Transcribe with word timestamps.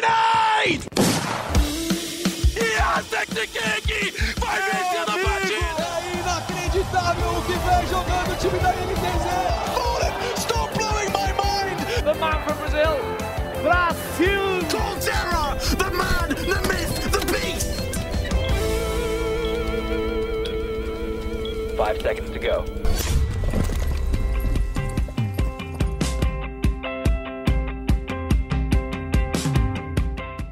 Grenade! 0.00 0.80
Yasekiki 2.56 4.02
vai 4.40 4.58
vencer 4.62 5.02
a 5.02 5.04
partida! 5.04 5.84
É 5.96 6.16
inacreditável 6.18 7.30
o 7.30 7.42
que 7.42 7.52
vem 7.52 7.86
jogando 7.86 8.32
o 8.32 8.36
time 8.36 8.58
da 8.60 8.70
NTZ! 8.72 9.26
Stop 10.40 10.70
blowing 10.78 11.10
my 11.10 11.32
mind! 11.36 11.78
The 12.02 12.14
man 12.14 12.38
from 12.44 12.56
Brazil, 12.56 12.96
Brasil! 13.62 14.60
Colterra, 14.70 15.58
the 15.76 15.90
man, 15.90 16.28
the 16.34 16.60
myth, 16.68 16.94
the 17.10 17.20
beast! 17.30 17.70
Five 21.76 22.00
seconds 22.00 22.30
to 22.30 22.38
go. 22.38 22.79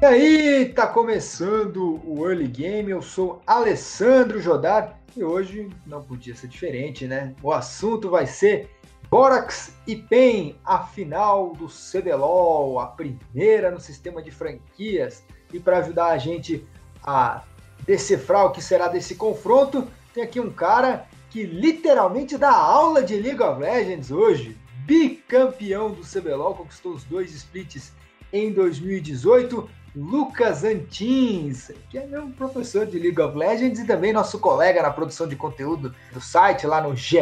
E 0.01 0.05
aí, 0.05 0.69
tá 0.69 0.87
começando 0.87 1.99
o 2.05 2.25
Early 2.25 2.47
Game. 2.47 2.89
Eu 2.89 3.01
sou 3.01 3.41
Alessandro 3.45 4.41
Jodar 4.41 4.97
e 5.13 5.21
hoje 5.21 5.67
não 5.85 6.01
podia 6.01 6.33
ser 6.33 6.47
diferente, 6.47 7.05
né? 7.05 7.35
O 7.43 7.51
assunto 7.51 8.09
vai 8.09 8.25
ser 8.25 8.69
Borax 9.09 9.75
e 9.85 9.97
PEN, 9.97 10.55
a 10.63 10.83
final 10.85 11.51
do 11.51 11.67
CBLOL, 11.67 12.79
a 12.79 12.87
primeira 12.87 13.69
no 13.69 13.79
sistema 13.81 14.23
de 14.23 14.31
franquias. 14.31 15.21
E 15.51 15.59
para 15.59 15.79
ajudar 15.79 16.11
a 16.11 16.17
gente 16.17 16.65
a 17.03 17.43
decifrar 17.85 18.45
o 18.45 18.51
que 18.51 18.61
será 18.61 18.87
desse 18.87 19.15
confronto, 19.15 19.85
tem 20.13 20.23
aqui 20.23 20.39
um 20.39 20.49
cara 20.49 21.07
que 21.29 21.43
literalmente 21.43 22.37
dá 22.37 22.51
aula 22.51 23.03
de 23.03 23.17
League 23.17 23.43
of 23.43 23.59
Legends 23.59 24.11
hoje. 24.11 24.57
Bicampeão 24.85 25.91
do 25.91 26.03
CBLOL, 26.03 26.55
conquistou 26.55 26.93
os 26.93 27.03
dois 27.03 27.33
splits 27.33 27.91
em 28.31 28.53
2018. 28.53 29.69
Lucas 29.95 30.63
Antins, 30.63 31.71
que 31.89 31.97
é 31.97 32.05
meu 32.05 32.29
professor 32.29 32.85
de 32.85 32.99
League 32.99 33.19
of 33.21 33.37
Legends 33.37 33.79
e 33.79 33.87
também 33.87 34.13
nosso 34.13 34.39
colega 34.39 34.81
na 34.81 34.91
produção 34.91 35.27
de 35.27 35.35
conteúdo 35.35 35.93
do 36.11 36.21
site 36.21 36.67
lá 36.67 36.81
no 36.81 36.95
GE. 36.95 37.19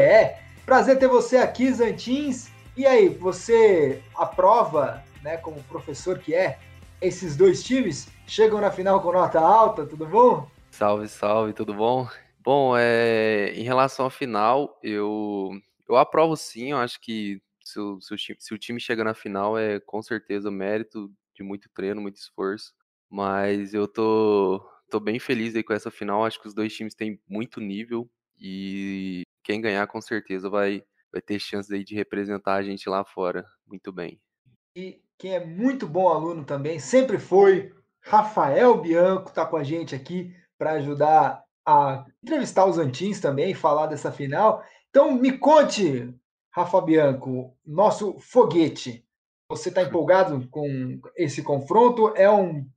Prazer 0.66 1.00
ter 1.00 1.08
você 1.08 1.38
aqui, 1.38 1.72
Zantins. 1.72 2.50
E 2.76 2.86
aí, 2.86 3.10
você 3.10 4.04
aprova, 4.16 5.04
né, 5.24 5.38
como 5.38 5.64
professor 5.64 6.20
que 6.20 6.36
é, 6.36 6.60
esses 7.02 7.36
dois 7.36 7.64
times? 7.64 8.08
Chegam 8.28 8.60
na 8.60 8.70
final 8.70 9.02
com 9.02 9.12
nota 9.12 9.40
alta, 9.40 9.86
tudo 9.86 10.06
bom? 10.06 10.48
Salve, 10.70 11.08
salve, 11.08 11.54
tudo 11.54 11.74
bom? 11.74 12.08
Bom, 12.44 12.76
é, 12.78 13.52
em 13.56 13.64
relação 13.64 14.06
à 14.06 14.10
final, 14.10 14.78
eu, 14.84 15.52
eu 15.88 15.96
aprovo 15.96 16.36
sim, 16.36 16.72
eu 16.72 16.78
acho 16.78 17.00
que 17.02 17.42
se 17.64 17.80
o, 17.80 18.00
se, 18.00 18.14
o 18.14 18.18
time, 18.18 18.38
se 18.40 18.54
o 18.54 18.58
time 18.58 18.80
chega 18.80 19.04
na 19.04 19.14
final 19.14 19.58
é 19.58 19.80
com 19.80 20.02
certeza 20.02 20.50
mérito 20.50 21.12
de 21.38 21.44
muito 21.44 21.70
treino, 21.70 22.02
muito 22.02 22.18
esforço, 22.18 22.74
mas 23.10 23.74
eu 23.74 23.88
tô, 23.88 24.68
tô 24.90 25.00
bem 25.00 25.20
feliz 25.20 25.56
aí 25.56 25.64
com 25.64 25.74
essa 25.74 25.92
final, 25.92 26.26
acho 26.26 26.42
que 26.42 26.48
os 26.48 26.54
dois 26.54 26.74
times 26.74 26.96
têm 26.96 27.22
muito 27.30 27.62
nível 27.62 28.10
e 28.40 29.22
quem 29.44 29.62
ganhar 29.62 29.86
com 29.88 30.02
certeza 30.02 30.50
vai, 30.50 30.84
vai 31.12 31.22
ter 31.22 31.40
chance 31.40 31.74
aí 31.74 31.84
de 31.84 31.96
representar 31.96 32.56
a 32.56 32.64
gente 32.64 32.90
lá 32.90 33.06
fora 33.06 33.46
muito 33.68 33.92
bem. 33.92 34.20
E 34.76 35.02
quem 35.18 35.36
é 35.36 35.46
muito 35.46 35.88
bom 35.88 36.10
aluno 36.10 36.44
também, 36.44 36.80
sempre 36.80 37.20
foi, 37.20 37.72
Rafael 38.02 38.80
Bianco 38.82 39.32
tá 39.32 39.46
com 39.46 39.58
a 39.58 39.64
gente 39.64 39.96
aqui 39.96 40.36
para 40.58 40.72
ajudar 40.74 41.44
a 41.66 42.06
entrevistar 42.24 42.66
os 42.66 42.78
Antins 42.78 43.20
também, 43.20 43.54
falar 43.54 43.88
dessa 43.88 44.12
final. 44.12 44.64
Então 44.90 45.12
me 45.14 45.38
conte, 45.38 46.14
Rafa 46.52 46.82
Bianco, 46.82 47.56
nosso 47.66 48.18
foguete. 48.20 49.07
Você 49.50 49.70
está 49.70 49.82
empolgado 49.82 50.46
com 50.50 51.00
esse 51.16 51.42
confronto? 51.42 52.14
É 52.18 52.30
um, 52.30 52.70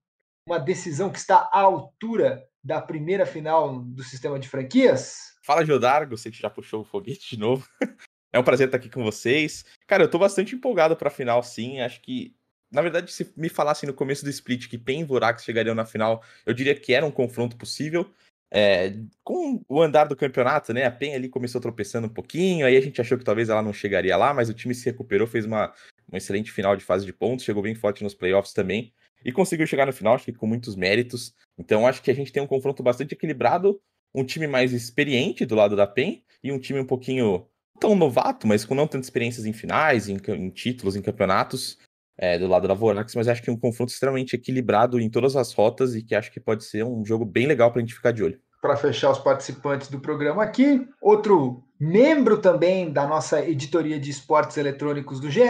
uma 0.46 0.58
decisão 0.58 1.10
que 1.10 1.18
está 1.18 1.48
à 1.52 1.60
altura 1.60 2.46
da 2.62 2.80
primeira 2.80 3.26
final 3.26 3.80
do 3.80 4.04
sistema 4.04 4.38
de 4.38 4.48
franquias? 4.48 5.36
Fala, 5.42 5.64
Jodar, 5.64 6.08
você 6.08 6.30
que 6.30 6.40
já 6.40 6.48
puxou 6.48 6.82
o 6.82 6.84
foguete 6.84 7.34
de 7.34 7.40
novo. 7.40 7.66
é 8.32 8.38
um 8.38 8.44
prazer 8.44 8.68
estar 8.68 8.76
aqui 8.76 8.88
com 8.88 9.02
vocês. 9.02 9.64
Cara, 9.86 10.04
eu 10.04 10.10
tô 10.10 10.18
bastante 10.18 10.54
empolgado 10.54 10.96
para 10.96 11.08
a 11.08 11.12
final, 11.12 11.42
sim. 11.42 11.80
Acho 11.80 12.00
que, 12.00 12.36
na 12.70 12.82
verdade, 12.82 13.12
se 13.12 13.32
me 13.36 13.48
falassem 13.48 13.88
no 13.88 13.94
começo 13.94 14.22
do 14.22 14.30
split 14.30 14.68
que 14.68 14.78
PEN 14.78 15.00
e 15.00 15.04
Vorax 15.04 15.42
chegariam 15.42 15.74
na 15.74 15.84
final, 15.84 16.22
eu 16.46 16.54
diria 16.54 16.74
que 16.74 16.94
era 16.94 17.04
um 17.04 17.10
confronto 17.10 17.56
possível. 17.56 18.08
É, 18.52 18.96
com 19.22 19.62
o 19.68 19.80
andar 19.80 20.06
do 20.06 20.16
campeonato, 20.16 20.72
né? 20.72 20.84
A 20.84 20.90
PEN 20.90 21.14
ali 21.14 21.28
começou 21.28 21.60
tropeçando 21.60 22.08
um 22.08 22.12
pouquinho, 22.12 22.66
aí 22.66 22.76
a 22.76 22.80
gente 22.80 23.00
achou 23.00 23.16
que 23.16 23.24
talvez 23.24 23.48
ela 23.48 23.62
não 23.62 23.72
chegaria 23.72 24.16
lá, 24.16 24.34
mas 24.34 24.48
o 24.48 24.54
time 24.54 24.74
se 24.74 24.86
recuperou, 24.86 25.26
fez 25.26 25.44
uma, 25.44 25.72
uma 26.10 26.18
excelente 26.18 26.50
final 26.50 26.76
de 26.76 26.84
fase 26.84 27.06
de 27.06 27.12
pontos, 27.12 27.44
chegou 27.44 27.62
bem 27.62 27.74
forte 27.74 28.02
nos 28.02 28.14
playoffs 28.14 28.52
também, 28.52 28.92
e 29.24 29.30
conseguiu 29.30 29.66
chegar 29.66 29.86
no 29.86 29.92
final, 29.92 30.14
acho 30.14 30.24
que 30.24 30.32
com 30.32 30.46
muitos 30.46 30.74
méritos. 30.74 31.34
Então 31.58 31.86
acho 31.86 32.02
que 32.02 32.10
a 32.10 32.14
gente 32.14 32.32
tem 32.32 32.42
um 32.42 32.46
confronto 32.46 32.82
bastante 32.82 33.12
equilibrado, 33.12 33.80
um 34.14 34.24
time 34.24 34.46
mais 34.46 34.72
experiente 34.72 35.46
do 35.46 35.54
lado 35.54 35.76
da 35.76 35.86
PEN, 35.86 36.22
e 36.42 36.50
um 36.50 36.58
time 36.58 36.80
um 36.80 36.86
pouquinho 36.86 37.46
tão 37.78 37.94
novato, 37.94 38.46
mas 38.46 38.64
com 38.64 38.74
não 38.74 38.86
tantas 38.86 39.06
experiências 39.06 39.46
em 39.46 39.52
finais, 39.52 40.08
em, 40.08 40.16
em 40.28 40.50
títulos, 40.50 40.96
em 40.96 41.02
campeonatos, 41.02 41.78
é, 42.20 42.38
do 42.38 42.46
lado 42.46 42.68
da 42.68 42.74
Vorax, 42.74 43.14
mas 43.14 43.28
acho 43.28 43.42
que 43.42 43.50
um 43.50 43.56
confronto 43.56 43.90
extremamente 43.90 44.36
equilibrado 44.36 45.00
em 45.00 45.08
todas 45.08 45.36
as 45.36 45.54
rotas 45.54 45.94
e 45.94 46.02
que 46.02 46.14
acho 46.14 46.30
que 46.30 46.38
pode 46.38 46.64
ser 46.64 46.84
um 46.84 47.02
jogo 47.02 47.24
bem 47.24 47.46
legal 47.46 47.70
para 47.70 47.80
a 47.80 47.82
gente 47.82 47.94
ficar 47.94 48.12
de 48.12 48.22
olho. 48.22 48.38
Para 48.60 48.76
fechar 48.76 49.10
os 49.10 49.18
participantes 49.18 49.88
do 49.88 49.98
programa 49.98 50.42
aqui, 50.42 50.86
outro 51.00 51.64
membro 51.80 52.36
também 52.36 52.92
da 52.92 53.06
nossa 53.06 53.42
editoria 53.42 53.98
de 53.98 54.10
esportes 54.10 54.58
eletrônicos 54.58 55.18
do 55.18 55.30
GE, 55.30 55.40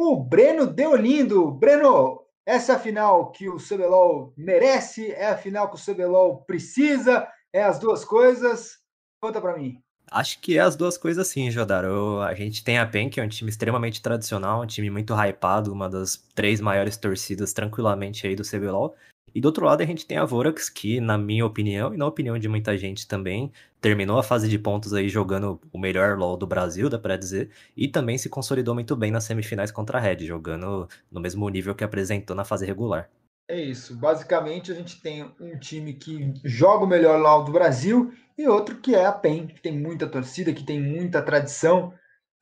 o 0.00 0.16
Breno 0.16 0.64
Deolindo. 0.64 1.50
Breno, 1.50 2.22
essa 2.46 2.78
final 2.78 3.32
que 3.32 3.48
o 3.48 3.56
CBLOL 3.56 4.32
merece, 4.36 5.10
é 5.10 5.26
a 5.26 5.36
final 5.36 5.68
que 5.68 5.74
o 5.74 5.84
CBLOL 5.84 6.44
precisa, 6.44 7.26
é 7.52 7.64
as 7.64 7.80
duas 7.80 8.04
coisas. 8.04 8.78
Conta 9.20 9.40
para 9.40 9.56
mim. 9.56 9.82
Acho 10.08 10.40
que 10.40 10.56
é 10.56 10.60
as 10.60 10.76
duas 10.76 10.96
coisas 10.96 11.26
sim, 11.26 11.50
Jodaro. 11.50 12.20
A 12.20 12.32
gente 12.32 12.62
tem 12.62 12.78
a 12.78 12.86
PEN, 12.86 13.10
que 13.10 13.20
é 13.20 13.24
um 13.24 13.28
time 13.28 13.50
extremamente 13.50 14.00
tradicional, 14.00 14.62
um 14.62 14.66
time 14.66 14.88
muito 14.88 15.12
hypado, 15.12 15.72
uma 15.72 15.90
das 15.90 16.16
três 16.32 16.60
maiores 16.60 16.96
torcidas 16.96 17.52
tranquilamente 17.52 18.24
aí 18.24 18.36
do 18.36 18.48
CBLOL. 18.48 18.94
E 19.38 19.40
do 19.40 19.46
outro 19.46 19.64
lado 19.64 19.80
a 19.80 19.86
gente 19.86 20.04
tem 20.04 20.18
a 20.18 20.24
Vorax, 20.24 20.68
que 20.68 21.00
na 21.00 21.16
minha 21.16 21.46
opinião, 21.46 21.94
e 21.94 21.96
na 21.96 22.04
opinião 22.04 22.36
de 22.36 22.48
muita 22.48 22.76
gente 22.76 23.06
também, 23.06 23.52
terminou 23.80 24.18
a 24.18 24.22
fase 24.24 24.48
de 24.48 24.58
pontos 24.58 24.92
aí 24.92 25.08
jogando 25.08 25.60
o 25.72 25.78
melhor 25.78 26.18
LoL 26.18 26.36
do 26.36 26.44
Brasil, 26.44 26.90
dá 26.90 26.98
pra 26.98 27.16
dizer, 27.16 27.48
e 27.76 27.86
também 27.86 28.18
se 28.18 28.28
consolidou 28.28 28.74
muito 28.74 28.96
bem 28.96 29.12
nas 29.12 29.22
semifinais 29.22 29.70
contra 29.70 29.98
a 29.98 30.00
Red, 30.00 30.26
jogando 30.26 30.88
no 31.08 31.20
mesmo 31.20 31.48
nível 31.48 31.72
que 31.72 31.84
apresentou 31.84 32.34
na 32.34 32.44
fase 32.44 32.66
regular. 32.66 33.08
É 33.48 33.60
isso. 33.60 33.96
Basicamente, 33.96 34.72
a 34.72 34.74
gente 34.74 35.00
tem 35.00 35.32
um 35.40 35.56
time 35.56 35.94
que 35.94 36.34
joga 36.44 36.84
o 36.84 36.88
melhor 36.88 37.20
LoL 37.20 37.44
do 37.44 37.52
Brasil 37.52 38.12
e 38.36 38.48
outro 38.48 38.78
que 38.78 38.92
é 38.92 39.06
a 39.06 39.12
PEN, 39.12 39.46
que 39.46 39.62
tem 39.62 39.78
muita 39.78 40.08
torcida, 40.08 40.52
que 40.52 40.64
tem 40.64 40.82
muita 40.82 41.22
tradição. 41.22 41.94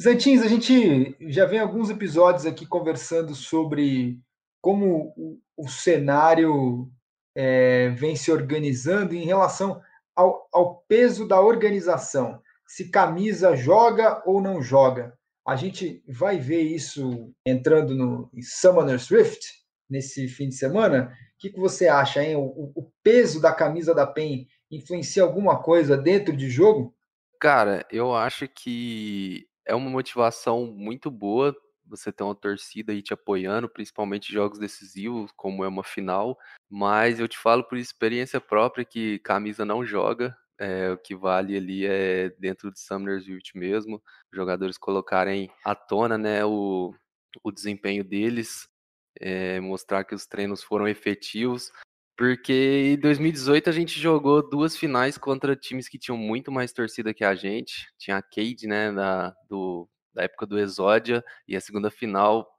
Zantins, 0.03 0.41
a 0.41 0.49
gente 0.49 1.15
já 1.29 1.45
vem 1.45 1.59
alguns 1.59 1.91
episódios 1.91 2.47
aqui 2.47 2.65
conversando 2.65 3.35
sobre 3.35 4.19
como 4.67 5.15
o, 5.17 5.39
o 5.57 5.69
cenário 5.69 6.91
é, 7.37 7.91
vem 7.91 8.17
se 8.17 8.33
organizando 8.33 9.15
em 9.15 9.25
relação 9.25 9.81
ao, 10.13 10.49
ao 10.53 10.79
peso 10.89 11.29
da 11.29 11.41
organização. 11.41 12.43
Se 12.67 12.91
camisa 12.91 13.55
joga 13.55 14.21
ou 14.27 14.43
não 14.43 14.61
joga. 14.61 15.17
A 15.47 15.55
gente 15.55 16.03
vai 16.09 16.41
ver 16.41 16.63
isso 16.63 17.33
entrando 17.47 17.95
no 17.95 18.29
Summoner's 18.43 19.09
Rift 19.09 19.39
nesse 19.89 20.27
fim 20.27 20.49
de 20.49 20.57
semana. 20.57 21.17
O 21.37 21.39
que, 21.39 21.51
que 21.51 21.61
você 21.61 21.87
acha, 21.87 22.25
hein? 22.25 22.35
O, 22.35 22.73
o 22.75 22.91
peso 23.05 23.41
da 23.41 23.53
camisa 23.53 23.95
da 23.95 24.05
PEN 24.05 24.49
influencia 24.69 25.23
alguma 25.23 25.63
coisa 25.63 25.97
dentro 25.97 26.37
de 26.37 26.51
jogo? 26.51 26.93
Cara, 27.41 27.87
eu 27.89 28.13
acho 28.13 28.49
que 28.49 29.47
é 29.65 29.77
uma 29.77 29.89
motivação 29.89 30.67
muito 30.67 31.09
boa 31.09 31.55
você 31.89 32.13
ter 32.13 32.25
uma 32.25 32.35
torcida 32.35 32.93
aí 32.93 33.03
te 33.03 33.15
apoiando, 33.15 33.69
principalmente 33.69 34.33
jogos 34.33 34.59
decisivos, 34.59 35.31
como 35.37 35.65
é 35.65 35.69
uma 35.69 35.85
final. 35.85 36.39
Mas 36.69 37.21
eu 37.21 37.29
te 37.29 37.39
falo 37.39 37.65
por 37.65 37.79
experiência 37.79 38.41
própria 38.41 38.85
que 38.85 39.19
camisa 39.21 39.65
não 39.65 39.85
joga. 39.85 40.37
É, 40.59 40.91
o 40.91 40.99
que 40.99 41.15
vale 41.15 41.57
ali 41.57 41.85
é 41.87 42.31
dentro 42.39 42.73
de 42.73 42.81
Summoner's 42.81 43.27
Rift 43.27 43.57
mesmo, 43.57 44.03
jogadores 44.33 44.79
colocarem 44.79 45.51
à 45.63 45.75
tona 45.75 46.17
né, 46.17 46.47
o, 46.47 46.95
o 47.43 47.53
desempenho 47.53 48.03
deles, 48.03 48.67
é, 49.21 49.61
mostrar 49.61 50.05
que 50.05 50.15
os 50.15 50.27
treinos 50.27 50.63
foram 50.63 50.89
efetivos. 50.89 51.71
Porque 52.17 52.95
em 52.95 52.99
2018 52.99 53.69
a 53.69 53.73
gente 53.73 54.01
jogou 54.01 54.49
duas 54.49 54.75
finais 54.75 55.19
contra 55.19 55.55
times 55.55 55.87
que 55.87 55.99
tinham 55.99 56.17
muito 56.17 56.51
mais 56.51 56.73
torcida 56.73 57.13
que 57.13 57.23
a 57.25 57.35
gente. 57.35 57.89
Tinha 57.99 58.17
a 58.17 58.23
Cade, 58.23 58.67
né, 58.67 58.91
da, 58.91 59.37
do, 59.47 59.87
da 60.17 60.23
época 60.23 60.47
do 60.47 60.59
Exódia, 60.59 61.23
e 61.47 61.55
a 61.55 61.61
segunda 61.61 61.91
final 61.91 62.51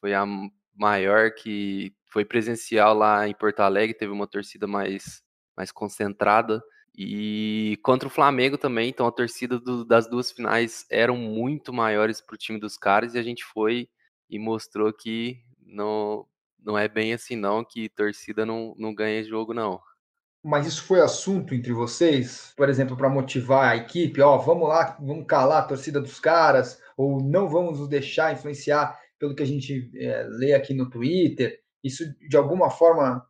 foi 0.00 0.12
a 0.12 0.26
maior 0.74 1.30
que 1.30 1.94
foi 2.10 2.24
presencial 2.24 2.92
lá 2.92 3.26
em 3.28 3.34
Porto 3.34 3.60
Alegre, 3.60 3.96
teve 3.96 4.12
uma 4.12 4.26
torcida 4.26 4.66
mais, 4.66 5.22
mais 5.56 5.70
concentrada. 5.70 6.62
E 6.96 7.78
contra 7.82 8.08
o 8.08 8.10
Flamengo 8.10 8.58
também, 8.58 8.88
então 8.88 9.06
a 9.06 9.12
torcida 9.12 9.58
do, 9.58 9.84
das 9.84 10.08
duas 10.08 10.30
finais 10.30 10.86
eram 10.90 11.16
muito 11.16 11.72
maiores 11.72 12.20
para 12.20 12.34
o 12.34 12.38
time 12.38 12.58
dos 12.58 12.76
caras 12.76 13.14
e 13.14 13.18
a 13.18 13.22
gente 13.22 13.44
foi 13.44 13.88
e 14.28 14.38
mostrou 14.38 14.92
que 14.92 15.40
não, 15.60 16.26
não 16.58 16.76
é 16.78 16.88
bem 16.88 17.12
assim 17.12 17.36
não, 17.36 17.64
que 17.64 17.88
torcida 17.88 18.44
não, 18.44 18.74
não 18.76 18.94
ganha 18.94 19.24
jogo 19.24 19.54
não. 19.54 19.80
Mas 20.44 20.66
isso 20.66 20.84
foi 20.84 21.00
assunto 21.00 21.54
entre 21.54 21.72
vocês, 21.72 22.52
por 22.54 22.68
exemplo, 22.68 22.96
para 22.96 23.08
motivar 23.08 23.72
a 23.72 23.76
equipe, 23.76 24.20
ó, 24.20 24.36
vamos 24.36 24.68
lá, 24.68 24.96
vamos 25.00 25.24
calar 25.26 25.62
a 25.62 25.66
torcida 25.66 26.00
dos 26.00 26.20
caras, 26.20 26.78
ou 26.96 27.22
não 27.22 27.48
vamos 27.48 27.78
nos 27.78 27.88
deixar 27.88 28.32
influenciar 28.32 28.98
pelo 29.18 29.34
que 29.34 29.42
a 29.42 29.46
gente 29.46 29.90
é, 29.96 30.26
lê 30.28 30.52
aqui 30.52 30.74
no 30.74 30.90
Twitter. 30.90 31.58
Isso 31.82 32.04
de 32.28 32.36
alguma 32.36 32.68
forma 32.68 33.26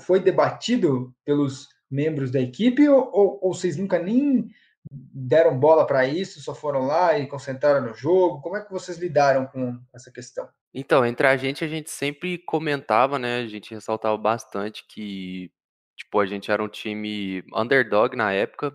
foi 0.00 0.20
debatido 0.20 1.14
pelos 1.24 1.68
membros 1.90 2.30
da 2.30 2.40
equipe 2.40 2.88
ou, 2.88 3.10
ou, 3.12 3.38
ou 3.42 3.54
vocês 3.54 3.76
nunca 3.76 3.98
nem 3.98 4.48
deram 4.90 5.58
bola 5.58 5.86
para 5.86 6.06
isso, 6.06 6.40
só 6.40 6.54
foram 6.54 6.86
lá 6.86 7.18
e 7.18 7.26
concentraram 7.26 7.86
no 7.86 7.94
jogo? 7.94 8.40
Como 8.40 8.56
é 8.56 8.64
que 8.64 8.72
vocês 8.72 8.98
lidaram 8.98 9.46
com 9.46 9.78
essa 9.94 10.10
questão? 10.10 10.48
Então, 10.74 11.04
entre 11.04 11.26
a 11.26 11.36
gente, 11.36 11.64
a 11.64 11.68
gente 11.68 11.90
sempre 11.90 12.38
comentava, 12.38 13.18
né? 13.18 13.40
A 13.40 13.46
gente 13.46 13.74
ressaltava 13.74 14.16
bastante 14.16 14.84
que, 14.88 15.52
tipo, 15.96 16.20
a 16.20 16.26
gente 16.26 16.50
era 16.50 16.62
um 16.62 16.68
time 16.68 17.42
underdog 17.54 18.16
na 18.16 18.32
época. 18.32 18.72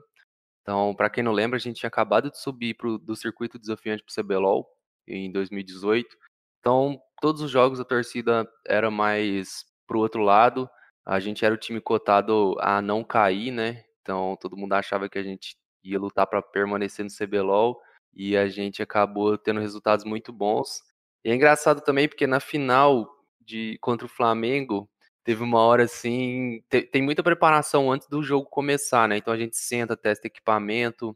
Então, 0.62 0.94
para 0.96 1.10
quem 1.10 1.24
não 1.24 1.32
lembra, 1.32 1.58
a 1.58 1.60
gente 1.60 1.80
tinha 1.80 1.88
acabado 1.88 2.30
de 2.30 2.40
subir 2.40 2.76
pro, 2.76 2.98
do 2.98 3.16
circuito 3.16 3.58
desafiante 3.58 4.04
para 4.04 4.12
o 4.12 4.24
CBLOL 4.24 4.68
em 5.08 5.32
2018. 5.32 6.16
Então, 6.60 7.00
todos 7.22 7.42
os 7.42 7.50
jogos 7.50 7.80
a 7.80 7.86
torcida 7.86 8.46
era 8.66 8.92
mais 8.92 9.66
pro 9.88 10.00
outro 10.00 10.22
lado. 10.22 10.70
A 11.06 11.20
gente 11.20 11.46
era 11.46 11.56
o 11.56 11.58
time 11.58 11.80
cotado 11.80 12.56
a 12.60 12.82
não 12.82 13.04
cair, 13.04 13.52
né? 13.52 13.86
Então, 14.02 14.38
todo 14.42 14.58
mundo 14.58 14.74
achava 14.74 15.08
que 15.08 15.18
a 15.18 15.24
gente 15.24 15.56
ia 15.84 16.00
lutar 16.00 16.28
para 16.28 16.42
permanecer 16.42 17.06
no 17.06 17.12
CBLOL 17.12 17.80
e 18.14 18.36
a 18.36 18.48
gente 18.50 18.82
acabou 18.82 19.38
tendo 19.38 19.60
resultados 19.60 20.04
muito 20.04 20.34
bons. 20.34 20.82
E 21.24 21.32
é 21.32 21.36
engraçado 21.36 21.82
também 21.82 22.08
porque 22.10 22.28
na 22.28 22.40
final 22.40 23.10
de 23.40 23.78
contra 23.80 24.06
o 24.06 24.10
Flamengo 24.10 24.90
teve 25.28 25.44
uma 25.44 25.60
hora 25.60 25.84
assim, 25.84 26.64
te, 26.70 26.84
tem 26.84 27.02
muita 27.02 27.22
preparação 27.22 27.92
antes 27.92 28.08
do 28.08 28.24
jogo 28.24 28.50
começar, 28.50 29.10
né? 29.10 29.18
Então 29.18 29.34
a 29.34 29.38
gente 29.38 29.58
senta, 29.58 29.98
testa 29.98 30.26
equipamento, 30.26 31.14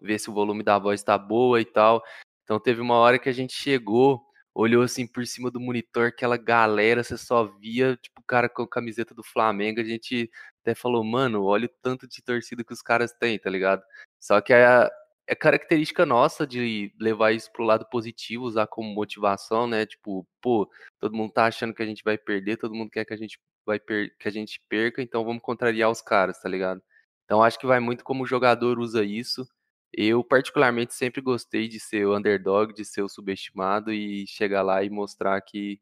vê 0.00 0.18
se 0.18 0.28
o 0.28 0.32
volume 0.32 0.64
da 0.64 0.80
voz 0.80 0.98
está 0.98 1.16
boa 1.16 1.60
e 1.60 1.64
tal. 1.64 2.02
Então 2.42 2.58
teve 2.58 2.80
uma 2.80 2.96
hora 2.96 3.20
que 3.20 3.28
a 3.28 3.32
gente 3.32 3.52
chegou, 3.52 4.20
olhou 4.52 4.82
assim 4.82 5.06
por 5.06 5.24
cima 5.28 5.48
do 5.48 5.60
monitor, 5.60 6.08
aquela 6.08 6.36
galera, 6.36 7.04
você 7.04 7.16
só 7.16 7.44
via, 7.44 7.96
tipo, 8.02 8.20
o 8.20 8.24
cara 8.24 8.48
com 8.48 8.62
a 8.62 8.68
camiseta 8.68 9.14
do 9.14 9.22
Flamengo, 9.22 9.80
a 9.80 9.84
gente 9.84 10.28
até 10.60 10.74
falou, 10.74 11.04
mano, 11.04 11.44
olha 11.44 11.66
o 11.66 11.74
tanto 11.80 12.08
de 12.08 12.20
torcida 12.20 12.64
que 12.64 12.72
os 12.72 12.82
caras 12.82 13.12
têm, 13.12 13.38
tá 13.38 13.48
ligado? 13.48 13.84
Só 14.20 14.40
que 14.40 14.52
é, 14.52 14.90
é 15.28 15.36
característica 15.36 16.04
nossa 16.04 16.44
de 16.44 16.92
levar 16.98 17.30
isso 17.30 17.48
pro 17.52 17.62
lado 17.62 17.86
positivo, 17.88 18.42
usar 18.44 18.66
como 18.66 18.92
motivação, 18.92 19.68
né? 19.68 19.86
Tipo, 19.86 20.26
pô, 20.40 20.68
todo 20.98 21.14
mundo 21.14 21.32
tá 21.32 21.46
achando 21.46 21.72
que 21.72 21.82
a 21.82 21.86
gente 21.86 22.02
vai 22.02 22.18
perder, 22.18 22.56
todo 22.56 22.74
mundo 22.74 22.90
quer 22.90 23.04
que 23.04 23.14
a 23.14 23.16
gente 23.16 23.38
vai 23.66 23.78
per 23.80 24.16
que 24.18 24.28
a 24.28 24.30
gente 24.32 24.60
perca, 24.68 25.02
então 25.02 25.24
vamos 25.24 25.42
contrariar 25.42 25.90
os 25.90 26.02
caras, 26.02 26.40
tá 26.40 26.48
ligado? 26.48 26.82
Então 27.24 27.42
acho 27.42 27.58
que 27.58 27.66
vai 27.66 27.80
muito 27.80 28.04
como 28.04 28.24
o 28.24 28.26
jogador 28.26 28.78
usa 28.78 29.04
isso. 29.04 29.46
Eu 29.92 30.24
particularmente 30.24 30.94
sempre 30.94 31.20
gostei 31.20 31.68
de 31.68 31.78
ser 31.80 32.06
o 32.06 32.16
underdog, 32.16 32.72
de 32.74 32.84
ser 32.84 33.02
o 33.02 33.08
subestimado 33.08 33.92
e 33.92 34.26
chegar 34.26 34.62
lá 34.62 34.82
e 34.84 34.90
mostrar 34.90 35.40
que 35.42 35.80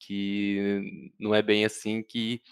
que 0.00 1.12
não 1.18 1.34
é 1.34 1.42
bem 1.42 1.64
assim 1.64 2.02
que 2.02 2.42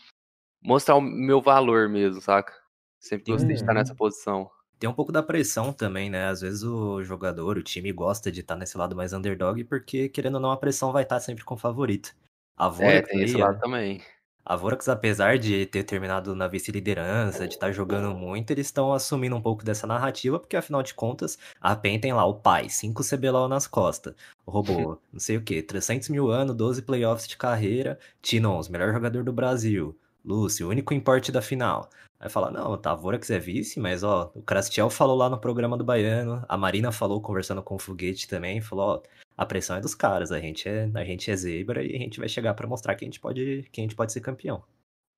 mostrar 0.63 0.97
o 0.97 1.01
meu 1.03 1.41
valor 1.43 1.89
mesmo, 1.89 2.21
saca? 2.23 2.55
Sempre 3.01 3.27
gostei 3.27 3.55
de 3.57 3.63
estar 3.63 3.75
nessa 3.75 3.95
posição. 3.95 4.51
Tem 4.79 4.89
um 4.89 4.95
pouco 4.95 5.13
da 5.13 5.23
pressão 5.23 5.73
também, 5.73 6.09
né? 6.09 6.27
Às 6.29 6.41
vezes 6.41 6.63
o 6.63 7.03
jogador, 7.05 7.59
o 7.59 7.63
time 7.63 7.93
gosta 7.93 8.33
de 8.33 8.41
estar 8.41 8.57
nesse 8.57 8.79
lado 8.79 8.97
mais 8.97 9.13
underdog, 9.13 9.63
porque, 9.65 10.09
querendo 10.09 10.37
ou 10.37 10.41
não, 10.41 10.51
a 10.53 10.57
pressão 10.57 10.91
vai 10.93 11.03
estar 11.03 11.21
sempre 11.21 11.45
com 11.45 11.55
o 11.55 11.59
favorito. 11.59 12.15
A 12.57 12.67
É, 12.79 13.03
Vorax 13.03 13.09
tem 13.11 13.23
esse 13.25 13.37
lado 13.37 13.59
a 13.59 13.61
também. 13.61 14.03
A 14.51 14.57
Vorax, 14.57 14.89
apesar 14.89 15.39
de 15.39 15.65
ter 15.65 15.85
terminado 15.85 16.35
na 16.35 16.49
vice-liderança, 16.49 17.47
de 17.47 17.55
estar 17.55 17.71
jogando 17.71 18.13
muito, 18.13 18.51
eles 18.51 18.67
estão 18.67 18.93
assumindo 18.93 19.37
um 19.37 19.41
pouco 19.41 19.65
dessa 19.65 19.87
narrativa, 19.87 20.41
porque 20.41 20.57
afinal 20.57 20.83
de 20.83 20.93
contas, 20.93 21.39
a 21.61 21.77
PEN 21.77 22.01
tem 22.01 22.13
lá 22.13 22.25
o 22.25 22.35
pai, 22.35 22.69
5 22.69 23.01
CBLOL 23.05 23.49
nas 23.49 23.69
costas, 23.69 24.13
o 24.45 24.51
robô, 24.51 24.99
não 25.13 25.21
sei 25.21 25.37
o 25.37 25.41
que, 25.41 25.63
300 25.63 26.09
mil 26.09 26.33
anos, 26.33 26.57
12 26.57 26.83
playoffs 26.83 27.29
de 27.29 27.37
carreira, 27.37 27.97
Tinons, 28.21 28.69
melhor 28.69 28.93
jogador 28.93 29.23
do 29.23 29.33
Brasil, 29.33 29.97
Lúcio, 30.25 30.69
único 30.69 30.93
importe 30.93 31.31
da 31.31 31.41
final. 31.41 31.89
Aí 32.21 32.29
fala, 32.29 32.51
não, 32.51 32.77
tá, 32.77 32.93
a 32.93 32.95
Vorax 32.95 33.31
é 33.31 33.39
vice, 33.39 33.81
mas 33.81 34.03
ó, 34.03 34.31
o 34.35 34.43
Crastiel 34.43 34.91
falou 34.91 35.17
lá 35.17 35.31
no 35.31 35.41
programa 35.41 35.79
do 35.79 35.83
Baiano, 35.83 36.45
a 36.47 36.57
Marina 36.57 36.93
falou 36.93 37.19
conversando 37.19 37.63
com 37.63 37.77
o 37.77 37.79
Foguete 37.79 38.29
também, 38.29 38.61
falou, 38.61 38.89
ó, 38.89 39.03
a 39.39 39.47
pressão 39.47 39.77
é 39.77 39.81
dos 39.81 39.95
caras, 39.95 40.31
a 40.31 40.39
gente 40.39 40.69
é, 40.69 40.91
a 40.95 41.05
gente 41.05 41.31
é 41.31 41.37
zebra 41.37 41.83
e 41.83 41.97
a 41.97 41.99
gente 41.99 42.21
vai 42.21 42.29
chegar 42.29 42.53
pra 42.53 42.67
mostrar 42.67 42.95
que 42.95 43.07
a 43.07 43.09
gente 43.09 43.19
pode, 43.19 43.67
que 43.73 43.81
a 43.81 43.85
gente 43.85 43.97
pode 43.97 44.13
ser 44.13 44.21
campeão. 44.21 44.63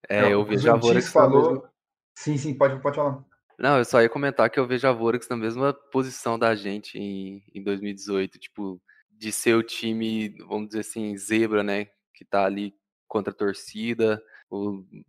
É, 0.09 0.33
eu 0.33 0.43
o 0.43 0.45
vejo 0.45 0.71
a 0.71 0.77
Vorax 0.77 1.09
falou. 1.09 1.55
mesma... 1.55 1.71
Sim, 2.15 2.37
sim, 2.37 2.55
pode, 2.55 2.81
pode 2.81 2.95
falar. 2.95 3.25
Não, 3.59 3.79
eu 3.79 3.85
só 3.85 4.01
ia 4.01 4.09
comentar 4.09 4.49
que 4.49 4.61
eu 4.61 4.67
vejo 4.67 4.87
a 4.87 4.93
Vorax 4.93 5.29
na 5.29 5.37
mesma 5.37 5.73
posição 5.73 6.39
da 6.39 6.55
gente 6.55 6.99
em, 6.99 7.43
em 7.53 7.63
2018, 7.65 8.39
tipo, 8.39 8.81
de 9.11 9.33
ser 9.33 9.55
o 9.55 9.63
time, 9.63 10.37
vamos 10.47 10.69
dizer 10.69 10.81
assim, 10.81 11.17
zebra, 11.17 11.65
né? 11.65 11.87
Que 12.15 12.25
tá 12.25 12.45
ali 12.45 12.75
contra 13.09 13.33
a 13.33 13.37
torcida, 13.37 14.23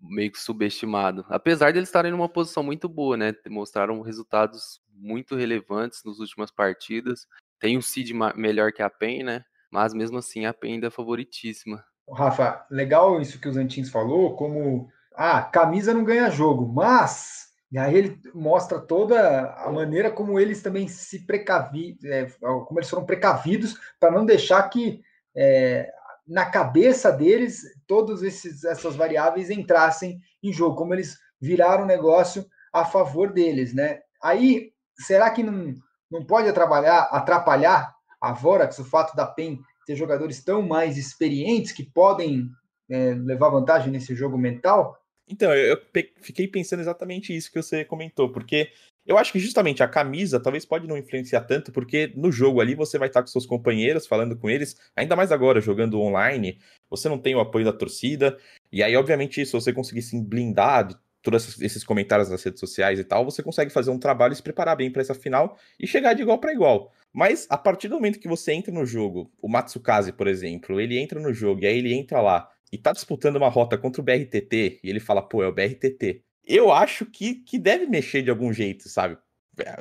meio 0.01 0.31
que 0.31 0.39
subestimado. 0.39 1.25
Apesar 1.29 1.71
de 1.71 1.79
eles 1.79 1.89
estarem 1.89 2.11
numa 2.11 2.29
posição 2.29 2.63
muito 2.63 2.87
boa, 2.87 3.17
né? 3.17 3.33
Mostraram 3.49 4.01
resultados 4.01 4.81
muito 4.95 5.35
relevantes 5.35 6.01
nas 6.05 6.19
últimas 6.19 6.51
partidas. 6.51 7.27
Tem 7.59 7.77
um 7.77 7.81
seed 7.81 8.11
melhor 8.35 8.71
que 8.71 8.81
a 8.81 8.89
PEN, 8.89 9.23
né? 9.23 9.45
Mas 9.71 9.93
mesmo 9.93 10.17
assim 10.17 10.45
a 10.45 10.53
PEN 10.53 10.73
ainda 10.73 10.87
é 10.87 10.91
favoritíssima. 10.91 11.83
Rafa, 12.09 12.65
legal 12.69 13.21
isso 13.21 13.39
que 13.39 13.47
o 13.47 13.53
Zantins 13.53 13.89
falou, 13.89 14.35
como 14.35 14.89
ah, 15.15 15.41
camisa 15.41 15.93
não 15.93 16.03
ganha 16.03 16.29
jogo, 16.29 16.67
mas 16.67 17.53
e 17.73 17.77
aí 17.79 17.95
ele 17.95 18.21
mostra 18.35 18.79
toda 18.79 19.51
a 19.53 19.71
maneira 19.71 20.11
como 20.11 20.39
eles 20.39 20.61
também 20.61 20.87
se 20.87 21.25
precavi, 21.25 21.97
é, 22.05 22.27
como 22.39 22.79
eles 22.79 22.89
foram 22.89 23.03
precavidos 23.03 23.75
para 23.99 24.11
não 24.11 24.23
deixar 24.23 24.61
que 24.69 25.01
é, 25.35 25.91
na 26.27 26.45
cabeça 26.45 27.11
deles 27.11 27.61
todas 27.87 28.23
essas 28.65 28.95
variáveis 28.95 29.49
entrassem 29.49 30.19
em 30.41 30.53
jogo, 30.53 30.75
como 30.75 30.93
eles 30.93 31.17
viraram 31.39 31.83
o 31.83 31.87
negócio 31.87 32.45
a 32.71 32.85
favor 32.85 33.31
deles, 33.31 33.73
né? 33.73 33.99
Aí 34.21 34.71
será 34.97 35.29
que 35.29 35.43
não, 35.43 35.73
não 36.09 36.25
pode 36.25 36.47
atrapalhar, 36.47 37.09
atrapalhar 37.11 37.93
a 38.21 38.31
Vorax 38.31 38.79
o 38.79 38.85
fato 38.85 39.15
da 39.15 39.25
PEN 39.25 39.59
ter 39.85 39.95
jogadores 39.95 40.43
tão 40.43 40.61
mais 40.61 40.97
experientes 40.97 41.73
que 41.73 41.83
podem 41.83 42.49
é, 42.89 43.13
levar 43.13 43.49
vantagem 43.49 43.91
nesse 43.91 44.15
jogo 44.15 44.37
mental? 44.37 44.97
Então, 45.27 45.53
eu, 45.53 45.75
eu 45.75 45.81
fiquei 46.21 46.47
pensando 46.47 46.79
exatamente 46.79 47.35
isso 47.35 47.51
que 47.51 47.61
você 47.61 47.83
comentou, 47.83 48.31
porque 48.31 48.71
eu 49.05 49.17
acho 49.17 49.31
que 49.31 49.39
justamente 49.39 49.83
a 49.83 49.87
camisa 49.87 50.39
talvez 50.39 50.65
pode 50.65 50.87
não 50.87 50.97
influenciar 50.97 51.41
tanto, 51.41 51.71
porque 51.71 52.11
no 52.15 52.31
jogo 52.31 52.61
ali 52.61 52.75
você 52.75 52.97
vai 52.97 53.07
estar 53.09 53.21
com 53.21 53.27
seus 53.27 53.45
companheiros, 53.45 54.07
falando 54.07 54.37
com 54.37 54.49
eles, 54.49 54.75
ainda 54.95 55.15
mais 55.15 55.31
agora, 55.31 55.59
jogando 55.61 55.99
online, 56.01 56.59
você 56.89 57.09
não 57.09 57.17
tem 57.17 57.35
o 57.35 57.39
apoio 57.39 57.65
da 57.65 57.73
torcida, 57.73 58.37
e 58.71 58.81
aí, 58.81 58.95
obviamente, 58.95 59.45
se 59.45 59.51
você 59.51 59.71
conseguir 59.73 60.01
se 60.01 60.19
blindar 60.21 60.87
de 60.87 60.95
todos 61.21 61.59
esses- 61.61 61.83
comentários 61.83 62.29
nas 62.29 62.43
redes 62.43 62.59
sociais 62.59 62.99
e 62.99 63.03
tal, 63.03 63.23
você 63.23 63.41
consegue 63.41 63.71
fazer 63.71 63.91
um 63.91 63.99
trabalho 63.99 64.33
e 64.33 64.35
se 64.35 64.43
preparar 64.43 64.75
bem 64.75 64.91
para 64.91 65.01
essa 65.01 65.13
final 65.15 65.57
e 65.79 65.87
chegar 65.87 66.13
de 66.13 66.21
igual 66.21 66.39
para 66.39 66.51
igual. 66.53 66.91
Mas 67.13 67.47
a 67.49 67.57
partir 67.57 67.87
do 67.87 67.95
momento 67.95 68.19
que 68.19 68.27
você 68.27 68.51
entra 68.53 68.73
no 68.73 68.85
jogo, 68.85 69.31
o 69.41 69.47
Matsukaze, 69.47 70.11
por 70.11 70.27
exemplo, 70.27 70.79
ele 70.81 70.97
entra 70.99 71.19
no 71.19 71.33
jogo 71.33 71.61
e 71.63 71.67
aí 71.67 71.77
ele 71.77 71.93
entra 71.93 72.19
lá 72.21 72.49
e 72.71 72.77
tá 72.77 72.91
disputando 72.91 73.35
uma 73.37 73.49
rota 73.49 73.77
contra 73.77 74.01
o 74.01 74.03
BRTT 74.03 74.79
e 74.83 74.89
ele 74.89 74.99
fala, 74.99 75.21
pô, 75.21 75.43
é 75.43 75.47
o 75.47 75.53
BRTT. 75.53 76.23
Eu 76.45 76.71
acho 76.71 77.05
que, 77.05 77.35
que 77.35 77.57
deve 77.57 77.85
mexer 77.85 78.21
de 78.21 78.29
algum 78.29 78.51
jeito, 78.51 78.89
sabe? 78.89 79.17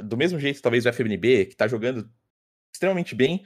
Do 0.04 0.16
mesmo 0.16 0.38
jeito, 0.38 0.62
talvez 0.62 0.84
o 0.86 0.92
FMNB, 0.92 1.46
que 1.46 1.56
tá 1.56 1.66
jogando 1.66 2.08
extremamente 2.72 3.14
bem, 3.14 3.44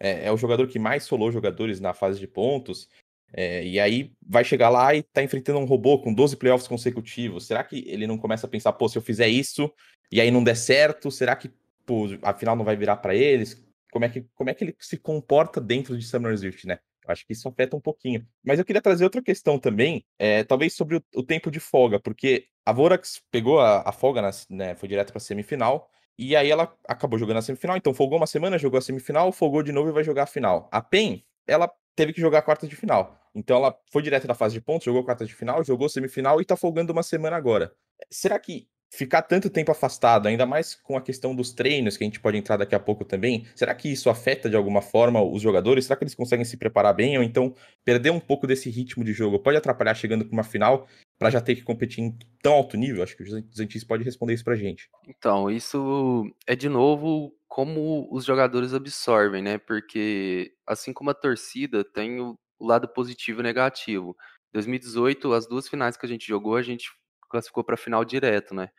é, 0.00 0.26
é 0.26 0.32
o 0.32 0.36
jogador 0.36 0.66
que 0.68 0.78
mais 0.78 1.04
solou 1.04 1.32
jogadores 1.32 1.80
na 1.80 1.92
fase 1.94 2.18
de 2.20 2.26
pontos. 2.26 2.88
é, 3.32 3.64
e 3.64 3.78
aí 3.78 4.12
vai 4.26 4.44
chegar 4.44 4.70
lá 4.70 4.94
e 4.94 5.02
tá 5.02 5.22
enfrentando 5.22 5.58
um 5.58 5.64
robô 5.64 6.00
com 6.00 6.14
12 6.14 6.36
playoffs 6.36 6.68
consecutivos. 6.68 7.46
Será 7.46 7.62
que 7.64 7.84
ele 7.86 8.06
não 8.06 8.18
começa 8.18 8.46
a 8.46 8.50
pensar, 8.50 8.72
pô, 8.72 8.88
se 8.88 8.96
eu 8.96 9.02
fizer 9.02 9.28
isso 9.28 9.72
e 10.10 10.20
aí 10.20 10.30
não 10.30 10.42
der 10.42 10.56
certo, 10.56 11.10
será 11.10 11.36
que 11.36 11.50
pô, 11.84 12.06
a 12.22 12.32
final 12.34 12.56
não 12.56 12.64
vai 12.64 12.76
virar 12.76 12.96
para 12.96 13.14
eles? 13.14 13.62
Como 13.90 14.04
é, 14.04 14.08
que, 14.08 14.22
como 14.34 14.50
é 14.50 14.54
que 14.54 14.64
ele 14.64 14.76
se 14.78 14.96
comporta 14.98 15.60
dentro 15.60 15.96
de 15.96 16.04
Summer's 16.06 16.42
Rift, 16.42 16.66
né? 16.66 16.78
Acho 17.12 17.26
que 17.26 17.32
isso 17.32 17.48
afeta 17.48 17.76
um 17.76 17.80
pouquinho. 17.80 18.26
Mas 18.44 18.58
eu 18.58 18.64
queria 18.64 18.82
trazer 18.82 19.04
outra 19.04 19.22
questão 19.22 19.58
também, 19.58 20.04
é, 20.18 20.44
talvez 20.44 20.74
sobre 20.74 20.96
o, 20.96 21.02
o 21.16 21.22
tempo 21.22 21.50
de 21.50 21.60
folga, 21.60 21.98
porque 22.00 22.46
a 22.64 22.72
Vorax 22.72 23.22
pegou 23.30 23.60
a, 23.60 23.82
a 23.88 23.92
folga, 23.92 24.20
nas- 24.22 24.46
né, 24.48 24.74
foi 24.74 24.88
direto 24.88 25.10
para 25.12 25.20
semifinal, 25.20 25.90
e 26.18 26.34
aí 26.36 26.50
ela 26.50 26.74
acabou 26.88 27.18
jogando 27.18 27.38
a 27.38 27.42
semifinal, 27.42 27.76
então 27.76 27.94
folgou 27.94 28.18
uma 28.18 28.26
semana, 28.26 28.58
jogou 28.58 28.78
a 28.78 28.82
semifinal, 28.82 29.30
folgou 29.32 29.62
de 29.62 29.72
novo 29.72 29.88
e 29.88 29.92
vai 29.92 30.04
jogar 30.04 30.24
a 30.24 30.26
final. 30.26 30.68
A 30.72 30.80
PEN, 30.82 31.24
ela 31.46 31.70
teve 31.94 32.12
que 32.12 32.20
jogar 32.20 32.38
a 32.40 32.42
quarta 32.42 32.66
de 32.66 32.76
final. 32.76 33.18
Então 33.34 33.56
ela 33.56 33.76
foi 33.92 34.02
direto 34.02 34.26
da 34.26 34.34
fase 34.34 34.54
de 34.54 34.60
pontos, 34.60 34.84
jogou 34.84 35.02
a 35.02 35.04
quarta 35.04 35.24
de 35.24 35.34
final, 35.34 35.62
jogou 35.62 35.88
semifinal 35.88 36.40
e 36.40 36.44
tá 36.44 36.56
folgando 36.56 36.92
uma 36.92 37.02
semana 37.02 37.36
agora. 37.36 37.72
Será 38.10 38.38
que 38.38 38.68
ficar 38.90 39.22
tanto 39.22 39.50
tempo 39.50 39.70
afastado, 39.70 40.28
ainda 40.28 40.46
mais 40.46 40.74
com 40.74 40.96
a 40.96 41.00
questão 41.00 41.34
dos 41.34 41.52
treinos, 41.52 41.96
que 41.96 42.04
a 42.04 42.06
gente 42.06 42.20
pode 42.20 42.36
entrar 42.36 42.56
daqui 42.56 42.74
a 42.74 42.80
pouco 42.80 43.04
também, 43.04 43.46
será 43.54 43.74
que 43.74 43.88
isso 43.88 44.08
afeta 44.08 44.48
de 44.48 44.56
alguma 44.56 44.80
forma 44.80 45.22
os 45.22 45.42
jogadores? 45.42 45.84
Será 45.84 45.96
que 45.96 46.04
eles 46.04 46.14
conseguem 46.14 46.44
se 46.44 46.56
preparar 46.56 46.94
bem? 46.94 47.16
Ou 47.18 47.22
então 47.22 47.54
perder 47.84 48.10
um 48.10 48.20
pouco 48.20 48.46
desse 48.46 48.70
ritmo 48.70 49.04
de 49.04 49.12
jogo 49.12 49.38
pode 49.38 49.56
atrapalhar 49.56 49.94
chegando 49.94 50.24
para 50.24 50.32
uma 50.32 50.44
final 50.44 50.86
para 51.18 51.30
já 51.30 51.40
ter 51.40 51.56
que 51.56 51.62
competir 51.62 52.02
em 52.02 52.16
tão 52.42 52.54
alto 52.54 52.76
nível? 52.76 53.02
Acho 53.02 53.16
que 53.16 53.22
o 53.22 53.44
Zantis 53.54 53.84
pode 53.84 54.04
responder 54.04 54.34
isso 54.34 54.44
pra 54.44 54.56
gente. 54.56 54.88
Então, 55.06 55.50
isso 55.50 56.24
é 56.46 56.56
de 56.56 56.68
novo 56.68 57.32
como 57.46 58.08
os 58.10 58.24
jogadores 58.24 58.72
absorvem, 58.72 59.42
né? 59.42 59.58
Porque 59.58 60.52
assim 60.66 60.92
como 60.92 61.10
a 61.10 61.14
torcida 61.14 61.84
tem 61.84 62.20
o 62.20 62.36
lado 62.60 62.88
positivo 62.88 63.40
e 63.40 63.42
negativo. 63.42 64.16
2018, 64.52 65.32
as 65.32 65.46
duas 65.46 65.68
finais 65.68 65.96
que 65.96 66.06
a 66.06 66.08
gente 66.08 66.26
jogou, 66.26 66.56
a 66.56 66.62
gente 66.62 66.90
classificou 67.28 67.64
para 67.64 67.76
final 67.76 68.04
direto, 68.04 68.54
né? 68.54 68.70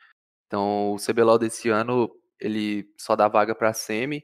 Então, 0.47 0.93
o 0.93 0.97
CBLOL 0.97 1.37
desse 1.37 1.69
ano, 1.69 2.09
ele 2.39 2.91
só 2.97 3.15
dá 3.15 3.27
vaga 3.27 3.53
para 3.53 3.73
semi, 3.73 4.23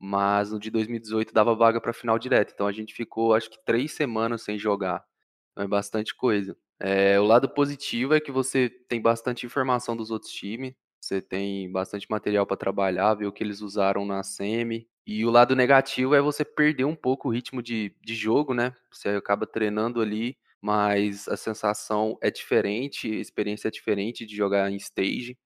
mas 0.00 0.52
no 0.52 0.58
de 0.58 0.70
2018 0.70 1.34
dava 1.34 1.54
vaga 1.54 1.80
para 1.80 1.92
final 1.92 2.18
direto. 2.18 2.52
Então, 2.54 2.66
a 2.66 2.72
gente 2.72 2.94
ficou, 2.94 3.34
acho 3.34 3.50
que, 3.50 3.58
três 3.64 3.92
semanas 3.92 4.42
sem 4.42 4.58
jogar. 4.58 5.04
Então, 5.52 5.64
é 5.64 5.68
bastante 5.68 6.14
coisa. 6.14 6.56
É, 6.80 7.20
o 7.20 7.24
lado 7.24 7.48
positivo 7.48 8.14
é 8.14 8.20
que 8.20 8.32
você 8.32 8.70
tem 8.88 9.02
bastante 9.02 9.44
informação 9.44 9.94
dos 9.94 10.10
outros 10.10 10.32
times, 10.32 10.74
você 11.00 11.20
tem 11.20 11.70
bastante 11.70 12.06
material 12.10 12.46
para 12.46 12.56
trabalhar, 12.56 13.14
ver 13.14 13.26
o 13.26 13.32
que 13.32 13.44
eles 13.44 13.60
usaram 13.60 14.06
na 14.06 14.22
semi. 14.22 14.88
E 15.06 15.24
o 15.26 15.30
lado 15.30 15.54
negativo 15.56 16.14
é 16.14 16.20
você 16.22 16.44
perder 16.44 16.84
um 16.84 16.94
pouco 16.94 17.28
o 17.28 17.32
ritmo 17.32 17.62
de, 17.62 17.94
de 18.00 18.14
jogo, 18.14 18.54
né? 18.54 18.74
Você 18.90 19.10
acaba 19.10 19.46
treinando 19.46 20.00
ali 20.00 20.36
mas 20.60 21.26
a 21.28 21.36
sensação 21.36 22.18
é 22.20 22.30
diferente, 22.30 23.10
a 23.10 23.20
experiência 23.20 23.68
é 23.68 23.70
diferente 23.70 24.26
de 24.26 24.36
jogar 24.36 24.70
em 24.70 24.76
stage. 24.76 25.38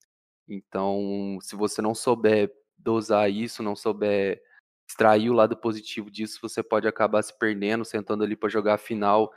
Então, 0.48 1.38
se 1.40 1.54
você 1.54 1.80
não 1.80 1.94
souber 1.94 2.52
dosar 2.76 3.30
isso, 3.30 3.62
não 3.62 3.76
souber 3.76 4.42
extrair 4.88 5.30
o 5.30 5.34
lado 5.34 5.56
positivo 5.56 6.10
disso, 6.10 6.38
você 6.42 6.62
pode 6.62 6.86
acabar 6.86 7.22
se 7.22 7.36
perdendo, 7.38 7.84
sentando 7.84 8.22
ali 8.22 8.36
para 8.36 8.48
jogar 8.48 8.74
a 8.74 8.78
final, 8.78 9.32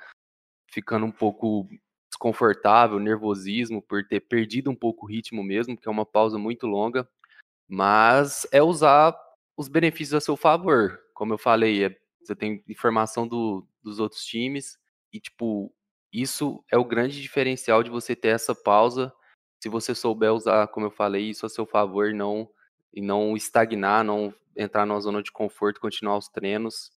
ficando 0.69 1.05
um 1.05 1.11
pouco 1.11 1.67
desconfortável, 2.09 2.99
nervosismo 2.99 3.81
por 3.81 4.05
ter 4.05 4.21
perdido 4.21 4.69
um 4.69 4.75
pouco 4.75 5.05
o 5.05 5.09
ritmo 5.09 5.43
mesmo, 5.43 5.77
que 5.77 5.87
é 5.87 5.91
uma 5.91 6.05
pausa 6.05 6.37
muito 6.37 6.65
longa. 6.65 7.07
Mas 7.69 8.47
é 8.51 8.61
usar 8.61 9.15
os 9.55 9.67
benefícios 9.67 10.13
a 10.15 10.21
seu 10.21 10.35
favor. 10.35 10.99
Como 11.13 11.33
eu 11.33 11.37
falei, 11.37 11.85
é, 11.85 11.97
você 12.21 12.35
tem 12.35 12.63
informação 12.67 13.27
do, 13.27 13.67
dos 13.83 13.99
outros 13.99 14.23
times, 14.25 14.77
e, 15.13 15.19
tipo, 15.19 15.73
isso 16.11 16.63
é 16.71 16.77
o 16.77 16.85
grande 16.85 17.21
diferencial 17.21 17.83
de 17.83 17.89
você 17.89 18.15
ter 18.15 18.29
essa 18.29 18.55
pausa, 18.55 19.11
se 19.61 19.69
você 19.69 19.93
souber 19.95 20.33
usar, 20.33 20.67
como 20.67 20.85
eu 20.85 20.91
falei, 20.91 21.29
isso 21.29 21.45
a 21.45 21.49
seu 21.49 21.65
favor, 21.65 22.13
não 22.13 22.49
e 22.93 23.01
não 23.01 23.35
estagnar, 23.35 24.03
não 24.03 24.33
entrar 24.55 24.85
numa 24.85 24.99
zona 24.99 25.21
de 25.21 25.31
conforto, 25.31 25.79
continuar 25.79 26.17
os 26.17 26.27
treinos 26.27 26.91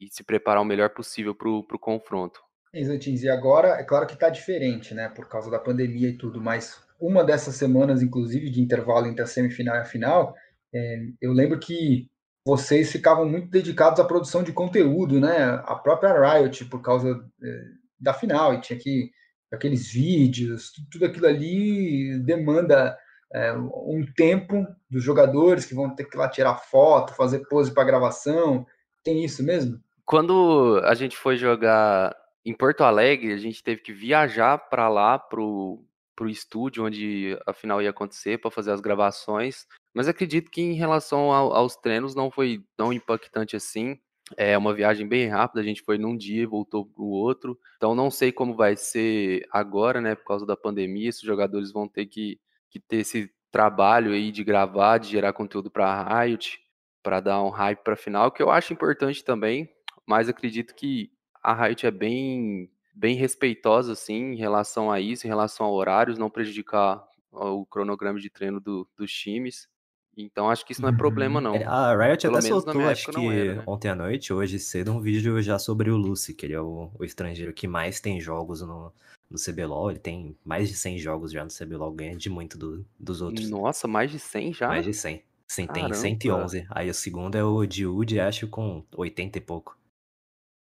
e 0.00 0.08
se 0.08 0.24
preparar 0.24 0.62
o 0.62 0.64
melhor 0.64 0.90
possível 0.90 1.34
para 1.34 1.48
o 1.48 1.78
confronto. 1.78 2.40
Exatins, 2.72 3.22
e 3.22 3.28
agora, 3.28 3.78
é 3.78 3.84
claro 3.84 4.06
que 4.06 4.14
está 4.14 4.30
diferente, 4.30 4.94
né, 4.94 5.08
por 5.10 5.28
causa 5.28 5.50
da 5.50 5.58
pandemia 5.58 6.08
e 6.08 6.16
tudo, 6.16 6.40
mas 6.40 6.82
uma 6.98 7.22
dessas 7.22 7.56
semanas, 7.56 8.02
inclusive, 8.02 8.48
de 8.48 8.62
intervalo 8.62 9.06
entre 9.06 9.22
a 9.22 9.26
semifinal 9.26 9.76
e 9.76 9.80
a 9.80 9.84
final, 9.84 10.34
é, 10.74 11.00
eu 11.20 11.32
lembro 11.32 11.58
que 11.58 12.10
vocês 12.44 12.90
ficavam 12.90 13.28
muito 13.28 13.48
dedicados 13.48 14.00
à 14.00 14.04
produção 14.04 14.42
de 14.42 14.52
conteúdo, 14.52 15.20
né? 15.20 15.62
A 15.64 15.74
própria 15.76 16.12
Riot, 16.12 16.64
por 16.66 16.82
causa 16.82 17.24
é, 17.42 17.64
da 17.98 18.12
final, 18.12 18.54
e 18.54 18.60
tinha 18.60 18.78
que 18.78 19.10
aqueles 19.52 19.92
vídeos, 19.92 20.72
tudo 20.90 21.04
aquilo 21.04 21.26
ali 21.26 22.18
demanda 22.20 22.96
é, 23.32 23.52
um 23.52 24.04
tempo 24.16 24.66
dos 24.90 25.02
jogadores 25.02 25.64
que 25.64 25.74
vão 25.74 25.94
ter 25.94 26.04
que 26.04 26.16
lá 26.16 26.28
tirar 26.28 26.56
foto, 26.56 27.14
fazer 27.14 27.46
pose 27.48 27.72
para 27.72 27.84
gravação. 27.84 28.66
Tem 29.04 29.24
isso 29.24 29.42
mesmo? 29.42 29.80
Quando 30.04 30.80
a 30.84 30.94
gente 30.94 31.16
foi 31.16 31.36
jogar 31.36 32.16
em 32.44 32.54
Porto 32.54 32.82
Alegre, 32.82 33.32
a 33.32 33.38
gente 33.38 33.62
teve 33.62 33.82
que 33.82 33.92
viajar 33.92 34.58
para 34.58 34.88
lá 34.88 35.18
pro 35.18 35.84
pro 36.14 36.28
estúdio 36.28 36.84
onde 36.84 37.38
a 37.46 37.52
final 37.52 37.80
ia 37.80 37.90
acontecer 37.90 38.38
para 38.38 38.50
fazer 38.50 38.72
as 38.72 38.80
gravações. 38.80 39.66
Mas 39.94 40.08
acredito 40.08 40.50
que 40.50 40.60
em 40.60 40.74
relação 40.74 41.32
ao, 41.32 41.52
aos 41.52 41.76
treinos 41.76 42.14
não 42.14 42.30
foi 42.30 42.64
tão 42.76 42.92
impactante 42.92 43.56
assim. 43.56 43.98
É 44.36 44.56
uma 44.56 44.72
viagem 44.72 45.06
bem 45.06 45.28
rápida, 45.28 45.60
a 45.60 45.64
gente 45.64 45.82
foi 45.82 45.98
num 45.98 46.16
dia 46.16 46.42
e 46.42 46.46
voltou 46.46 46.86
pro 46.86 47.04
outro. 47.04 47.58
Então 47.76 47.94
não 47.94 48.10
sei 48.10 48.32
como 48.32 48.54
vai 48.54 48.76
ser 48.76 49.46
agora, 49.50 50.00
né, 50.00 50.14
por 50.14 50.24
causa 50.24 50.46
da 50.46 50.56
pandemia, 50.56 51.08
esses 51.08 51.22
jogadores 51.22 51.72
vão 51.72 51.86
ter 51.88 52.06
que, 52.06 52.40
que 52.70 52.80
ter 52.80 52.98
esse 52.98 53.30
trabalho 53.50 54.12
aí 54.12 54.32
de 54.32 54.42
gravar, 54.42 54.98
de 54.98 55.08
gerar 55.08 55.34
conteúdo 55.34 55.70
para 55.70 55.86
a 55.86 56.22
Riot, 56.22 56.58
para 57.02 57.20
dar 57.20 57.42
um 57.42 57.50
hype 57.50 57.82
para 57.82 57.94
a 57.94 57.96
final, 57.96 58.30
que 58.30 58.42
eu 58.42 58.50
acho 58.50 58.72
importante 58.72 59.22
também, 59.22 59.68
mas 60.06 60.28
acredito 60.28 60.74
que 60.74 61.10
a 61.42 61.52
Riot 61.52 61.84
é 61.86 61.90
bem 61.90 62.70
bem 62.92 63.16
respeitosa 63.16 63.92
assim 63.92 64.32
em 64.32 64.36
relação 64.36 64.90
a 64.90 65.00
isso, 65.00 65.26
em 65.26 65.28
relação 65.28 65.66
a 65.66 65.70
horários, 65.70 66.18
não 66.18 66.30
prejudicar 66.30 67.04
o 67.30 67.64
cronograma 67.64 68.20
de 68.20 68.28
treino 68.28 68.60
do, 68.60 68.88
dos 68.96 69.12
times. 69.12 69.68
Então 70.16 70.50
acho 70.50 70.64
que 70.66 70.72
isso 70.72 70.82
não 70.82 70.90
é 70.90 70.96
problema, 70.96 71.40
uhum. 71.40 71.58
não. 71.58 71.68
A 71.68 71.96
Riot 71.96 72.22
Pelo 72.22 72.36
até 72.36 72.48
soltou, 72.48 72.82
acho 72.82 73.10
que 73.10 73.26
era, 73.26 73.54
né? 73.56 73.62
ontem 73.66 73.88
à 73.88 73.94
noite, 73.94 74.32
hoje 74.32 74.58
cedo, 74.58 74.92
um 74.92 75.00
vídeo 75.00 75.40
já 75.40 75.58
sobre 75.58 75.90
o 75.90 75.96
Lucy, 75.96 76.34
que 76.34 76.44
ele 76.44 76.52
é 76.52 76.60
o, 76.60 76.90
o 76.98 77.04
estrangeiro 77.04 77.52
que 77.54 77.66
mais 77.66 77.98
tem 77.98 78.20
jogos 78.20 78.60
no, 78.60 78.92
no 79.30 79.38
CBLOL. 79.38 79.90
Ele 79.90 79.98
tem 79.98 80.36
mais 80.44 80.68
de 80.68 80.74
100 80.74 80.98
jogos 80.98 81.32
já 81.32 81.42
no 81.42 81.50
CBLOL, 81.50 81.90
ganha 81.92 82.14
de 82.14 82.28
muito 82.28 82.58
do, 82.58 82.84
dos 83.00 83.22
outros. 83.22 83.48
Nossa, 83.48 83.88
mais 83.88 84.10
de 84.10 84.18
100 84.18 84.52
já? 84.52 84.68
Mais 84.68 84.84
de 84.84 84.92
100. 84.92 85.22
Sim, 85.48 85.66
Caramba. 85.66 85.90
tem 85.90 85.98
111. 85.98 86.66
Aí 86.70 86.90
o 86.90 86.94
segundo 86.94 87.34
é 87.36 87.44
o 87.44 87.64
Diud, 87.66 88.20
acho, 88.20 88.46
com 88.48 88.84
80 88.96 89.38
e 89.38 89.40
pouco. 89.40 89.76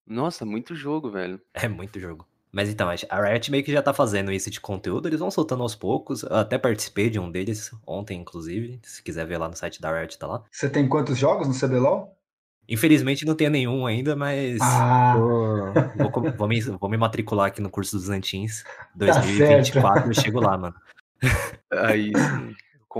Nossa, 0.08 0.44
muito 0.44 0.74
jogo, 0.74 1.10
velho. 1.10 1.40
É 1.52 1.68
muito 1.68 2.00
jogo. 2.00 2.26
Mas 2.50 2.70
então, 2.70 2.88
a 2.88 3.22
Riot 3.22 3.50
meio 3.50 3.62
que 3.62 3.70
já 3.70 3.82
tá 3.82 3.92
fazendo 3.92 4.32
isso 4.32 4.50
de 4.50 4.58
conteúdo, 4.58 5.06
eles 5.06 5.20
vão 5.20 5.30
soltando 5.30 5.62
aos 5.62 5.74
poucos. 5.74 6.22
Eu 6.22 6.36
até 6.36 6.56
participei 6.56 7.10
de 7.10 7.18
um 7.18 7.30
deles 7.30 7.70
ontem, 7.86 8.18
inclusive. 8.18 8.80
Se 8.82 9.02
quiser 9.02 9.26
ver 9.26 9.36
lá 9.36 9.48
no 9.48 9.56
site 9.56 9.82
da 9.82 9.92
Riot, 9.92 10.18
tá 10.18 10.26
lá. 10.26 10.42
Você 10.50 10.68
tem 10.68 10.88
quantos 10.88 11.18
jogos 11.18 11.46
no 11.46 11.54
CBLOL? 11.54 12.16
Infelizmente 12.66 13.24
não 13.24 13.34
tenho 13.34 13.50
nenhum 13.50 13.86
ainda, 13.86 14.14
mas 14.14 14.58
ah. 14.60 15.14
vou, 15.16 16.10
vou, 16.10 16.32
vou, 16.32 16.48
me, 16.48 16.60
vou, 16.60 16.90
me, 16.90 16.96
matricular 16.98 17.46
aqui 17.46 17.62
no 17.62 17.70
curso 17.70 17.96
dos 17.96 18.10
Antins. 18.10 18.62
2024 18.94 20.02
tá 20.02 20.08
eu 20.08 20.14
chego 20.14 20.40
lá, 20.40 20.56
mano. 20.56 20.74
Aí 21.72 22.12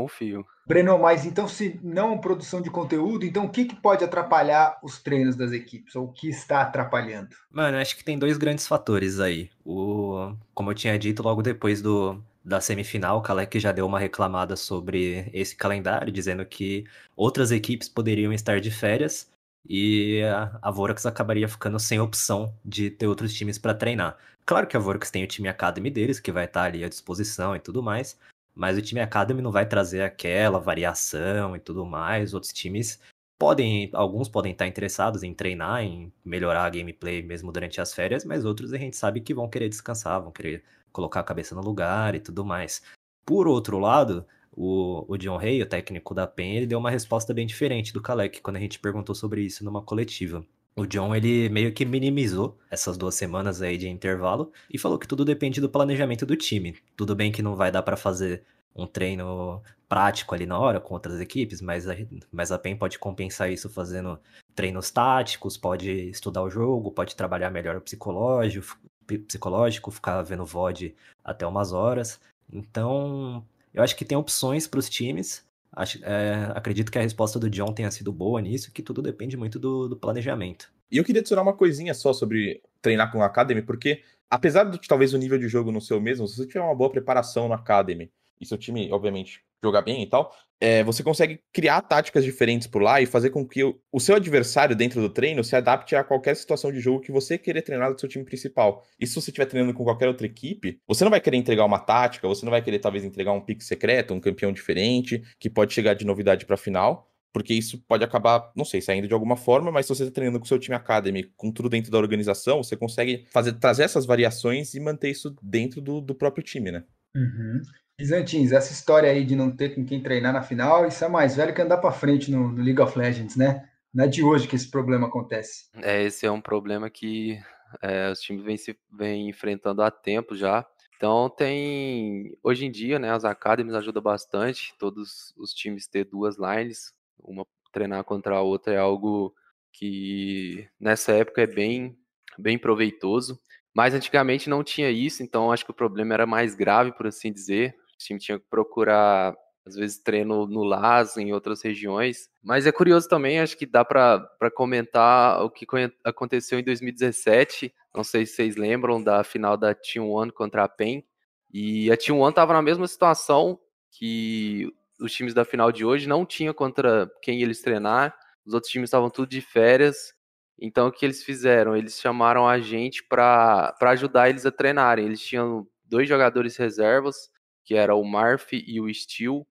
confio. 0.02 0.46
Breno, 0.66 0.98
mas 0.98 1.24
então 1.24 1.48
se 1.48 1.80
não 1.82 2.18
produção 2.18 2.60
de 2.60 2.70
conteúdo, 2.70 3.24
então 3.24 3.46
o 3.46 3.48
que, 3.48 3.64
que 3.64 3.76
pode 3.76 4.04
atrapalhar 4.04 4.78
os 4.82 5.00
treinos 5.02 5.34
das 5.34 5.52
equipes? 5.52 5.96
Ou 5.96 6.04
o 6.04 6.12
que 6.12 6.28
está 6.28 6.60
atrapalhando? 6.60 7.30
Mano, 7.50 7.78
acho 7.78 7.96
que 7.96 8.04
tem 8.04 8.18
dois 8.18 8.36
grandes 8.36 8.66
fatores 8.66 9.18
aí. 9.18 9.50
O, 9.64 10.34
como 10.54 10.70
eu 10.70 10.74
tinha 10.74 10.98
dito 10.98 11.22
logo 11.22 11.42
depois 11.42 11.80
do, 11.80 12.22
da 12.44 12.60
semifinal, 12.60 13.18
o 13.18 13.22
Kalec 13.22 13.58
já 13.58 13.72
deu 13.72 13.86
uma 13.86 13.98
reclamada 13.98 14.56
sobre 14.56 15.30
esse 15.32 15.56
calendário, 15.56 16.12
dizendo 16.12 16.44
que 16.44 16.84
outras 17.16 17.50
equipes 17.50 17.88
poderiam 17.88 18.32
estar 18.32 18.60
de 18.60 18.70
férias 18.70 19.30
e 19.68 20.22
a, 20.22 20.58
a 20.62 20.70
Vorax 20.70 21.04
acabaria 21.04 21.48
ficando 21.48 21.78
sem 21.78 22.00
opção 22.00 22.54
de 22.64 22.90
ter 22.90 23.06
outros 23.06 23.34
times 23.34 23.58
para 23.58 23.74
treinar. 23.74 24.16
Claro 24.46 24.66
que 24.66 24.76
a 24.76 24.80
Vorax 24.80 25.10
tem 25.10 25.24
o 25.24 25.26
time 25.26 25.48
Academy 25.48 25.90
deles, 25.90 26.18
que 26.18 26.32
vai 26.32 26.46
estar 26.46 26.62
ali 26.62 26.82
à 26.82 26.88
disposição 26.88 27.54
e 27.54 27.60
tudo 27.60 27.82
mais, 27.82 28.18
mas 28.58 28.76
o 28.76 28.82
time 28.82 29.00
Academy 29.00 29.40
não 29.40 29.52
vai 29.52 29.64
trazer 29.64 30.02
aquela 30.02 30.58
variação 30.58 31.54
e 31.54 31.60
tudo 31.60 31.86
mais. 31.86 32.34
Outros 32.34 32.52
times 32.52 33.00
podem, 33.38 33.88
alguns 33.92 34.28
podem 34.28 34.50
estar 34.50 34.66
interessados 34.66 35.22
em 35.22 35.32
treinar, 35.32 35.84
em 35.84 36.12
melhorar 36.24 36.64
a 36.64 36.70
gameplay 36.70 37.22
mesmo 37.22 37.52
durante 37.52 37.80
as 37.80 37.94
férias, 37.94 38.24
mas 38.24 38.44
outros 38.44 38.72
a 38.72 38.76
gente 38.76 38.96
sabe 38.96 39.20
que 39.20 39.32
vão 39.32 39.48
querer 39.48 39.68
descansar, 39.68 40.20
vão 40.20 40.32
querer 40.32 40.64
colocar 40.92 41.20
a 41.20 41.22
cabeça 41.24 41.54
no 41.54 41.60
lugar 41.60 42.16
e 42.16 42.20
tudo 42.20 42.44
mais. 42.44 42.82
Por 43.24 43.46
outro 43.46 43.78
lado, 43.78 44.26
o, 44.50 45.04
o 45.06 45.16
John 45.16 45.38
Hay, 45.38 45.62
o 45.62 45.66
técnico 45.66 46.12
da 46.12 46.26
PEN, 46.26 46.56
ele 46.56 46.66
deu 46.66 46.80
uma 46.80 46.90
resposta 46.90 47.32
bem 47.32 47.46
diferente 47.46 47.92
do 47.92 48.02
Kalec 48.02 48.40
quando 48.40 48.56
a 48.56 48.60
gente 48.60 48.80
perguntou 48.80 49.14
sobre 49.14 49.42
isso 49.42 49.64
numa 49.64 49.82
coletiva. 49.82 50.44
O 50.78 50.86
John, 50.86 51.12
ele 51.12 51.48
meio 51.48 51.72
que 51.72 51.84
minimizou 51.84 52.56
essas 52.70 52.96
duas 52.96 53.16
semanas 53.16 53.60
aí 53.60 53.76
de 53.76 53.88
intervalo 53.88 54.52
e 54.72 54.78
falou 54.78 54.96
que 54.96 55.08
tudo 55.08 55.24
depende 55.24 55.60
do 55.60 55.68
planejamento 55.68 56.24
do 56.24 56.36
time. 56.36 56.76
Tudo 56.96 57.16
bem 57.16 57.32
que 57.32 57.42
não 57.42 57.56
vai 57.56 57.72
dar 57.72 57.82
para 57.82 57.96
fazer 57.96 58.44
um 58.76 58.86
treino 58.86 59.60
prático 59.88 60.36
ali 60.36 60.46
na 60.46 60.56
hora 60.56 60.78
com 60.78 60.94
outras 60.94 61.20
equipes, 61.20 61.60
mas 61.60 61.88
a, 61.88 61.96
mas 62.30 62.52
a 62.52 62.58
PEN 62.60 62.76
pode 62.76 62.96
compensar 62.96 63.50
isso 63.50 63.68
fazendo 63.68 64.20
treinos 64.54 64.88
táticos, 64.88 65.56
pode 65.56 65.90
estudar 66.10 66.44
o 66.44 66.50
jogo, 66.50 66.92
pode 66.92 67.16
trabalhar 67.16 67.50
melhor 67.50 67.74
o 67.74 67.80
psicológico, 67.80 68.78
psicológico 69.26 69.90
ficar 69.90 70.22
vendo 70.22 70.46
VOD 70.46 70.94
até 71.24 71.44
umas 71.44 71.72
horas. 71.72 72.20
Então, 72.52 73.44
eu 73.74 73.82
acho 73.82 73.96
que 73.96 74.04
tem 74.04 74.16
opções 74.16 74.68
para 74.68 74.78
os 74.78 74.88
times, 74.88 75.44
Acho, 75.78 76.04
é, 76.04 76.50
acredito 76.56 76.90
que 76.90 76.98
a 76.98 77.02
resposta 77.02 77.38
do 77.38 77.48
John 77.48 77.72
tenha 77.72 77.88
sido 77.92 78.12
boa 78.12 78.42
nisso, 78.42 78.72
que 78.72 78.82
tudo 78.82 79.00
depende 79.00 79.36
muito 79.36 79.60
do, 79.60 79.88
do, 79.88 79.96
planejamento. 79.96 80.72
E 80.90 80.96
eu 80.96 81.04
queria 81.04 81.20
adicionar 81.20 81.42
uma 81.42 81.56
coisinha 81.56 81.94
só 81.94 82.12
sobre 82.12 82.60
treinar 82.82 83.12
com 83.12 83.22
a 83.22 83.26
Academy, 83.26 83.62
porque 83.62 84.02
apesar 84.28 84.64
de 84.64 84.80
talvez 84.88 85.14
o 85.14 85.18
nível 85.18 85.38
de 85.38 85.46
jogo 85.46 85.70
não 85.70 85.80
ser 85.80 85.94
o 85.94 86.00
mesmo, 86.00 86.26
se 86.26 86.36
você 86.36 86.48
tiver 86.48 86.62
uma 86.62 86.74
boa 86.74 86.90
preparação 86.90 87.48
na 87.48 87.54
Academy, 87.54 88.10
e 88.40 88.44
seu 88.44 88.58
time, 88.58 88.90
obviamente, 88.90 89.44
jogar 89.62 89.82
bem 89.82 90.02
e 90.02 90.06
tal, 90.06 90.32
é, 90.60 90.82
você 90.82 91.02
consegue 91.02 91.40
criar 91.52 91.82
táticas 91.82 92.24
diferentes 92.24 92.66
por 92.66 92.82
lá 92.82 93.00
e 93.00 93.06
fazer 93.06 93.30
com 93.30 93.46
que 93.46 93.62
o, 93.62 93.78
o, 93.92 94.00
seu 94.00 94.16
adversário 94.16 94.74
dentro 94.74 95.00
do 95.00 95.08
treino 95.08 95.44
se 95.44 95.54
adapte 95.54 95.94
a 95.94 96.02
qualquer 96.02 96.34
situação 96.34 96.72
de 96.72 96.80
jogo 96.80 97.00
que 97.00 97.12
você 97.12 97.38
querer 97.38 97.62
treinar 97.62 97.92
do 97.92 98.00
seu 98.00 98.08
time 98.08 98.24
principal. 98.24 98.84
E 98.98 99.06
se 99.06 99.14
você 99.14 99.30
estiver 99.30 99.46
treinando 99.46 99.72
com 99.72 99.84
qualquer 99.84 100.08
outra 100.08 100.26
equipe, 100.26 100.80
você 100.86 101.04
não 101.04 101.10
vai 101.10 101.20
querer 101.20 101.36
entregar 101.36 101.64
uma 101.64 101.78
tática, 101.78 102.26
você 102.26 102.44
não 102.44 102.50
vai 102.50 102.60
querer 102.60 102.80
talvez 102.80 103.04
entregar 103.04 103.32
um 103.32 103.40
pique 103.40 103.62
secreto, 103.62 104.14
um 104.14 104.20
campeão 104.20 104.52
diferente, 104.52 105.22
que 105.38 105.48
pode 105.48 105.72
chegar 105.72 105.94
de 105.94 106.04
novidade 106.04 106.44
para 106.44 106.56
final. 106.56 107.08
Porque 107.30 107.52
isso 107.52 107.78
pode 107.86 108.02
acabar, 108.02 108.50
não 108.56 108.64
sei, 108.64 108.80
saindo 108.80 109.06
de 109.06 109.12
alguma 109.12 109.36
forma, 109.36 109.70
mas 109.70 109.86
se 109.86 109.94
você 109.94 110.04
está 110.04 110.14
treinando 110.14 110.40
com 110.40 110.46
seu 110.46 110.58
time 110.58 110.74
academy, 110.74 111.24
com 111.36 111.52
tudo 111.52 111.68
dentro 111.68 111.90
da 111.90 111.98
organização, 111.98 112.62
você 112.64 112.74
consegue 112.74 113.26
fazer, 113.30 113.52
trazer 113.52 113.82
essas 113.82 114.06
variações 114.06 114.74
e 114.74 114.80
manter 114.80 115.10
isso 115.10 115.36
dentro 115.42 115.80
do, 115.80 116.00
do 116.00 116.14
próprio 116.14 116.42
time, 116.42 116.72
né? 116.72 116.84
Uhum. 117.14 117.62
Bizantins, 117.98 118.52
essa 118.52 118.72
história 118.72 119.10
aí 119.10 119.24
de 119.24 119.34
não 119.34 119.50
ter 119.50 119.74
com 119.74 119.84
quem 119.84 120.00
treinar 120.00 120.32
na 120.32 120.40
final, 120.40 120.86
isso 120.86 121.04
é 121.04 121.08
mais 121.08 121.34
velho 121.34 121.52
que 121.52 121.60
andar 121.60 121.78
para 121.78 121.90
frente 121.90 122.30
no, 122.30 122.52
no, 122.52 122.62
League 122.62 122.80
of 122.80 122.96
Legends, 122.96 123.34
né? 123.34 123.68
Não 123.92 124.04
é 124.04 124.06
de 124.06 124.22
hoje 124.22 124.46
que 124.46 124.54
esse 124.54 124.70
problema 124.70 125.08
acontece. 125.08 125.68
É, 125.82 126.04
esse 126.04 126.24
é 126.24 126.30
um 126.30 126.40
problema 126.40 126.88
que 126.88 127.40
é, 127.82 128.08
os 128.12 128.20
times 128.20 128.44
vêm, 128.44 128.56
se, 128.56 128.78
vêm 128.92 129.28
enfrentando 129.28 129.82
há 129.82 129.90
tempo 129.90 130.36
já. 130.36 130.64
Então 130.96 131.28
tem. 131.28 132.38
Hoje 132.40 132.66
em 132.66 132.70
dia, 132.70 133.00
né, 133.00 133.10
as 133.10 133.24
academies 133.24 133.74
ajudam 133.74 134.02
bastante, 134.02 134.72
todos 134.78 135.34
os 135.36 135.52
times 135.52 135.88
ter 135.88 136.04
duas 136.04 136.36
lines, 136.38 136.92
uma 137.18 137.44
treinar 137.72 138.04
contra 138.04 138.36
a 138.36 138.42
outra 138.42 138.74
é 138.74 138.78
algo 138.78 139.34
que 139.72 140.68
nessa 140.78 141.12
época 141.12 141.42
é 141.42 141.46
bem, 141.48 141.98
bem 142.38 142.56
proveitoso. 142.56 143.40
Mas 143.74 143.92
antigamente 143.92 144.48
não 144.48 144.64
tinha 144.64 144.90
isso, 144.90 145.22
então 145.22 145.50
acho 145.50 145.64
que 145.64 145.70
o 145.70 145.74
problema 145.74 146.14
era 146.14 146.26
mais 146.26 146.54
grave, 146.54 146.92
por 146.92 147.08
assim 147.08 147.32
dizer. 147.32 147.76
O 147.98 148.04
time 148.04 148.20
tinha 148.20 148.38
que 148.38 148.46
procurar, 148.48 149.34
às 149.66 149.74
vezes, 149.74 149.98
treino 149.98 150.46
no 150.46 150.62
LAS, 150.62 151.16
em 151.16 151.32
outras 151.32 151.62
regiões. 151.62 152.28
Mas 152.40 152.64
é 152.64 152.70
curioso 152.70 153.08
também, 153.08 153.40
acho 153.40 153.56
que 153.56 153.66
dá 153.66 153.84
para 153.84 154.30
comentar 154.54 155.42
o 155.42 155.50
que 155.50 155.66
aconteceu 156.04 156.60
em 156.60 156.64
2017. 156.64 157.74
Não 157.92 158.04
sei 158.04 158.24
se 158.24 158.34
vocês 158.34 158.56
lembram 158.56 159.02
da 159.02 159.24
final 159.24 159.56
da 159.56 159.74
Team 159.74 160.08
One 160.08 160.30
contra 160.30 160.62
a 160.62 160.68
PEN. 160.68 161.04
E 161.52 161.90
a 161.90 161.96
Team 161.96 162.20
One 162.20 162.30
estava 162.30 162.52
na 162.52 162.62
mesma 162.62 162.86
situação 162.86 163.58
que 163.90 164.72
os 165.00 165.12
times 165.12 165.34
da 165.34 165.44
final 165.44 165.72
de 165.72 165.84
hoje 165.84 166.08
não 166.08 166.24
tinham 166.24 166.54
contra 166.54 167.10
quem 167.22 167.42
eles 167.42 167.60
treinar. 167.60 168.14
Os 168.46 168.54
outros 168.54 168.70
times 168.70 168.88
estavam 168.88 169.10
tudo 169.10 169.28
de 169.28 169.40
férias. 169.40 170.14
Então 170.60 170.88
o 170.88 170.92
que 170.92 171.04
eles 171.04 171.22
fizeram? 171.22 171.76
Eles 171.76 171.98
chamaram 171.98 172.46
a 172.46 172.60
gente 172.60 173.02
para 173.02 173.74
ajudar 173.80 174.28
eles 174.28 174.46
a 174.46 174.52
treinarem. 174.52 175.04
Eles 175.04 175.20
tinham 175.20 175.66
dois 175.84 176.08
jogadores 176.08 176.56
reservas 176.56 177.30
que 177.68 177.74
era 177.74 177.94
o 177.94 178.02
Marf 178.02 178.54
e 178.54 178.80
o 178.80 178.92
Steel, 178.92 179.46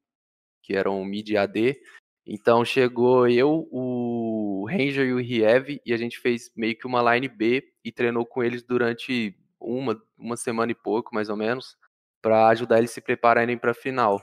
que 0.64 0.76
eram 0.76 1.06
mid 1.06 1.36
AD. 1.36 1.80
Então 2.26 2.66
chegou 2.66 3.28
eu, 3.28 3.68
o 3.72 4.66
Ranger 4.68 5.06
e 5.06 5.14
o 5.14 5.20
Riev, 5.20 5.80
e 5.86 5.94
a 5.94 5.98
gente 5.98 6.20
fez 6.20 6.52
meio 6.56 6.76
que 6.76 6.88
uma 6.88 7.14
line 7.14 7.28
B 7.28 7.64
e 7.86 7.92
treinou 7.92 8.26
com 8.26 8.44
eles 8.44 8.64
durante 8.64 9.38
uma, 9.60 10.02
uma 10.18 10.36
semana 10.36 10.72
e 10.72 10.76
pouco, 10.76 11.14
mais 11.14 11.30
ou 11.30 11.38
menos, 11.38 11.78
para 12.20 12.48
ajudar 12.48 12.80
eles 12.80 12.90
se 12.90 13.02
prepararem 13.02 13.56
para 13.56 13.70
a 13.70 13.76
final. 13.76 14.20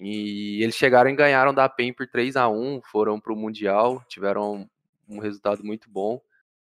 E 0.00 0.62
eles 0.62 0.74
chegaram 0.74 1.10
e 1.10 1.14
ganharam 1.14 1.52
da 1.52 1.68
PEN 1.68 1.92
por 1.92 2.08
3 2.08 2.36
a 2.36 2.48
1 2.48 2.80
foram 2.90 3.20
para 3.20 3.32
o 3.34 3.36
Mundial, 3.36 4.02
tiveram 4.08 4.66
um 5.06 5.18
resultado 5.18 5.62
muito 5.62 5.90
bom. 5.90 6.18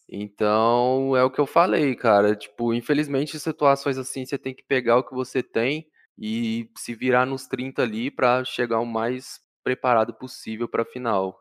Então, 0.10 1.16
é 1.16 1.24
o 1.24 1.32
que 1.32 1.40
eu 1.40 1.46
falei, 1.46 1.96
cara. 1.96 2.36
Tipo, 2.36 2.74
infelizmente, 2.74 3.40
situações 3.40 3.98
assim, 3.98 4.26
você 4.26 4.38
tem 4.38 4.54
que 4.54 4.64
pegar 4.64 4.98
o 4.98 5.04
que 5.04 5.16
você 5.16 5.42
tem 5.42 5.88
e 6.18 6.70
se 6.78 6.94
virar 6.96 7.26
nos 7.26 7.48
30 7.48 7.84
ali 7.84 8.12
para 8.12 8.44
chegar 8.46 8.80
o 8.80 8.86
mais 8.86 9.40
preparado 9.64 10.14
possível 10.14 10.68
para 10.68 10.84
a 10.84 10.86
final. 10.86 11.40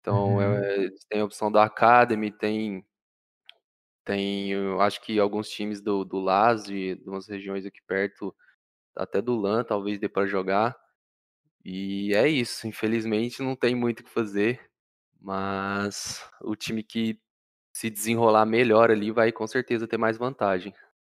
Então, 0.00 0.36
uhum. 0.36 0.42
é, 0.42 0.90
tem 1.10 1.20
a 1.20 1.24
opção 1.24 1.50
da 1.52 1.64
Academy, 1.64 2.30
tem 2.30 2.84
tem, 4.04 4.50
eu 4.50 4.80
acho 4.80 5.00
que 5.02 5.18
alguns 5.18 5.48
times 5.48 5.80
do, 5.80 6.04
do 6.04 6.18
LAS, 6.18 6.64
de, 6.64 6.96
de 6.96 7.08
umas 7.08 7.28
regiões 7.28 7.64
aqui 7.66 7.80
perto, 7.86 8.34
até 8.96 9.22
do 9.22 9.36
LAN, 9.36 9.64
talvez 9.64 9.98
dê 9.98 10.08
para 10.08 10.26
jogar. 10.26 10.76
E 11.64 12.14
é 12.14 12.28
isso, 12.28 12.66
infelizmente 12.66 13.42
não 13.42 13.56
tem 13.56 13.74
muito 13.74 14.00
o 14.00 14.04
que 14.04 14.10
fazer, 14.10 14.60
mas 15.20 16.24
o 16.42 16.56
time 16.56 16.82
que 16.82 17.20
se 17.72 17.90
desenrolar 17.90 18.46
melhor 18.46 18.90
ali 18.90 19.10
vai 19.12 19.32
com 19.32 19.46
certeza 19.46 19.88
ter 19.88 19.98
mais 19.98 20.18
vantagem. 20.18 20.74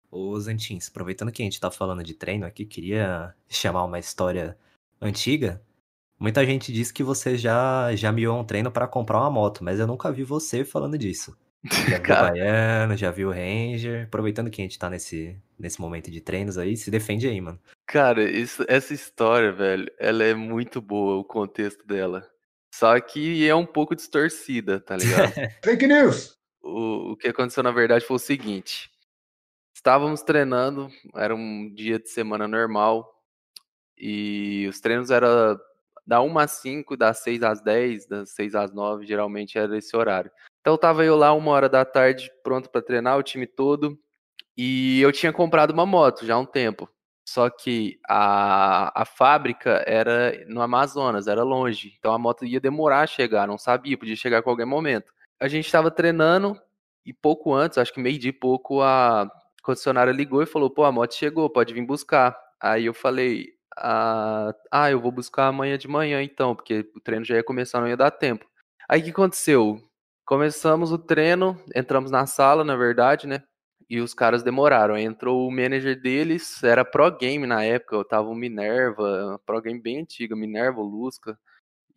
Ô 0.10 0.39
Zantins, 0.39 0.88
aproveitando 0.88 1.32
que 1.32 1.41
a 1.41 1.46
gente 1.46 1.60
tá 1.60 1.70
falando 1.70 2.04
de 2.04 2.13
treino 2.13 2.46
aqui, 2.46 2.65
queria 2.65 3.34
chamar 3.50 3.84
uma 3.84 4.00
história 4.00 4.58
antiga. 5.02 5.62
Muita 6.20 6.46
gente 6.46 6.74
diz 6.74 6.91
que 6.91 7.04
você 7.04 7.38
já, 7.38 7.96
já 7.96 8.12
miou 8.12 8.39
um 8.39 8.43
treino 8.43 8.72
para 8.72 8.88
comprar 8.88 9.20
uma 9.20 9.30
moto, 9.30 9.63
mas 9.63 9.80
eu 9.80 9.86
nunca 9.86 10.12
vi 10.12 10.24
você 10.24 10.65
falando 10.65 10.98
disso. 10.98 11.38
Já 11.89 11.98
viu 11.98 12.15
o 12.15 12.20
Baiano, 12.20 12.96
já 12.96 13.12
viu 13.12 13.30
o 13.30 13.32
Ranger. 13.32 14.06
Aproveitando 14.06 14.50
que 14.50 14.62
a 14.62 14.63
gente 14.63 14.78
tá 14.78 14.89
nesse, 14.89 15.36
nesse 15.60 15.82
momento 15.82 16.10
de 16.10 16.22
treinos 16.22 16.58
aí, 16.58 16.78
se 16.78 16.89
defende 16.91 17.28
aí, 17.28 17.41
mano. 17.41 17.60
Cara, 17.86 18.24
isso, 18.24 18.63
essa 18.67 18.93
história, 18.93 19.52
velho, 19.52 19.91
ela 19.98 20.24
é 20.24 20.34
muito 20.34 20.80
boa, 20.80 21.17
o 21.17 21.26
contexto 21.26 21.86
dela. 21.86 22.26
Só 22.74 22.98
que 23.02 23.46
é 23.46 23.56
um 23.56 23.65
pouco 23.65 23.96
distorcida, 23.96 24.80
tá 24.80 24.96
ligado? 24.96 25.34
Fake 25.65 25.88
news! 25.88 26.38
O, 26.62 27.13
o 27.13 27.17
que 27.17 27.28
aconteceu, 27.28 27.63
na 27.63 27.72
verdade, 27.72 28.06
foi 28.06 28.15
o 28.15 28.20
seguinte. 28.20 28.89
Estávamos 29.88 30.21
treinando, 30.21 30.89
era 31.15 31.34
um 31.34 31.73
dia 31.73 31.97
de 31.97 32.10
semana 32.10 32.45
normal, 32.45 33.10
e 33.97 34.67
os 34.69 34.82
treinos 34.82 35.10
eram 35.10 35.58
da 36.06 36.21
1 36.21 36.39
às 36.39 36.52
5, 36.60 36.97
das 36.97 37.19
6 37.19 37.41
às 37.41 37.62
10, 37.62 38.06
das 38.06 38.32
6 38.32 38.54
às 38.54 38.73
9, 38.73 39.08
geralmente 39.08 39.58
era 39.58 39.78
esse 39.78 39.95
horário. 39.95 40.30
Então 40.60 40.78
tava 40.78 41.06
eu 41.06 41.15
lá 41.15 41.32
uma 41.32 41.52
hora 41.52 41.69
da 41.69 41.86
tarde, 41.86 42.30
pronto 42.43 42.69
para 42.69 42.82
treinar, 42.82 43.17
o 43.17 43.23
time 43.23 43.47
todo, 43.47 43.97
e 44.58 45.00
eu 45.00 45.10
tinha 45.13 45.32
comprado 45.32 45.71
uma 45.71 45.86
moto 45.86 46.26
já 46.26 46.36
há 46.36 46.38
um 46.38 46.45
tempo. 46.45 46.89
Só 47.26 47.50
que 47.50 47.97
a, 48.10 49.04
a 49.04 49.06
fábrica 49.06 49.86
era 49.88 50.45
no 50.50 50.62
Amazonas, 50.62 51.28
era 51.28 51.43
longe. 51.43 51.95
Então 51.97 52.12
a 52.12 52.19
moto 52.19 52.43
ia 52.43 52.60
demorar 52.60 53.04
a 53.04 53.08
chegar, 53.08 53.47
não 53.47 53.58
sabia, 53.58 53.97
podia 53.97 54.17
chegar 54.17 54.39
a 54.39 54.43
qualquer 54.43 54.65
momento. 54.65 55.13
A 55.39 55.47
gente 55.47 55.65
estava 55.65 55.89
treinando 55.89 56.60
e 57.06 57.13
pouco 57.13 57.54
antes, 57.54 57.78
acho 57.78 57.93
que 57.93 58.02
meio 58.02 58.19
dia 58.19 58.34
pouco, 58.38 58.82
a 58.82 59.32
concessionária 59.67 60.13
ligou 60.13 60.41
e 60.41 60.45
falou: 60.45 60.69
pô, 60.69 60.86
a 60.86 60.91
moto 60.91 61.13
chegou, 61.13 61.49
pode 61.49 61.73
vir 61.73 61.86
buscar. 61.86 62.38
Aí 62.62 62.86
eu 62.86 62.93
falei: 62.93 63.49
ah, 63.77 64.53
ah, 64.71 64.89
eu 64.89 64.99
vou 65.01 65.12
buscar 65.12 65.47
amanhã 65.47 65.77
de 65.77 65.88
manhã 65.89 66.23
então, 66.23 66.56
porque 66.56 66.89
o 66.95 67.01
treino 67.01 67.25
já 67.25 67.36
ia 67.36 67.43
começar, 67.43 67.82
não 67.82 67.88
ia 67.88 67.97
dar 67.97 68.12
tempo. 68.12 68.45
Aí 68.89 69.01
o 69.01 69.03
que 69.03 69.10
aconteceu? 69.12 69.82
Começamos 70.25 70.91
o 70.91 70.97
treino, 70.97 71.60
entramos 71.75 72.12
na 72.12 72.25
sala, 72.25 72.63
na 72.63 72.75
verdade, 72.77 73.27
né? 73.27 73.43
E 73.89 73.99
os 74.01 74.13
caras 74.13 74.43
demoraram. 74.43 74.97
Entrou 74.97 75.47
o 75.47 75.51
manager 75.51 76.01
deles, 76.01 76.63
era 76.63 76.86
Pro 76.86 77.12
Game 77.17 77.45
na 77.47 77.63
época, 77.63 77.95
eu 77.95 78.06
tava 78.06 78.30
o 78.30 78.36
Minerva, 78.36 79.39
Pro 79.45 79.62
Game 79.62 79.82
bem 79.82 79.99
antiga, 80.01 80.36
Minerva, 80.36 80.82
Lusca. 80.82 81.38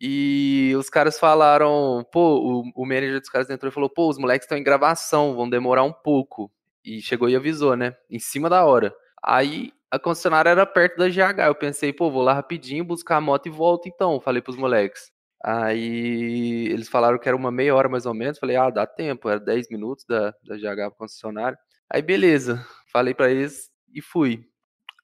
E 0.01 0.73
os 0.77 0.89
caras 0.89 1.19
falaram, 1.19 2.05
pô, 2.11 2.63
o, 2.65 2.71
o 2.75 2.85
manager 2.85 3.19
dos 3.19 3.29
caras 3.29 3.49
entrou 3.49 3.69
e 3.71 3.73
falou, 3.73 3.89
pô, 3.89 4.09
os 4.09 4.17
moleques 4.17 4.45
estão 4.45 4.57
em 4.57 4.63
gravação, 4.63 5.35
vão 5.35 5.49
demorar 5.49 5.83
um 5.83 5.93
pouco. 5.93 6.51
E 6.83 7.01
chegou 7.01 7.29
e 7.29 7.35
avisou, 7.35 7.75
né? 7.75 7.95
Em 8.09 8.19
cima 8.19 8.49
da 8.49 8.65
hora. 8.65 8.93
Aí 9.23 9.71
a 9.91 9.99
concessionária 9.99 10.49
era 10.49 10.65
perto 10.65 10.97
da 10.97 11.09
GH. 11.09 11.47
Eu 11.47 11.55
pensei, 11.55 11.93
pô, 11.93 12.09
vou 12.09 12.23
lá 12.23 12.33
rapidinho 12.33 12.83
buscar 12.83 13.17
a 13.17 13.21
moto 13.21 13.47
e 13.47 13.49
volto 13.49 13.87
então. 13.87 14.19
Falei 14.19 14.41
pros 14.41 14.57
moleques. 14.57 15.11
Aí 15.43 16.67
eles 16.71 16.87
falaram 16.87 17.17
que 17.17 17.27
era 17.27 17.35
uma 17.35 17.51
meia 17.51 17.75
hora 17.75 17.89
mais 17.89 18.05
ou 18.05 18.13
menos. 18.13 18.39
Falei, 18.39 18.55
ah, 18.55 18.69
dá 18.69 18.85
tempo, 18.85 19.29
era 19.29 19.39
10 19.39 19.69
minutos 19.69 20.05
da, 20.05 20.33
da 20.43 20.55
GH 20.55 20.95
concessionária. 20.97 21.57
Aí 21.89 22.01
beleza, 22.01 22.65
falei 22.91 23.13
para 23.13 23.29
eles 23.29 23.69
e 23.93 24.01
fui. 24.01 24.45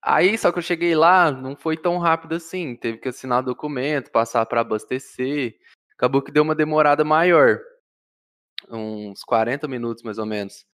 Aí 0.02 0.38
só 0.38 0.52
que 0.52 0.60
eu 0.60 0.64
cheguei 0.64 0.96
lá, 0.96 1.32
não 1.32 1.56
foi 1.56 1.76
tão 1.76 1.98
rápido 1.98 2.36
assim. 2.36 2.76
Teve 2.76 3.00
que 3.00 3.10
assinar 3.10 3.44
documento, 3.44 4.12
passar 4.12 4.46
para 4.46 4.62
abastecer. 4.62 5.56
Acabou 5.98 6.22
que 6.22 6.32
deu 6.32 6.44
uma 6.44 6.56
demorada 6.56 7.04
maior. 7.04 7.60
Uns 8.70 9.24
40 9.24 9.68
minutos 9.68 10.04
mais 10.04 10.18
ou 10.18 10.26
menos. 10.26 10.66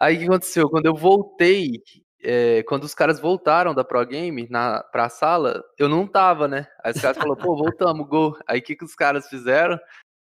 Aí 0.00 0.16
o 0.16 0.18
que 0.18 0.24
aconteceu? 0.24 0.68
Quando 0.68 0.86
eu 0.86 0.94
voltei, 0.94 1.82
é, 2.22 2.62
quando 2.64 2.84
os 2.84 2.94
caras 2.94 3.20
voltaram 3.20 3.74
da 3.74 3.84
Pro 3.84 4.04
Game 4.06 4.48
na, 4.50 4.82
pra 4.82 5.08
sala, 5.08 5.62
eu 5.78 5.88
não 5.88 6.06
tava, 6.06 6.48
né? 6.48 6.66
Aí 6.82 6.92
os 6.92 7.00
caras 7.00 7.16
falaram, 7.16 7.36
pô, 7.40 7.56
voltamos, 7.56 8.08
gol. 8.08 8.36
Aí 8.46 8.60
o 8.60 8.62
que, 8.62 8.74
que 8.74 8.84
os 8.84 8.94
caras 8.94 9.28
fizeram? 9.28 9.78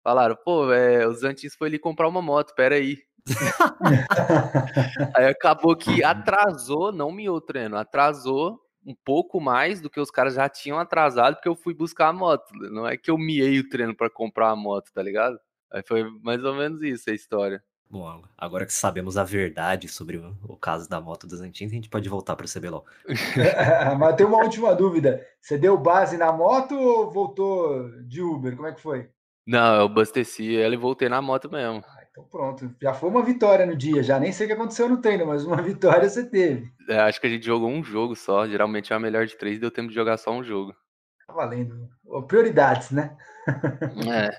Falaram, 0.05 0.37
pô, 0.45 0.73
é, 0.73 1.07
os 1.07 1.25
antes 1.25 1.55
foi 1.57 1.69
ali 1.69 1.79
comprar 1.79 2.09
uma 2.09 2.23
moto, 2.23 2.55
pera 2.55 2.77
aí. 2.77 2.99
aí 5.17 5.27
acabou 5.27 5.75
que 5.75 6.05
atrasou, 6.05 6.93
não 6.93 7.11
miou 7.11 7.39
o 7.39 7.41
treino, 7.41 7.77
atrasou 7.77 8.61
um 8.87 8.95
pouco 9.05 9.41
mais 9.41 9.81
do 9.81 9.91
que 9.91 9.99
os 9.99 10.13
caras 10.13 10.35
já 10.35 10.49
tinham 10.49 10.79
atrasado, 10.79 11.35
porque 11.35 11.49
eu 11.49 11.57
fui 11.57 11.75
buscar 11.75 12.09
a 12.09 12.13
moto. 12.13 12.53
Não 12.71 12.87
é 12.87 12.97
que 12.97 13.11
eu 13.11 13.19
miei 13.19 13.59
o 13.59 13.69
treino 13.69 13.97
para 13.97 14.09
comprar 14.09 14.51
a 14.51 14.57
moto, 14.57 14.93
tá 14.93 15.03
ligado? 15.03 15.41
Aí 15.73 15.83
foi 15.83 16.05
mais 16.23 16.45
ou 16.45 16.55
menos 16.55 16.81
isso 16.83 17.11
a 17.11 17.13
história. 17.13 17.61
Bom, 17.89 18.23
agora 18.37 18.67
que 18.67 18.73
sabemos 18.73 19.17
a 19.17 19.23
verdade 19.23 19.89
sobre 19.89 20.17
o, 20.17 20.57
caso 20.57 20.89
da 20.89 21.01
moto 21.01 21.27
dos 21.27 21.41
Antins, 21.41 21.71
a 21.71 21.75
gente 21.75 21.89
pode 21.89 22.09
voltar 22.09 22.35
para 22.35 22.45
o 22.45 22.49
CBLOL. 22.49 22.85
Mas 23.99 24.17
tem 24.17 24.27
uma 24.27 24.43
última 24.43 24.75
dúvida. 24.75 25.25
Você 25.41 25.57
deu 25.57 25.79
base 25.79 26.17
na 26.17 26.33
moto 26.33 26.75
ou 26.75 27.11
voltou 27.11 27.89
de 28.03 28.21
Uber? 28.21 28.57
Como 28.57 28.67
é 28.67 28.73
que 28.73 28.81
foi? 28.81 29.09
Não, 29.47 29.77
eu 29.77 29.83
abasteci 29.83 30.57
ela 30.57 30.75
e 30.75 30.79
voltei 30.79 31.09
na 31.09 31.23
moto 31.23 31.49
mesmo. 31.49 31.85
Ah, 31.87 32.05
então 32.11 32.25
pronto. 32.25 32.75
Já 32.83 32.93
foi 32.93 33.09
uma 33.09 33.23
vitória 33.23 33.65
no 33.65 33.77
dia. 33.77 34.03
Já 34.03 34.19
nem 34.19 34.33
sei 34.33 34.47
o 34.47 34.49
que 34.49 34.55
aconteceu 34.55 34.89
no 34.89 35.01
treino, 35.01 35.25
mas 35.25 35.45
uma 35.45 35.57
vitória 35.63 36.09
você 36.09 36.29
teve. 36.29 36.69
É, 36.89 36.99
acho 36.99 37.21
que 37.21 37.29
a 37.29 37.31
gente 37.31 37.47
jogou 37.47 37.69
um 37.69 37.85
jogo 37.85 38.17
só. 38.17 38.49
Geralmente 38.49 38.93
é 38.93 38.97
a 38.97 39.01
melhor 39.01 39.27
de 39.27 39.37
três, 39.37 39.61
deu 39.61 39.71
tempo 39.71 39.91
de 39.91 39.95
jogar 39.95 40.17
só 40.17 40.33
um 40.33 40.43
jogo. 40.43 40.75
Tá 41.25 41.33
valendo. 41.33 41.89
Prioridades, 42.27 42.91
né? 42.91 43.17
É. 44.13 44.37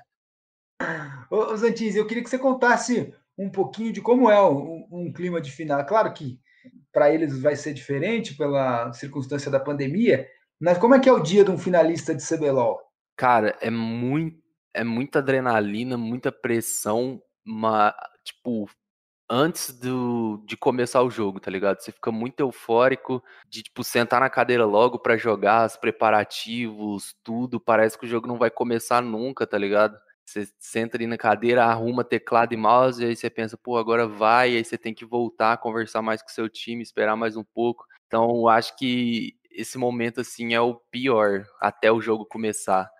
Ô, 1.30 1.56
Zantins, 1.56 1.96
eu 1.96 2.06
queria 2.06 2.22
que 2.22 2.28
você 2.28 2.38
contasse 2.38 3.14
um 3.38 3.48
pouquinho 3.48 3.92
de 3.92 4.00
como 4.00 4.28
é 4.28 4.42
um, 4.42 4.86
um 4.90 5.12
clima 5.12 5.40
de 5.40 5.50
final. 5.50 5.84
Claro 5.86 6.12
que 6.12 6.40
para 6.92 7.12
eles 7.12 7.40
vai 7.40 7.54
ser 7.54 7.72
diferente 7.72 8.36
pela 8.36 8.92
circunstância 8.92 9.50
da 9.50 9.60
pandemia, 9.60 10.28
mas 10.60 10.78
como 10.78 10.94
é 10.94 10.98
que 10.98 11.08
é 11.08 11.12
o 11.12 11.22
dia 11.22 11.44
de 11.44 11.50
um 11.50 11.58
finalista 11.58 12.14
de 12.14 12.26
CBLOL? 12.26 12.80
Cara, 13.16 13.56
é 13.60 13.70
muito, 13.70 14.42
é 14.74 14.82
muita 14.82 15.20
adrenalina, 15.20 15.96
muita 15.96 16.32
pressão, 16.32 17.22
tipo, 18.24 18.68
antes 19.30 19.78
do, 19.78 20.42
de 20.46 20.56
começar 20.56 21.02
o 21.02 21.10
jogo, 21.10 21.38
tá 21.38 21.50
ligado? 21.50 21.80
Você 21.80 21.92
fica 21.92 22.10
muito 22.10 22.40
eufórico 22.40 23.22
de, 23.48 23.62
tipo, 23.62 23.84
sentar 23.84 24.20
na 24.20 24.30
cadeira 24.30 24.64
logo 24.64 24.98
para 24.98 25.16
jogar, 25.16 25.66
os 25.66 25.76
preparativos, 25.76 27.14
tudo. 27.22 27.60
Parece 27.60 27.98
que 27.98 28.06
o 28.06 28.08
jogo 28.08 28.26
não 28.26 28.38
vai 28.38 28.50
começar 28.50 29.02
nunca, 29.02 29.46
tá 29.46 29.58
ligado? 29.58 29.98
Você 30.28 30.46
senta 30.58 30.98
ali 30.98 31.06
na 31.06 31.16
cadeira, 31.16 31.64
arruma 31.64 32.04
teclado 32.04 32.52
e 32.52 32.56
mouse, 32.56 33.02
e 33.02 33.06
aí 33.06 33.16
você 33.16 33.30
pensa, 33.30 33.56
pô, 33.56 33.78
agora 33.78 34.06
vai, 34.06 34.56
aí 34.56 34.62
você 34.62 34.76
tem 34.76 34.92
que 34.92 35.06
voltar, 35.06 35.56
conversar 35.56 36.02
mais 36.02 36.20
com 36.20 36.28
seu 36.28 36.50
time, 36.50 36.82
esperar 36.82 37.16
mais 37.16 37.34
um 37.34 37.42
pouco. 37.42 37.86
Então, 38.06 38.28
eu 38.28 38.46
acho 38.46 38.76
que 38.76 39.36
esse 39.50 39.78
momento, 39.78 40.20
assim, 40.20 40.52
é 40.52 40.60
o 40.60 40.74
pior 40.74 41.46
até 41.58 41.90
o 41.90 42.02
jogo 42.02 42.26
começar. 42.26 42.90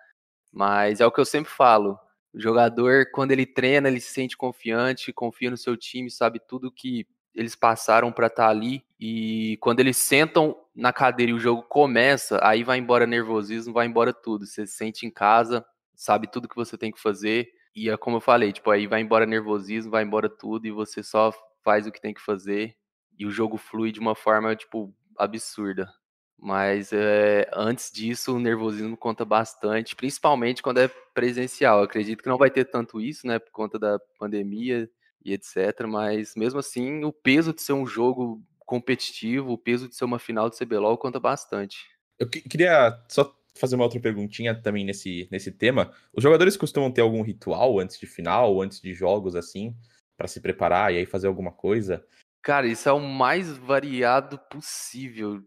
Mas 0.51 1.01
é 1.01 1.05
o 1.05 1.11
que 1.11 1.19
eu 1.19 1.25
sempre 1.25 1.51
falo. 1.51 1.99
O 2.33 2.39
jogador, 2.39 3.05
quando 3.13 3.31
ele 3.31 3.45
treina, 3.45 3.87
ele 3.87 3.99
se 3.99 4.11
sente 4.11 4.35
confiante, 4.35 5.13
confia 5.13 5.51
no 5.51 5.57
seu 5.57 5.77
time, 5.77 6.09
sabe 6.09 6.39
tudo 6.39 6.71
que 6.71 7.05
eles 7.35 7.55
passaram 7.55 8.11
para 8.11 8.25
estar 8.25 8.45
tá 8.45 8.49
ali. 8.49 8.83
E 8.99 9.55
quando 9.61 9.81
eles 9.81 9.97
sentam 9.97 10.57
na 10.75 10.91
cadeira 10.91 11.31
e 11.31 11.35
o 11.35 11.39
jogo 11.39 11.61
começa, 11.61 12.39
aí 12.41 12.63
vai 12.63 12.79
embora 12.79 13.05
nervosismo, 13.05 13.71
vai 13.71 13.85
embora 13.85 14.11
tudo. 14.11 14.47
Você 14.47 14.65
se 14.65 14.73
sente 14.75 15.05
em 15.05 15.11
casa, 15.11 15.63
sabe 15.99 16.31
tudo 16.31 16.47
que 16.47 16.55
você 16.55 16.77
tem 16.77 16.91
que 16.91 17.01
fazer. 17.01 17.49
E 17.75 17.89
é 17.89 17.97
como 17.97 18.17
eu 18.17 18.21
falei, 18.21 18.53
tipo, 18.53 18.71
aí 18.71 18.87
vai 18.87 19.01
embora 19.01 19.25
nervosismo, 19.25 19.91
vai 19.91 20.03
embora 20.03 20.29
tudo 20.29 20.65
e 20.65 20.71
você 20.71 21.03
só 21.03 21.33
faz 21.61 21.85
o 21.85 21.91
que 21.91 21.99
tem 21.99 22.13
que 22.13 22.21
fazer. 22.21 22.73
E 23.17 23.25
o 23.25 23.31
jogo 23.31 23.57
flui 23.57 23.91
de 23.91 23.99
uma 23.99 24.15
forma, 24.15 24.55
tipo, 24.55 24.95
absurda. 25.17 25.91
Mas 26.37 26.93
é, 26.93 27.49
antes 27.53 27.91
disso, 27.91 28.37
o 28.37 28.39
nervosismo 28.39 28.95
conta 28.95 29.25
bastante, 29.25 29.93
principalmente 29.93 30.63
quando 30.63 30.79
é 30.79 30.87
presencial. 31.13 31.79
Eu 31.79 31.83
acredito 31.83 32.23
que 32.23 32.29
não 32.29 32.37
vai 32.37 32.49
ter 32.49 32.63
tanto 32.63 33.01
isso, 33.01 33.27
né, 33.27 33.37
por 33.37 33.51
conta 33.51 33.77
da 33.77 33.99
pandemia 34.17 34.89
e 35.23 35.33
etc. 35.33 35.85
Mas 35.85 36.33
mesmo 36.33 36.59
assim, 36.59 37.03
o 37.03 37.11
peso 37.11 37.53
de 37.53 37.61
ser 37.61 37.73
um 37.73 37.85
jogo 37.85 38.41
competitivo, 38.59 39.51
o 39.51 39.57
peso 39.57 39.89
de 39.89 39.95
ser 39.97 40.05
uma 40.05 40.17
final 40.17 40.49
de 40.49 40.57
CBLOL 40.57 40.97
conta 40.97 41.19
bastante. 41.19 41.89
Eu 42.17 42.29
queria 42.29 42.97
só 43.09 43.33
fazer 43.59 43.75
uma 43.75 43.83
outra 43.83 43.99
perguntinha 43.99 44.59
também 44.59 44.85
nesse, 44.85 45.27
nesse 45.31 45.51
tema. 45.51 45.91
Os 46.13 46.23
jogadores 46.23 46.55
costumam 46.55 46.91
ter 46.91 47.01
algum 47.01 47.21
ritual 47.21 47.79
antes 47.79 47.99
de 47.99 48.07
final, 48.07 48.61
antes 48.61 48.81
de 48.81 48.93
jogos 48.93 49.35
assim, 49.35 49.75
para 50.17 50.27
se 50.27 50.39
preparar 50.39 50.93
e 50.93 50.97
aí 50.97 51.05
fazer 51.05 51.27
alguma 51.27 51.51
coisa? 51.51 52.05
Cara, 52.41 52.67
isso 52.67 52.87
é 52.87 52.91
o 52.91 52.99
mais 52.99 53.57
variado 53.57 54.39
possível. 54.49 55.43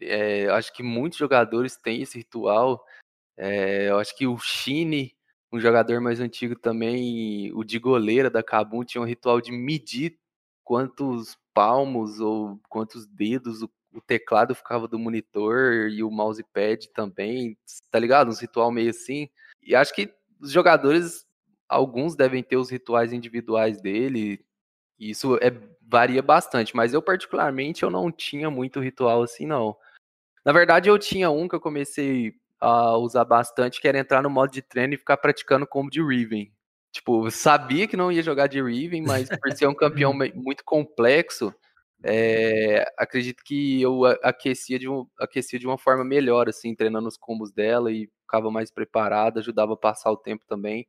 É, 0.00 0.46
acho 0.50 0.72
que 0.72 0.82
muitos 0.82 1.18
jogadores 1.18 1.76
têm 1.76 2.02
esse 2.02 2.18
ritual. 2.18 2.84
É, 3.36 3.90
eu 3.90 3.98
acho 3.98 4.16
que 4.16 4.26
o 4.26 4.38
Shine, 4.38 5.14
um 5.52 5.60
jogador 5.60 6.00
mais 6.00 6.20
antigo 6.20 6.56
também, 6.56 7.52
o 7.52 7.64
de 7.64 7.78
goleira 7.78 8.30
da 8.30 8.42
Kabum, 8.42 8.84
tinha 8.84 9.02
um 9.02 9.06
ritual 9.06 9.40
de 9.40 9.52
medir 9.52 10.18
quantos 10.64 11.36
palmos 11.52 12.20
ou 12.20 12.60
quantos 12.68 13.06
dedos 13.06 13.62
o 13.62 13.68
o 13.96 14.00
teclado 14.00 14.54
ficava 14.54 14.86
do 14.86 14.98
monitor 14.98 15.88
e 15.90 16.02
o 16.02 16.10
mousepad 16.10 16.88
também, 16.92 17.56
tá 17.90 17.98
ligado? 17.98 18.28
Uns 18.28 18.40
ritual 18.40 18.70
meio 18.70 18.90
assim. 18.90 19.28
E 19.62 19.74
acho 19.74 19.94
que 19.94 20.12
os 20.40 20.50
jogadores, 20.52 21.26
alguns 21.68 22.14
devem 22.14 22.42
ter 22.42 22.56
os 22.56 22.70
rituais 22.70 23.12
individuais 23.12 23.80
dele, 23.80 24.44
e 24.98 25.10
isso 25.10 25.36
é, 25.36 25.50
varia 25.82 26.22
bastante, 26.22 26.76
mas 26.76 26.92
eu 26.92 27.00
particularmente 27.00 27.82
eu 27.82 27.90
não 27.90 28.10
tinha 28.12 28.50
muito 28.50 28.80
ritual 28.80 29.22
assim, 29.22 29.46
não. 29.46 29.76
Na 30.44 30.52
verdade, 30.52 30.88
eu 30.88 30.98
tinha 30.98 31.30
um 31.30 31.48
que 31.48 31.54
eu 31.54 31.60
comecei 31.60 32.34
a 32.60 32.96
usar 32.96 33.24
bastante, 33.24 33.80
que 33.80 33.88
era 33.88 33.98
entrar 33.98 34.22
no 34.22 34.30
modo 34.30 34.52
de 34.52 34.62
treino 34.62 34.94
e 34.94 34.98
ficar 34.98 35.16
praticando 35.16 35.66
como 35.66 35.90
de 35.90 36.02
Riven. 36.02 36.52
Tipo, 36.92 37.30
sabia 37.30 37.86
que 37.86 37.96
não 37.96 38.10
ia 38.10 38.22
jogar 38.22 38.46
de 38.46 38.62
Riven, 38.62 39.02
mas 39.02 39.28
por 39.28 39.52
ser 39.52 39.66
um 39.66 39.74
campeão 39.74 40.12
muito 40.34 40.64
complexo, 40.64 41.54
é, 42.08 42.84
acredito 42.96 43.42
que 43.44 43.82
eu 43.82 44.04
aquecia 44.22 44.78
de, 44.78 44.88
um, 44.88 45.06
aquecia 45.18 45.58
de 45.58 45.66
uma 45.66 45.76
forma 45.76 46.04
melhor, 46.04 46.48
assim, 46.48 46.74
treinando 46.74 47.08
os 47.08 47.16
combos 47.16 47.52
dela 47.52 47.90
e 47.92 48.08
ficava 48.22 48.50
mais 48.50 48.70
preparado, 48.70 49.38
ajudava 49.38 49.74
a 49.74 49.76
passar 49.76 50.12
o 50.12 50.16
tempo 50.16 50.44
também. 50.46 50.86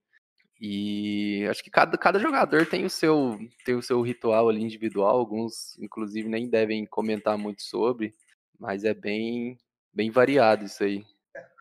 E 0.62 1.46
acho 1.50 1.64
que 1.64 1.70
cada, 1.72 1.98
cada 1.98 2.20
jogador 2.20 2.66
tem 2.66 2.86
o 2.86 2.90
seu 2.90 3.40
tem 3.66 3.76
o 3.76 3.82
seu 3.82 4.02
ritual 4.02 4.50
ali 4.50 4.62
individual, 4.64 5.18
alguns 5.18 5.78
inclusive 5.80 6.28
nem 6.30 6.50
devem 6.50 6.86
comentar 6.86 7.38
muito 7.38 7.62
sobre, 7.64 8.14
mas 8.60 8.84
é 8.84 8.94
bem 8.94 9.58
bem 9.94 10.12
variado 10.12 10.66
isso 10.66 10.84
aí. 10.84 11.04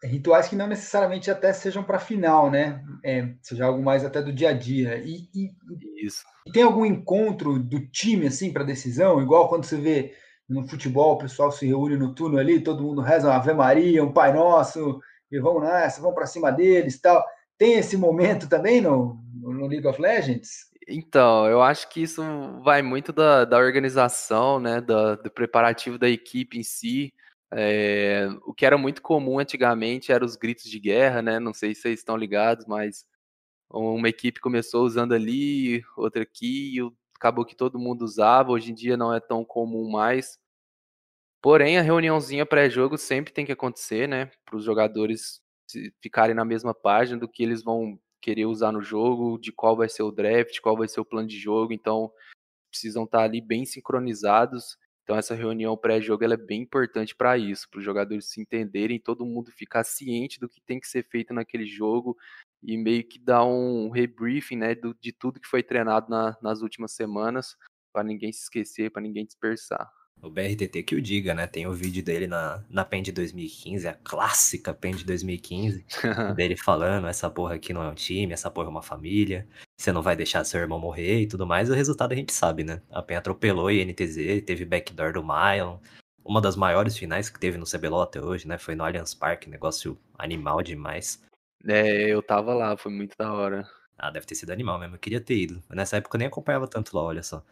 Rituais 0.03 0.49
que 0.49 0.57
não 0.57 0.67
necessariamente 0.67 1.31
até 1.31 1.53
sejam 1.53 1.83
para 1.83 1.99
final, 1.99 2.51
né? 2.51 2.83
É, 3.05 3.29
seja 3.43 3.67
algo 3.67 3.83
mais 3.83 4.05
até 4.05 4.23
do 4.23 4.33
dia 4.33 4.51
a 4.51 4.53
dia. 4.53 5.03
E, 5.05 5.29
e, 5.35 5.51
Isso. 6.05 6.25
E 6.47 6.53
tem 6.53 6.63
algum 6.63 6.85
encontro 6.85 7.59
do 7.59 7.81
time 7.89 8.27
assim 8.27 8.53
para 8.53 8.63
decisão, 8.63 9.21
igual 9.21 9.49
quando 9.49 9.65
você 9.65 9.77
vê 9.77 10.15
no 10.49 10.67
futebol 10.69 11.15
o 11.15 11.19
pessoal 11.19 11.51
se 11.51 11.67
reúne 11.67 11.97
no 11.97 12.15
turno 12.15 12.39
ali, 12.39 12.61
todo 12.61 12.83
mundo 12.83 13.01
reza 13.01 13.29
uma 13.29 13.37
Ave 13.37 13.53
Maria, 13.53 14.05
um 14.05 14.13
Pai 14.13 14.33
Nosso, 14.33 15.01
e 15.31 15.41
vamos 15.41 15.63
nessa, 15.63 16.01
vamos 16.01 16.15
para 16.15 16.27
cima 16.27 16.53
deles, 16.53 17.01
tal. 17.01 17.25
Tem 17.59 17.75
esse 17.75 17.97
momento 17.97 18.49
também 18.49 18.81
no, 18.81 19.19
no 19.35 19.67
League 19.67 19.87
of 19.87 20.01
Legends? 20.01 20.67
Então, 20.89 21.47
eu 21.49 21.61
acho 21.63 21.89
que 21.89 22.03
isso 22.03 22.23
vai 22.63 22.81
muito 22.81 23.13
da, 23.13 23.45
da 23.45 23.59
organização, 23.59 24.61
né, 24.61 24.81
da, 24.81 25.17
do 25.17 25.31
preparativo 25.31 25.99
da 25.99 26.09
equipe 26.09 26.59
em 26.59 26.63
si. 26.63 27.13
É, 27.53 28.29
o 28.45 28.53
que 28.53 28.67
era 28.67 28.77
muito 28.77 29.01
comum 29.01 29.39
antigamente 29.39 30.11
eram 30.11 30.27
os 30.27 30.37
gritos 30.37 30.65
de 30.65 30.81
guerra, 30.81 31.23
né? 31.23 31.39
Não 31.39 31.55
sei 31.55 31.75
se 31.75 31.83
vocês 31.83 32.01
estão 32.01 32.17
ligados, 32.17 32.67
mas 32.67 33.07
uma 33.71 34.09
equipe 34.09 34.41
começou 34.41 34.85
usando 34.85 35.13
ali, 35.13 35.85
outra 35.97 36.23
aqui, 36.23 36.79
e 36.79 36.93
acabou 37.15 37.45
que 37.45 37.57
todo 37.57 37.79
mundo 37.79 38.03
usava. 38.03 38.53
Hoje 38.53 38.73
em 38.73 38.75
dia 38.75 38.97
não 38.97 39.15
é 39.15 39.21
tão 39.21 39.45
comum 39.45 39.89
mais. 39.89 40.39
Porém, 41.43 41.79
a 41.79 41.83
reuniãozinha 41.83 42.45
pré-jogo 42.45 42.99
sempre 42.99 43.33
tem 43.33 43.47
que 43.47 43.53
acontecer, 43.53 44.09
né? 44.09 44.31
Para 44.45 44.57
os 44.57 44.65
jogadores 44.65 45.41
ficarem 46.03 46.35
na 46.35 46.45
mesma 46.45 46.75
página 46.75 47.19
do 47.19 47.29
que 47.29 47.43
eles 47.43 47.63
vão 47.63 47.99
querer 48.21 48.47
usar 48.47 48.73
no 48.73 48.83
jogo, 48.83 49.39
de 49.39 49.53
qual 49.53 49.77
vai 49.77 49.89
ser 49.89 50.03
o 50.03 50.11
draft, 50.11 50.61
qual 50.61 50.77
vai 50.77 50.89
ser 50.89 51.01
o 51.01 51.05
plano 51.05 51.29
de 51.29 51.39
jogo. 51.39 51.73
Então, 51.73 52.11
precisam 52.71 53.05
estar 53.05 53.23
ali 53.23 53.41
bem 53.41 53.65
sincronizados 53.65 54.77
então 55.07 55.17
essa 55.17 55.37
reunião 55.37 55.77
pré-jogo 55.77 56.25
é 56.25 56.37
bem 56.37 56.63
importante 56.63 57.15
para 57.15 57.39
isso, 57.39 57.71
para 57.71 57.79
os 57.79 57.85
jogadores 57.85 58.25
se 58.29 58.41
entenderem, 58.41 58.99
todo 58.99 59.25
mundo 59.25 59.53
ficar 59.53 59.85
ciente 59.85 60.41
do 60.41 60.49
que 60.49 60.61
tem 60.61 60.81
que 60.81 60.89
ser 60.89 61.05
feito 61.05 61.33
naquele 61.33 61.65
jogo 61.65 62.19
e 62.61 62.77
meio 62.77 63.05
que 63.05 63.17
dar 63.17 63.45
um 63.45 63.89
rebriefing, 63.89 64.57
né, 64.57 64.75
do, 64.75 64.93
de 65.01 65.13
tudo 65.13 65.39
que 65.39 65.47
foi 65.47 65.63
treinado 65.63 66.11
na, 66.11 66.37
nas 66.43 66.61
últimas 66.61 66.91
semanas, 66.91 67.57
para 67.93 68.03
ninguém 68.03 68.33
se 68.33 68.43
esquecer, 68.43 68.91
para 68.91 69.01
ninguém 69.01 69.25
dispersar. 69.25 69.89
O 70.23 70.31
BRTT 70.31 70.83
que 70.83 70.95
o 70.97 71.03
diga, 71.03 71.35
né? 71.35 71.47
Tem 71.47 71.67
o 71.67 71.73
vídeo 71.73 72.03
dele 72.03 72.27
na, 72.27 72.65
na 72.69 72.85
PEN 72.85 73.03
de 73.03 73.13
2015, 73.13 73.87
a 73.87 73.95
clássica 73.95 74.75
PEN 74.75 74.97
de 74.97 75.05
2015, 75.05 75.85
dele 76.35 76.57
falando: 76.57 77.07
essa 77.07 77.31
porra 77.31 77.55
aqui 77.55 77.73
não 77.73 77.83
é 77.83 77.89
um 77.89 77.95
time, 77.95 78.33
essa 78.33 78.51
porra 78.51 78.67
é 78.67 78.71
uma 78.71 78.83
família, 78.83 79.47
você 79.79 79.93
não 79.93 80.03
vai 80.03 80.17
deixar 80.17 80.43
seu 80.45 80.61
irmão 80.61 80.81
morrer 80.81 81.21
e 81.21 81.27
tudo 81.27 81.47
mais. 81.47 81.71
O 81.71 81.75
resultado 81.75 82.13
a 82.13 82.17
gente 82.17 82.33
sabe, 82.33 82.65
né? 82.65 82.83
A 82.91 83.03
PEN 83.03 83.17
atropelou 83.17 83.69
a 83.69 83.73
INTZ, 83.73 84.43
teve 84.45 84.65
backdoor 84.65 85.13
do 85.13 85.23
Mylon, 85.23 85.79
uma 86.25 86.41
das 86.41 86.57
maiores 86.57 86.99
finais 86.99 87.31
que 87.31 87.39
teve 87.39 87.57
no 87.57 87.67
CBLOL 87.67 88.03
até 88.03 88.21
hoje, 88.21 88.49
né? 88.49 88.59
Foi 88.59 88.75
no 88.75 88.85
Allianz 88.85 89.15
Park, 89.15 89.47
negócio 89.47 89.97
animal 90.19 90.63
demais. 90.63 91.23
É, 91.65 92.09
eu 92.09 92.23
tava 92.23 92.55
lá, 92.55 92.77
foi 92.77 92.93
muito 92.93 93.17
da 93.17 93.33
hora. 93.33 93.69
Ah, 93.99 94.11
deve 94.11 94.27
ter 94.27 94.35
sido 94.35 94.51
animal 94.51 94.79
mesmo, 94.79 94.97
eu 94.97 94.99
queria 95.01 95.21
ter 95.21 95.37
ido. 95.37 95.63
Nessa 95.71 95.99
época 95.99 96.17
eu 96.17 96.19
nem 96.19 96.29
acompanhava 96.29 96.67
tanto 96.67 96.97
lá, 96.97 97.03
olha 97.03 97.23
só. 97.23 97.45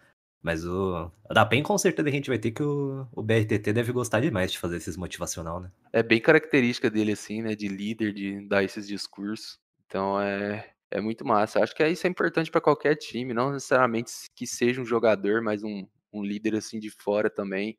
Mas 0.45 0.63
o. 0.67 1.11
Da 1.31 1.47
PEN 1.47 1.63
com 1.63 1.79
certeza 1.79 2.07
a 2.07 2.13
gente 2.13 2.29
vai 2.29 2.39
ter 2.39 2.51
que 2.51 2.63
o, 2.63 3.09
o 3.13 3.23
BRTT 3.23 3.73
deve 3.73 3.93
gostar 3.93 4.21
demais 4.21 4.53
de 4.53 4.59
fazer 4.59 4.77
esses 4.77 4.95
motivacional, 4.95 5.59
né? 5.59 5.73
É 5.91 6.03
bem 6.03 6.21
característica 6.21 6.91
dele, 6.91 7.13
assim, 7.13 7.41
né? 7.41 7.55
De 7.55 7.67
líder, 7.67 8.13
de 8.13 8.47
dar 8.47 8.63
esses 8.63 8.87
discursos. 8.87 9.59
Então 9.87 10.21
é, 10.21 10.71
é 10.91 11.01
muito 11.01 11.25
massa. 11.25 11.65
Acho 11.65 11.75
que 11.75 11.89
isso 11.89 12.07
é 12.07 12.11
importante 12.11 12.51
para 12.51 12.61
qualquer 12.61 12.95
time, 12.95 13.33
não 13.33 13.53
necessariamente 13.53 14.13
que 14.37 14.47
seja 14.47 14.83
um 14.83 14.85
jogador, 14.85 15.41
mas 15.41 15.63
um, 15.65 15.89
um 16.13 16.23
líder 16.23 16.57
assim 16.57 16.79
de 16.79 16.91
fora 16.91 17.31
também 17.31 17.79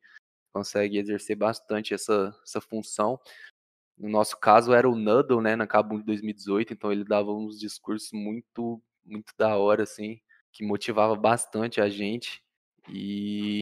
consegue 0.51 0.97
exercer 0.97 1.35
bastante 1.37 1.93
essa, 1.93 2.35
essa 2.43 2.59
função. 2.59 3.19
No 3.95 4.09
nosso 4.09 4.39
caso 4.39 4.73
era 4.73 4.89
o 4.89 4.95
Nuddle, 4.95 5.39
né, 5.39 5.55
na 5.55 5.67
Cabo 5.67 5.99
de 5.99 6.03
2018, 6.05 6.73
então 6.73 6.91
ele 6.91 7.03
dava 7.03 7.31
uns 7.31 7.59
discursos 7.59 8.09
muito 8.11 8.81
muito 9.05 9.33
da 9.37 9.55
hora 9.55 9.83
assim, 9.83 10.19
que 10.51 10.65
motivava 10.65 11.15
bastante 11.15 11.79
a 11.79 11.87
gente. 11.87 12.43
E 12.89 13.59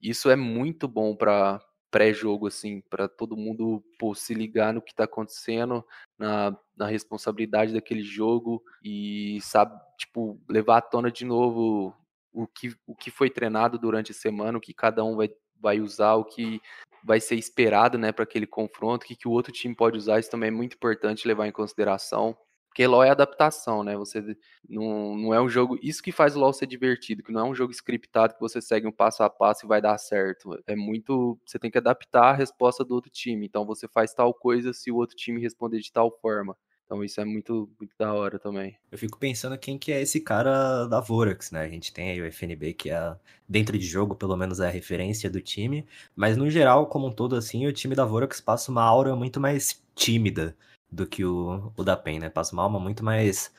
isso 0.00 0.30
é 0.30 0.36
muito 0.36 0.86
bom 0.86 1.14
para 1.14 1.60
pré-jogo, 1.90 2.46
assim, 2.46 2.82
para 2.82 3.08
todo 3.08 3.36
mundo 3.36 3.82
pô, 3.98 4.14
se 4.14 4.34
ligar 4.34 4.72
no 4.72 4.82
que 4.82 4.90
está 4.90 5.04
acontecendo, 5.04 5.84
na, 6.18 6.56
na 6.76 6.86
responsabilidade 6.86 7.72
daquele 7.72 8.02
jogo 8.02 8.62
e, 8.82 9.38
sabe, 9.40 9.78
tipo, 9.96 10.40
levar 10.48 10.78
à 10.78 10.82
tona 10.82 11.10
de 11.10 11.24
novo 11.24 11.94
o 12.32 12.46
que, 12.46 12.74
o 12.86 12.94
que 12.94 13.10
foi 13.10 13.30
treinado 13.30 13.78
durante 13.78 14.12
a 14.12 14.14
semana, 14.14 14.58
o 14.58 14.60
que 14.60 14.74
cada 14.74 15.02
um 15.02 15.16
vai, 15.16 15.30
vai 15.58 15.80
usar, 15.80 16.14
o 16.14 16.24
que 16.24 16.60
vai 17.02 17.20
ser 17.20 17.36
esperado, 17.36 17.96
né, 17.96 18.12
para 18.12 18.24
aquele 18.24 18.46
confronto, 18.46 19.04
o 19.04 19.08
que, 19.08 19.16
que 19.16 19.28
o 19.28 19.30
outro 19.30 19.52
time 19.52 19.74
pode 19.74 19.96
usar, 19.96 20.20
isso 20.20 20.30
também 20.30 20.48
é 20.48 20.52
muito 20.52 20.74
importante 20.74 21.26
levar 21.26 21.46
em 21.46 21.52
consideração. 21.52 22.36
Porque 22.78 22.86
LoL 22.86 23.02
é 23.02 23.10
adaptação, 23.10 23.82
né? 23.82 23.96
Você 23.96 24.36
não, 24.68 25.16
não 25.16 25.34
é 25.34 25.40
um 25.40 25.48
jogo. 25.48 25.76
Isso 25.82 26.00
que 26.00 26.12
faz 26.12 26.36
o 26.36 26.38
LoL 26.38 26.52
ser 26.52 26.66
divertido, 26.66 27.24
que 27.24 27.32
não 27.32 27.40
é 27.40 27.50
um 27.50 27.54
jogo 27.54 27.72
scriptado 27.72 28.34
que 28.34 28.40
você 28.40 28.62
segue 28.62 28.86
um 28.86 28.92
passo 28.92 29.24
a 29.24 29.28
passo 29.28 29.66
e 29.66 29.68
vai 29.68 29.82
dar 29.82 29.98
certo. 29.98 30.56
É 30.64 30.76
muito. 30.76 31.36
Você 31.44 31.58
tem 31.58 31.72
que 31.72 31.78
adaptar 31.78 32.26
a 32.26 32.32
resposta 32.32 32.84
do 32.84 32.94
outro 32.94 33.10
time. 33.10 33.44
Então 33.44 33.66
você 33.66 33.88
faz 33.88 34.14
tal 34.14 34.32
coisa 34.32 34.72
se 34.72 34.92
o 34.92 34.94
outro 34.94 35.16
time 35.16 35.40
responder 35.40 35.80
de 35.80 35.90
tal 35.90 36.08
forma. 36.20 36.56
Então 36.84 37.02
isso 37.02 37.20
é 37.20 37.24
muito, 37.24 37.68
muito 37.80 37.92
da 37.98 38.14
hora 38.14 38.38
também. 38.38 38.78
Eu 38.92 38.96
fico 38.96 39.18
pensando 39.18 39.58
quem 39.58 39.76
que 39.76 39.90
é 39.90 40.00
esse 40.00 40.20
cara 40.20 40.86
da 40.86 41.00
Vorax, 41.00 41.50
né? 41.50 41.62
A 41.62 41.68
gente 41.68 41.92
tem 41.92 42.10
aí 42.10 42.22
o 42.22 42.26
FNB, 42.26 42.74
que 42.74 42.90
é, 42.90 43.16
dentro 43.48 43.76
de 43.76 43.84
jogo, 43.84 44.14
pelo 44.14 44.36
menos, 44.36 44.60
é 44.60 44.68
a 44.68 44.70
referência 44.70 45.28
do 45.28 45.40
time. 45.40 45.84
Mas 46.14 46.36
no 46.36 46.48
geral, 46.48 46.86
como 46.86 47.08
um 47.08 47.12
todo, 47.12 47.34
assim, 47.34 47.66
o 47.66 47.72
time 47.72 47.96
da 47.96 48.04
Vorax 48.04 48.40
passa 48.40 48.70
uma 48.70 48.84
aura 48.84 49.16
muito 49.16 49.40
mais 49.40 49.82
tímida 49.96 50.56
do 50.90 51.06
que 51.06 51.24
o, 51.24 51.72
o 51.76 51.84
da 51.84 51.96
PEN, 51.96 52.18
né? 52.18 52.30
Passa 52.30 52.52
uma 52.52 52.62
alma 52.62 52.80
muito 52.80 53.04
mais 53.04 53.52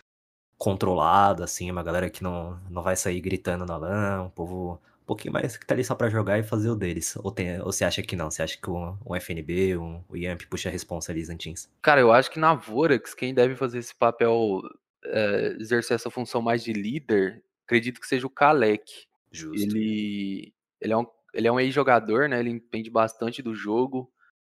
controlada, 0.57 1.45
assim, 1.45 1.71
uma 1.71 1.83
galera 1.83 2.09
que 2.09 2.21
não, 2.21 2.59
não 2.69 2.83
vai 2.83 2.95
sair 2.95 3.21
gritando 3.21 3.65
na 3.65 3.77
lã, 3.77 4.23
um 4.23 4.29
povo 4.29 4.79
um 5.01 5.05
pouquinho 5.05 5.33
mais 5.33 5.57
que 5.57 5.65
tá 5.65 5.73
ali 5.73 5.83
só 5.83 5.95
pra 5.95 6.09
jogar 6.09 6.37
e 6.37 6.43
fazer 6.43 6.69
o 6.69 6.75
deles. 6.75 7.15
Ou, 7.15 7.31
tem, 7.31 7.59
ou 7.61 7.71
você 7.71 7.85
acha 7.85 8.03
que 8.03 8.15
não? 8.15 8.29
Você 8.29 8.43
acha 8.43 8.57
que 8.61 8.69
um, 8.69 8.95
um 9.05 9.15
FNB, 9.15 9.77
um, 9.77 10.03
o 10.09 10.17
Yamp 10.17 10.41
puxa 10.49 10.69
a 10.69 10.71
responsa 10.71 11.11
ali, 11.11 11.23
Zantins? 11.23 11.69
Cara, 11.81 12.01
eu 12.01 12.11
acho 12.11 12.29
que 12.29 12.39
na 12.39 12.53
Vorax, 12.53 13.13
quem 13.13 13.33
deve 13.33 13.55
fazer 13.55 13.79
esse 13.79 13.95
papel, 13.95 14.61
é, 15.05 15.55
exercer 15.59 15.95
essa 15.95 16.11
função 16.11 16.41
mais 16.41 16.63
de 16.63 16.73
líder, 16.73 17.41
acredito 17.65 17.99
que 17.99 18.07
seja 18.07 18.27
o 18.27 18.29
Kalec. 18.29 19.07
Justo. 19.31 19.75
Ele, 19.75 20.53
ele 20.81 20.93
é 20.93 20.97
um, 20.97 21.07
ele 21.33 21.47
é 21.47 21.51
um 21.51 21.59
ex-jogador, 21.59 22.27
né? 22.27 22.39
Ele 22.39 22.49
entende 22.49 22.89
bastante 22.89 23.41
do 23.41 23.55
jogo 23.55 24.11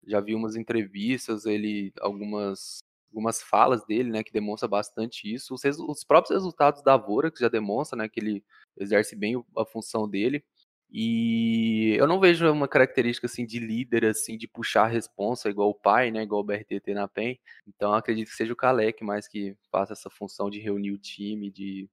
já 0.08 0.20
vi 0.20 0.36
umas 0.36 0.56
entrevistas, 0.56 1.46
ele 1.46 1.94
algumas 2.00 2.80
algumas 3.14 3.44
falas 3.44 3.86
dele, 3.86 4.10
né, 4.10 4.24
que 4.24 4.34
demonstra 4.34 4.68
bastante 4.68 5.32
isso. 5.32 5.54
Os, 5.54 5.64
os 5.64 6.04
próprios 6.04 6.36
resultados 6.36 6.82
da 6.82 6.98
Vorax 6.98 7.40
já 7.40 7.48
demonstram, 7.48 8.00
né, 8.00 8.10
que 8.10 8.20
ele 8.20 8.44
exerce 8.76 9.16
bem 9.16 9.36
a 9.56 9.64
função 9.64 10.10
dele. 10.10 10.44
E 10.92 11.96
eu 11.98 12.08
não 12.08 12.20
vejo 12.20 12.52
uma 12.52 12.68
característica 12.68 13.26
assim 13.28 13.46
de 13.46 13.60
líder, 13.60 14.06
assim, 14.06 14.38
de 14.38 14.48
puxar 14.48 14.84
a 14.86 14.88
responsa 14.88 15.50
igual 15.50 15.70
o 15.70 15.76
pai, 15.76 16.12
né, 16.12 16.24
igual 16.24 16.42
o 16.42 16.44
BRTT 16.44 16.94
na 16.94 17.08
PEN. 17.08 17.40
Então 17.68 17.94
acredito 17.94 18.30
que 18.30 18.36
seja 18.36 18.54
o 18.54 18.56
Kalec 18.56 19.04
mais 19.04 19.28
que 19.28 19.56
faça 19.72 19.94
essa 19.94 20.10
função 20.10 20.50
de 20.50 20.60
reunir 20.60 20.92
o 20.92 20.98
time, 20.98 21.52
de, 21.52 21.90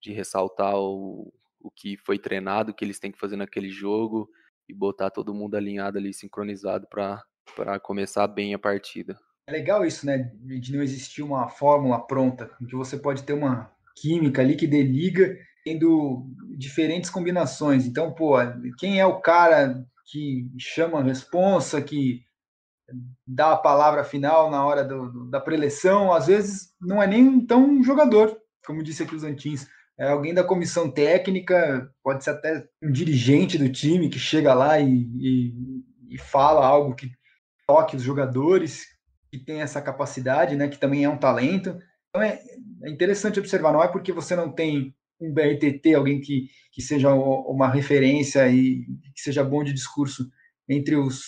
de 0.00 0.12
ressaltar 0.12 0.76
o, 0.76 1.32
o 1.60 1.70
que 1.70 1.96
foi 1.96 2.18
treinado, 2.18 2.72
o 2.72 2.74
que 2.74 2.84
eles 2.84 2.98
têm 2.98 3.12
que 3.12 3.18
fazer 3.18 3.36
naquele 3.36 3.70
jogo 3.70 4.28
e 4.68 4.74
botar 4.74 5.10
todo 5.10 5.34
mundo 5.34 5.56
alinhado 5.56 5.98
ali, 5.98 6.12
sincronizado 6.12 6.86
para 6.88 7.24
para 7.54 7.78
começar 7.78 8.26
bem 8.26 8.54
a 8.54 8.58
partida. 8.58 9.18
É 9.46 9.52
legal 9.52 9.84
isso, 9.84 10.06
né? 10.06 10.30
De 10.40 10.72
não 10.72 10.82
existir 10.82 11.22
uma 11.22 11.48
fórmula 11.48 12.06
pronta, 12.06 12.50
que 12.68 12.76
você 12.76 12.96
pode 12.96 13.22
ter 13.24 13.32
uma 13.32 13.70
química 13.96 14.40
ali 14.40 14.56
que 14.56 14.66
deliga 14.66 15.36
tendo 15.64 16.26
diferentes 16.56 17.10
combinações. 17.10 17.86
Então, 17.86 18.12
pô, 18.12 18.34
quem 18.78 19.00
é 19.00 19.06
o 19.06 19.20
cara 19.20 19.84
que 20.06 20.50
chama 20.58 21.00
a 21.00 21.04
responsa, 21.04 21.80
que 21.80 22.22
dá 23.26 23.52
a 23.52 23.56
palavra 23.56 24.04
final 24.04 24.50
na 24.50 24.64
hora 24.64 24.84
do, 24.84 25.30
da 25.30 25.40
preleção, 25.40 26.12
às 26.12 26.26
vezes 26.26 26.74
não 26.80 27.02
é 27.02 27.06
nem 27.06 27.40
tão 27.44 27.64
um 27.64 27.82
jogador, 27.82 28.36
como 28.66 28.82
disse 28.82 29.02
aqui 29.02 29.14
os 29.14 29.24
Antins. 29.24 29.66
É 29.98 30.08
alguém 30.08 30.34
da 30.34 30.42
comissão 30.42 30.90
técnica, 30.90 31.90
pode 32.02 32.24
ser 32.24 32.30
até 32.30 32.66
um 32.82 32.90
dirigente 32.90 33.56
do 33.56 33.70
time 33.70 34.08
que 34.08 34.18
chega 34.18 34.52
lá 34.52 34.80
e, 34.80 35.08
e, 35.20 35.54
e 36.10 36.18
fala 36.18 36.66
algo 36.66 36.94
que 36.94 37.10
toque 37.66 37.96
os 37.96 38.02
jogadores, 38.02 38.86
que 39.30 39.38
tem 39.38 39.60
essa 39.60 39.80
capacidade, 39.80 40.56
né, 40.56 40.68
que 40.68 40.78
também 40.78 41.04
é 41.04 41.08
um 41.08 41.18
talento. 41.18 41.78
Então 42.08 42.22
é, 42.22 42.40
é 42.82 42.90
interessante 42.90 43.40
observar, 43.40 43.72
não 43.72 43.82
é 43.82 43.88
porque 43.88 44.12
você 44.12 44.36
não 44.36 44.52
tem 44.52 44.94
um 45.20 45.32
BRTT, 45.32 45.94
alguém 45.94 46.20
que, 46.20 46.48
que 46.72 46.82
seja 46.82 47.14
uma 47.14 47.68
referência 47.68 48.48
e 48.48 48.84
que 49.14 49.20
seja 49.20 49.44
bom 49.44 49.62
de 49.62 49.72
discurso 49.72 50.28
entre 50.68 50.96
os, 50.96 51.20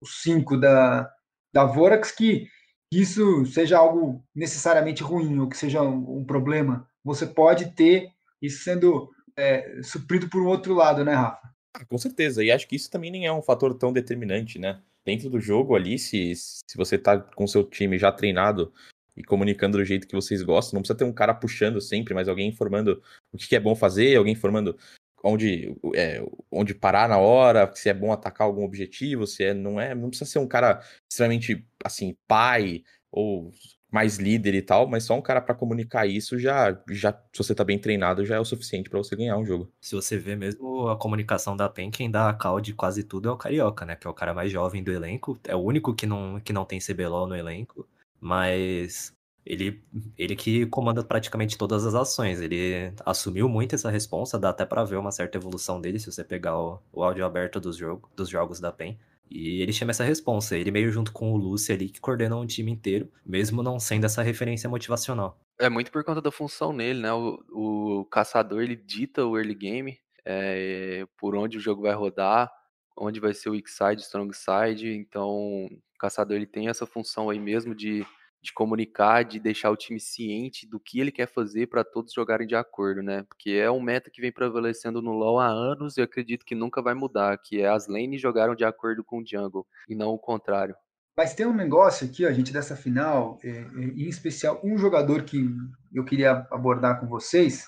os 0.00 0.22
cinco 0.22 0.56
da, 0.56 1.10
da 1.52 1.64
Vorax, 1.64 2.12
que 2.12 2.46
isso 2.92 3.46
seja 3.46 3.78
algo 3.78 4.22
necessariamente 4.34 5.02
ruim 5.02 5.38
ou 5.38 5.48
que 5.48 5.56
seja 5.56 5.82
um, 5.82 6.18
um 6.18 6.24
problema. 6.24 6.88
Você 7.04 7.26
pode 7.26 7.74
ter 7.74 8.10
isso 8.42 8.62
sendo 8.62 9.08
é, 9.36 9.80
suprido 9.82 10.28
por 10.28 10.42
um 10.42 10.46
outro 10.46 10.74
lado, 10.74 11.04
né, 11.04 11.14
Rafa? 11.14 11.50
Ah, 11.74 11.84
com 11.84 11.96
certeza. 11.96 12.42
E 12.42 12.50
acho 12.50 12.66
que 12.68 12.76
isso 12.76 12.90
também 12.90 13.10
nem 13.10 13.26
é 13.26 13.32
um 13.32 13.42
fator 13.42 13.74
tão 13.74 13.92
determinante, 13.92 14.58
né? 14.58 14.80
Dentro 15.04 15.30
do 15.30 15.40
jogo 15.40 15.74
ali, 15.74 15.98
se, 15.98 16.34
se 16.34 16.76
você 16.76 16.98
tá 16.98 17.18
com 17.18 17.46
seu 17.46 17.64
time 17.64 17.98
já 17.98 18.12
treinado 18.12 18.72
e 19.16 19.22
comunicando 19.22 19.78
do 19.78 19.84
jeito 19.84 20.06
que 20.06 20.14
vocês 20.14 20.42
gostam, 20.42 20.76
não 20.76 20.82
precisa 20.82 20.98
ter 20.98 21.04
um 21.04 21.12
cara 21.12 21.34
puxando 21.34 21.80
sempre, 21.80 22.14
mas 22.14 22.28
alguém 22.28 22.48
informando 22.48 23.02
o 23.32 23.36
que 23.36 23.56
é 23.56 23.60
bom 23.60 23.74
fazer, 23.74 24.16
alguém 24.16 24.32
informando 24.32 24.76
onde, 25.22 25.74
é, 25.94 26.22
onde 26.50 26.74
parar 26.74 27.08
na 27.08 27.18
hora, 27.18 27.70
se 27.74 27.88
é 27.88 27.94
bom 27.94 28.12
atacar 28.12 28.46
algum 28.46 28.64
objetivo, 28.64 29.26
se 29.26 29.44
é, 29.44 29.54
não 29.54 29.80
é, 29.80 29.94
não 29.94 30.08
precisa 30.08 30.30
ser 30.30 30.38
um 30.38 30.48
cara 30.48 30.80
extremamente 31.10 31.66
assim, 31.84 32.16
pai 32.26 32.82
ou 33.10 33.50
mais 33.90 34.18
líder 34.18 34.54
e 34.54 34.62
tal, 34.62 34.86
mas 34.86 35.04
só 35.04 35.14
um 35.16 35.22
cara 35.22 35.40
para 35.40 35.54
comunicar 35.54 36.06
isso 36.06 36.38
já, 36.38 36.78
já, 36.88 37.12
se 37.32 37.38
você 37.42 37.54
tá 37.54 37.64
bem 37.64 37.78
treinado, 37.78 38.24
já 38.24 38.36
é 38.36 38.40
o 38.40 38.44
suficiente 38.44 38.88
para 38.88 38.98
você 38.98 39.16
ganhar 39.16 39.36
um 39.36 39.44
jogo. 39.44 39.70
Se 39.80 39.94
você 39.94 40.16
vê 40.16 40.36
mesmo 40.36 40.88
a 40.88 40.96
comunicação 40.96 41.56
da 41.56 41.68
PEN, 41.68 41.90
quem 41.90 42.10
dá 42.10 42.28
a 42.28 42.34
call 42.34 42.60
de 42.60 42.72
quase 42.72 43.02
tudo 43.02 43.28
é 43.28 43.32
o 43.32 43.36
Carioca, 43.36 43.84
né? 43.84 43.96
Que 43.96 44.06
é 44.06 44.10
o 44.10 44.14
cara 44.14 44.32
mais 44.32 44.52
jovem 44.52 44.82
do 44.82 44.92
elenco, 44.92 45.38
é 45.44 45.56
o 45.56 45.60
único 45.60 45.94
que 45.94 46.06
não, 46.06 46.40
que 46.40 46.52
não 46.52 46.64
tem 46.64 46.78
CBLOL 46.78 47.26
no 47.26 47.36
elenco, 47.36 47.88
mas 48.20 49.12
ele, 49.44 49.82
ele 50.16 50.36
que 50.36 50.66
comanda 50.66 51.02
praticamente 51.02 51.58
todas 51.58 51.84
as 51.84 51.94
ações. 51.94 52.40
Ele 52.40 52.92
assumiu 53.04 53.48
muito 53.48 53.74
essa 53.74 53.90
responsa, 53.90 54.38
dá 54.38 54.50
até 54.50 54.64
para 54.64 54.84
ver 54.84 54.96
uma 54.96 55.12
certa 55.12 55.38
evolução 55.38 55.80
dele 55.80 55.98
se 55.98 56.10
você 56.10 56.22
pegar 56.22 56.58
o, 56.58 56.80
o 56.92 57.02
áudio 57.02 57.24
aberto 57.24 57.58
dos, 57.60 57.76
jogo, 57.76 58.08
dos 58.14 58.28
jogos 58.28 58.60
da 58.60 58.70
PEN. 58.70 58.98
E 59.30 59.62
ele 59.62 59.72
chama 59.72 59.92
essa 59.92 60.02
responsa, 60.02 60.56
ele 60.56 60.72
meio 60.72 60.90
junto 60.90 61.12
com 61.12 61.32
o 61.32 61.36
Lúcio 61.36 61.72
ali, 61.74 61.88
que 61.88 62.00
coordenam 62.00 62.40
o 62.40 62.46
time 62.46 62.72
inteiro, 62.72 63.10
mesmo 63.24 63.62
não 63.62 63.78
sendo 63.78 64.06
essa 64.06 64.22
referência 64.22 64.68
motivacional. 64.68 65.38
É 65.58 65.68
muito 65.68 65.92
por 65.92 66.02
conta 66.02 66.20
da 66.20 66.32
função 66.32 66.72
nele, 66.72 67.00
né? 67.00 67.12
O, 67.12 67.38
o 67.50 68.04
caçador, 68.06 68.62
ele 68.62 68.74
dita 68.74 69.24
o 69.24 69.36
early 69.38 69.54
game, 69.54 69.98
é, 70.24 71.06
por 71.16 71.36
onde 71.36 71.58
o 71.58 71.60
jogo 71.60 71.82
vai 71.82 71.94
rodar, 71.94 72.50
onde 72.96 73.20
vai 73.20 73.32
ser 73.32 73.50
o 73.50 73.52
weak 73.52 73.70
side, 73.70 74.02
strong 74.02 74.34
side, 74.34 74.88
então 74.88 75.28
o 75.28 75.80
caçador 75.98 76.36
ele 76.36 76.46
tem 76.46 76.68
essa 76.68 76.84
função 76.84 77.30
aí 77.30 77.38
mesmo 77.38 77.74
de 77.74 78.04
de 78.42 78.52
comunicar, 78.52 79.22
de 79.22 79.38
deixar 79.38 79.70
o 79.70 79.76
time 79.76 80.00
ciente 80.00 80.66
do 80.66 80.80
que 80.80 80.98
ele 80.98 81.12
quer 81.12 81.26
fazer 81.26 81.66
para 81.66 81.84
todos 81.84 82.12
jogarem 82.12 82.46
de 82.46 82.54
acordo, 82.54 83.02
né? 83.02 83.22
Porque 83.24 83.50
é 83.50 83.70
um 83.70 83.80
meta 83.80 84.10
que 84.10 84.20
vem 84.20 84.32
prevalecendo 84.32 85.02
no 85.02 85.12
LoL 85.12 85.38
há 85.38 85.46
anos 85.46 85.96
e 85.96 86.02
acredito 86.02 86.46
que 86.46 86.54
nunca 86.54 86.80
vai 86.80 86.94
mudar, 86.94 87.36
que 87.38 87.60
é 87.60 87.68
as 87.68 87.86
lanes 87.86 88.20
jogaram 88.20 88.54
de 88.54 88.64
acordo 88.64 89.04
com 89.04 89.18
o 89.18 89.26
jungle 89.26 89.66
e 89.88 89.94
não 89.94 90.08
o 90.08 90.18
contrário. 90.18 90.74
Mas 91.16 91.34
tem 91.34 91.44
um 91.44 91.54
negócio 91.54 92.06
aqui, 92.06 92.24
a 92.24 92.32
gente 92.32 92.52
dessa 92.52 92.74
final, 92.74 93.38
é, 93.44 93.48
é, 93.50 93.62
em 93.62 94.08
especial 94.08 94.60
um 94.64 94.78
jogador 94.78 95.24
que 95.24 95.44
eu 95.92 96.04
queria 96.04 96.46
abordar 96.50 96.98
com 96.98 97.06
vocês 97.06 97.66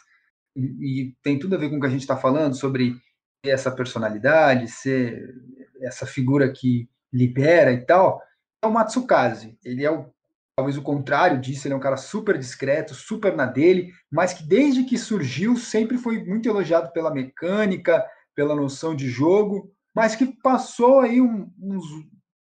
e, 0.57 0.63
e 1.11 1.17
tem 1.23 1.39
tudo 1.39 1.55
a 1.55 1.59
ver 1.59 1.69
com 1.69 1.77
o 1.77 1.81
que 1.81 1.87
a 1.87 1.91
gente 1.91 2.01
está 2.01 2.17
falando 2.17 2.55
sobre 2.55 2.97
essa 3.45 3.71
personalidade, 3.71 4.69
ser 4.69 5.35
essa 5.83 6.07
figura 6.07 6.51
que 6.51 6.89
libera 7.13 7.73
e 7.73 7.85
tal, 7.85 8.23
é 8.63 8.67
o 8.67 8.73
Matsukaze. 8.73 9.59
Ele 9.65 9.85
é 9.85 9.91
o 9.91 10.12
talvez 10.57 10.77
o 10.77 10.83
contrário 10.83 11.41
disso, 11.41 11.67
ele 11.67 11.75
é 11.75 11.77
um 11.77 11.81
cara 11.81 11.97
super 11.97 12.39
discreto, 12.39 12.95
super 12.95 13.35
na 13.35 13.47
dele, 13.47 13.93
mas 14.11 14.35
que 14.35 14.45
desde 14.45 14.85
que 14.85 14.99
surgiu 14.99 15.57
sempre 15.57 15.97
foi 15.97 16.23
muito 16.25 16.49
elogiado 16.49 16.93
pela 16.93 17.13
mecânica, 17.13 18.05
pela 18.35 18.55
noção 18.55 18.95
de 18.95 19.09
jogo, 19.09 19.71
mas 19.95 20.15
que 20.15 20.27
passou 20.43 21.01
aí 21.01 21.21
um, 21.21 21.51
uns 21.61 21.85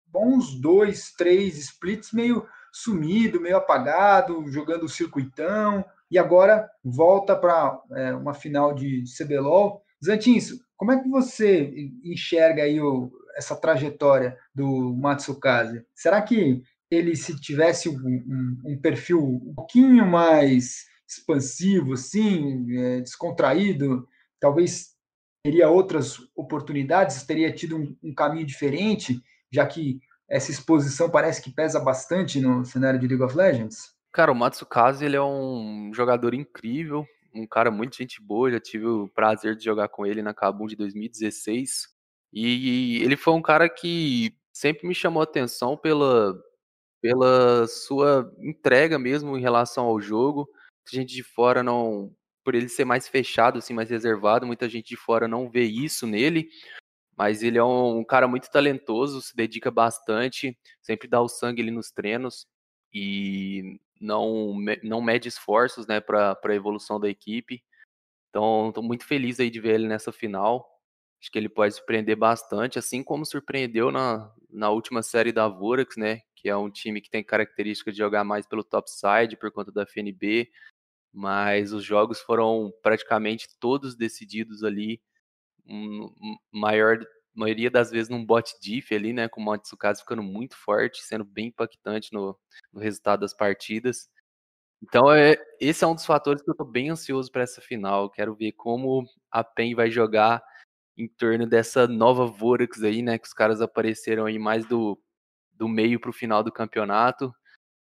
bons 0.06 0.54
dois, 0.60 1.12
três 1.12 1.56
splits 1.58 2.12
meio 2.12 2.46
sumido, 2.72 3.40
meio 3.40 3.56
apagado, 3.56 4.46
jogando 4.48 4.84
o 4.84 4.88
circuitão, 4.88 5.84
e 6.10 6.18
agora 6.18 6.68
volta 6.84 7.34
para 7.34 7.80
é, 7.92 8.14
uma 8.14 8.34
final 8.34 8.74
de 8.74 9.04
CBLOL. 9.04 9.82
Zantinho, 10.04 10.40
como 10.76 10.92
é 10.92 11.00
que 11.00 11.08
você 11.08 11.90
enxerga 12.04 12.64
aí 12.64 12.80
o, 12.80 13.10
essa 13.36 13.56
trajetória 13.56 14.36
do 14.54 14.94
Matsukaze? 14.94 15.84
Será 15.94 16.20
que 16.20 16.62
ele, 16.92 17.16
se 17.16 17.40
tivesse 17.40 17.88
um, 17.88 17.96
um, 17.96 18.62
um 18.66 18.80
perfil 18.80 19.18
um 19.18 19.54
pouquinho 19.54 20.06
mais 20.06 20.84
expansivo, 21.08 21.94
assim, 21.94 22.66
é, 22.76 23.00
descontraído, 23.00 24.06
talvez 24.38 24.92
teria 25.42 25.70
outras 25.70 26.18
oportunidades, 26.36 27.24
teria 27.24 27.50
tido 27.52 27.78
um, 27.78 27.96
um, 28.02 28.14
caminho 28.14 28.46
diferente, 28.46 29.20
já 29.50 29.66
que 29.66 30.00
essa 30.28 30.50
exposição 30.50 31.10
parece 31.10 31.42
que 31.42 31.50
pesa 31.50 31.80
bastante 31.80 32.40
no 32.40 32.64
cenário 32.64 33.00
de 33.00 33.08
League 33.08 33.22
of 33.22 33.36
Legends? 33.36 33.94
Cara, 34.12 34.30
o 34.30 34.34
Matsukaze 34.34 35.04
ele 35.04 35.16
é 35.16 35.22
um 35.22 35.90
jogador 35.94 36.34
incrível, 36.34 37.06
um 37.34 37.46
cara 37.46 37.70
muito 37.70 37.96
gente 37.96 38.20
boa, 38.22 38.50
já 38.50 38.60
tive 38.60 38.86
o 38.86 39.08
prazer 39.08 39.56
de 39.56 39.64
jogar 39.64 39.88
com 39.88 40.04
ele 40.04 40.22
na 40.22 40.34
Kabum 40.34 40.66
de 40.66 40.76
2016. 40.76 41.88
E 42.34 43.02
ele 43.02 43.16
foi 43.16 43.32
um 43.32 43.42
cara 43.42 43.68
que 43.68 44.34
sempre 44.52 44.86
me 44.86 44.94
chamou 44.94 45.22
atenção 45.22 45.76
pela, 45.76 46.34
pela 47.02 47.66
sua 47.66 48.32
entrega 48.38 48.96
mesmo 48.98 49.36
em 49.36 49.40
relação 49.40 49.84
ao 49.84 50.00
jogo. 50.00 50.48
Muita 50.86 51.02
gente 51.02 51.14
de 51.14 51.22
fora 51.24 51.62
não, 51.62 52.14
por 52.44 52.54
ele 52.54 52.68
ser 52.68 52.84
mais 52.84 53.08
fechado, 53.08 53.58
assim, 53.58 53.74
mais 53.74 53.90
reservado, 53.90 54.46
muita 54.46 54.68
gente 54.68 54.88
de 54.88 54.96
fora 54.96 55.26
não 55.26 55.50
vê 55.50 55.64
isso 55.64 56.06
nele. 56.06 56.48
Mas 57.18 57.42
ele 57.42 57.58
é 57.58 57.64
um, 57.64 57.98
um 57.98 58.04
cara 58.04 58.28
muito 58.28 58.48
talentoso, 58.50 59.20
se 59.20 59.36
dedica 59.36 59.70
bastante, 59.70 60.56
sempre 60.80 61.08
dá 61.08 61.20
o 61.20 61.28
sangue 61.28 61.60
ali 61.60 61.70
nos 61.70 61.90
treinos 61.90 62.46
e 62.94 63.80
não, 64.00 64.54
não 64.82 65.02
mede 65.02 65.28
esforços 65.28 65.86
né, 65.86 66.00
para 66.00 66.38
a 66.42 66.54
evolução 66.54 67.00
da 67.00 67.08
equipe. 67.08 67.62
Então, 68.30 68.68
estou 68.68 68.82
muito 68.82 69.04
feliz 69.04 69.40
aí 69.40 69.50
de 69.50 69.60
ver 69.60 69.74
ele 69.74 69.88
nessa 69.88 70.12
final. 70.12 70.66
Acho 71.20 71.30
que 71.30 71.38
ele 71.38 71.48
pode 71.48 71.74
surpreender 71.74 72.16
bastante, 72.16 72.78
assim 72.78 73.02
como 73.02 73.26
surpreendeu 73.26 73.92
na, 73.92 74.32
na 74.50 74.70
última 74.70 75.02
série 75.02 75.32
da 75.32 75.48
Vorax, 75.48 75.96
né? 75.96 76.22
Que 76.42 76.48
é 76.48 76.56
um 76.56 76.68
time 76.68 77.00
que 77.00 77.08
tem 77.08 77.22
característica 77.22 77.92
de 77.92 77.98
jogar 77.98 78.24
mais 78.24 78.46
pelo 78.46 78.64
topside 78.64 79.36
por 79.38 79.52
conta 79.52 79.70
da 79.70 79.82
FNB, 79.82 80.50
mas 81.12 81.72
os 81.72 81.84
jogos 81.84 82.20
foram 82.20 82.72
praticamente 82.82 83.46
todos 83.60 83.94
decididos 83.94 84.64
ali, 84.64 85.00
um, 85.64 86.12
maior 86.50 86.98
maioria 87.34 87.70
das 87.70 87.90
vezes 87.90 88.08
num 88.08 88.24
bot 88.24 88.52
diff 88.60 88.94
ali, 88.94 89.12
né, 89.12 89.28
com 89.28 89.40
o 89.40 89.44
Matsukaze 89.44 90.00
ficando 90.00 90.22
muito 90.22 90.56
forte, 90.56 91.02
sendo 91.02 91.24
bem 91.24 91.46
impactante 91.46 92.12
no, 92.12 92.36
no 92.72 92.80
resultado 92.80 93.20
das 93.20 93.32
partidas. 93.32 94.10
Então, 94.82 95.12
é, 95.12 95.36
esse 95.60 95.84
é 95.84 95.86
um 95.86 95.94
dos 95.94 96.04
fatores 96.04 96.42
que 96.42 96.50
eu 96.50 96.56
tô 96.56 96.64
bem 96.64 96.90
ansioso 96.90 97.30
para 97.30 97.42
essa 97.42 97.60
final. 97.60 98.10
Quero 98.10 98.34
ver 98.34 98.52
como 98.52 99.06
a 99.30 99.44
PEN 99.44 99.74
vai 99.76 99.90
jogar 99.90 100.42
em 100.96 101.08
torno 101.08 101.46
dessa 101.46 101.86
nova 101.86 102.26
Vorax 102.26 102.82
aí, 102.82 103.00
né, 103.00 103.16
que 103.18 103.26
os 103.26 103.32
caras 103.32 103.60
apareceram 103.60 104.26
aí 104.26 104.38
mais 104.38 104.66
do, 104.66 105.00
do 105.54 105.68
meio 105.68 106.00
para 106.00 106.10
o 106.10 106.14
final 106.14 106.42
do 106.42 106.52
campeonato 106.52 107.34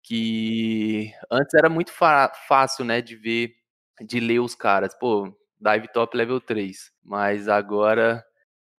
que 0.03 1.11
antes 1.29 1.53
era 1.53 1.69
muito 1.69 1.91
fácil, 1.91 2.83
né, 2.83 3.01
de 3.01 3.15
ver, 3.15 3.55
de 4.01 4.19
ler 4.19 4.39
os 4.39 4.55
caras. 4.55 4.95
Pô, 4.97 5.31
dive 5.59 5.87
top 5.89 6.17
level 6.17 6.41
3, 6.41 6.91
mas 7.03 7.47
agora 7.47 8.23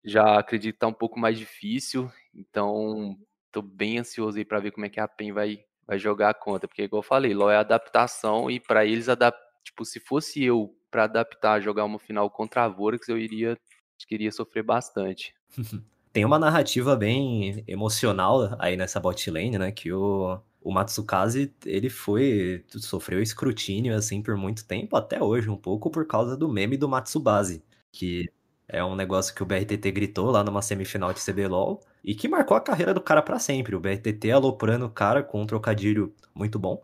já 0.03 0.39
acredito 0.39 0.73
que 0.73 0.79
tá 0.79 0.87
um 0.87 0.93
pouco 0.93 1.19
mais 1.19 1.37
difícil, 1.37 2.11
então 2.33 3.15
tô 3.51 3.61
bem 3.61 3.99
ansioso 3.99 4.37
aí 4.37 4.45
para 4.45 4.59
ver 4.59 4.71
como 4.71 4.85
é 4.85 4.89
que 4.89 4.99
a 4.99 5.07
PEN 5.07 5.31
vai, 5.31 5.63
vai 5.85 5.99
jogar 5.99 6.29
a 6.29 6.33
conta, 6.33 6.67
porque 6.67 6.83
igual 6.83 6.99
eu 7.01 7.07
falei, 7.07 7.33
LoL 7.33 7.51
é 7.51 7.57
adaptação 7.57 8.49
e 8.49 8.59
para 8.59 8.85
eles 8.85 9.09
adap 9.09 9.37
tipo, 9.63 9.85
se 9.85 9.99
fosse 9.99 10.43
eu 10.43 10.75
para 10.89 11.03
adaptar 11.03 11.61
jogar 11.61 11.85
uma 11.85 11.99
final 11.99 12.29
contra 12.31 12.63
a 12.63 12.67
Vorax, 12.67 13.07
eu 13.07 13.17
iria 13.17 13.51
acho 13.51 14.07
que 14.07 14.15
iria 14.15 14.31
sofrer 14.31 14.63
bastante. 14.63 15.35
Tem 16.13 16.25
uma 16.25 16.37
narrativa 16.39 16.95
bem 16.95 17.63
emocional 17.67 18.55
aí 18.59 18.75
nessa 18.75 18.99
bot 18.99 19.29
lane, 19.31 19.57
né, 19.57 19.71
que 19.71 19.91
o 19.93 20.39
o 20.61 20.71
Matsukaze, 20.71 21.53
ele 21.65 21.89
foi, 21.89 22.63
sofreu 22.69 23.21
escrutínio, 23.21 23.95
assim, 23.95 24.21
por 24.21 24.37
muito 24.37 24.65
tempo, 24.65 24.95
até 24.95 25.21
hoje, 25.21 25.49
um 25.49 25.57
pouco 25.57 25.89
por 25.89 26.05
causa 26.05 26.37
do 26.37 26.47
meme 26.47 26.77
do 26.77 26.87
Matsubase, 26.87 27.63
que 27.91 28.29
é 28.67 28.83
um 28.83 28.95
negócio 28.95 29.33
que 29.33 29.41
o 29.41 29.45
BRTT 29.45 29.91
gritou 29.91 30.29
lá 30.29 30.43
numa 30.43 30.61
semifinal 30.61 31.11
de 31.13 31.19
CBLOL 31.19 31.81
e 32.03 32.13
que 32.15 32.27
marcou 32.27 32.55
a 32.55 32.61
carreira 32.61 32.93
do 32.93 33.01
cara 33.01 33.21
para 33.21 33.39
sempre. 33.39 33.75
O 33.75 33.79
BRTT 33.79 34.31
aloprando 34.31 34.85
o 34.85 34.89
cara 34.89 35.23
com 35.23 35.41
um 35.41 35.47
trocadilho 35.47 36.13
muito 36.33 36.59
bom. 36.59 36.81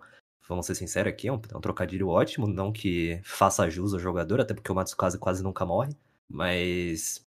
Vamos 0.50 0.66
ser 0.66 0.76
sinceros 0.76 1.14
aqui, 1.14 1.28
é 1.28 1.34
um, 1.34 1.40
é 1.54 1.58
um 1.58 1.62
trocadilho 1.62 2.08
ótimo, 2.08 2.48
não 2.48 2.72
que 2.72 3.20
faça 3.24 3.70
jus 3.70 3.94
ao 3.94 4.00
jogador, 4.00 4.42
até 4.42 4.54
porque 4.54 4.72
o 4.72 4.76
Matsukaze 4.76 5.20
quase 5.20 5.44
nunca 5.44 5.66
morre, 5.66 5.96
mas 6.28 7.27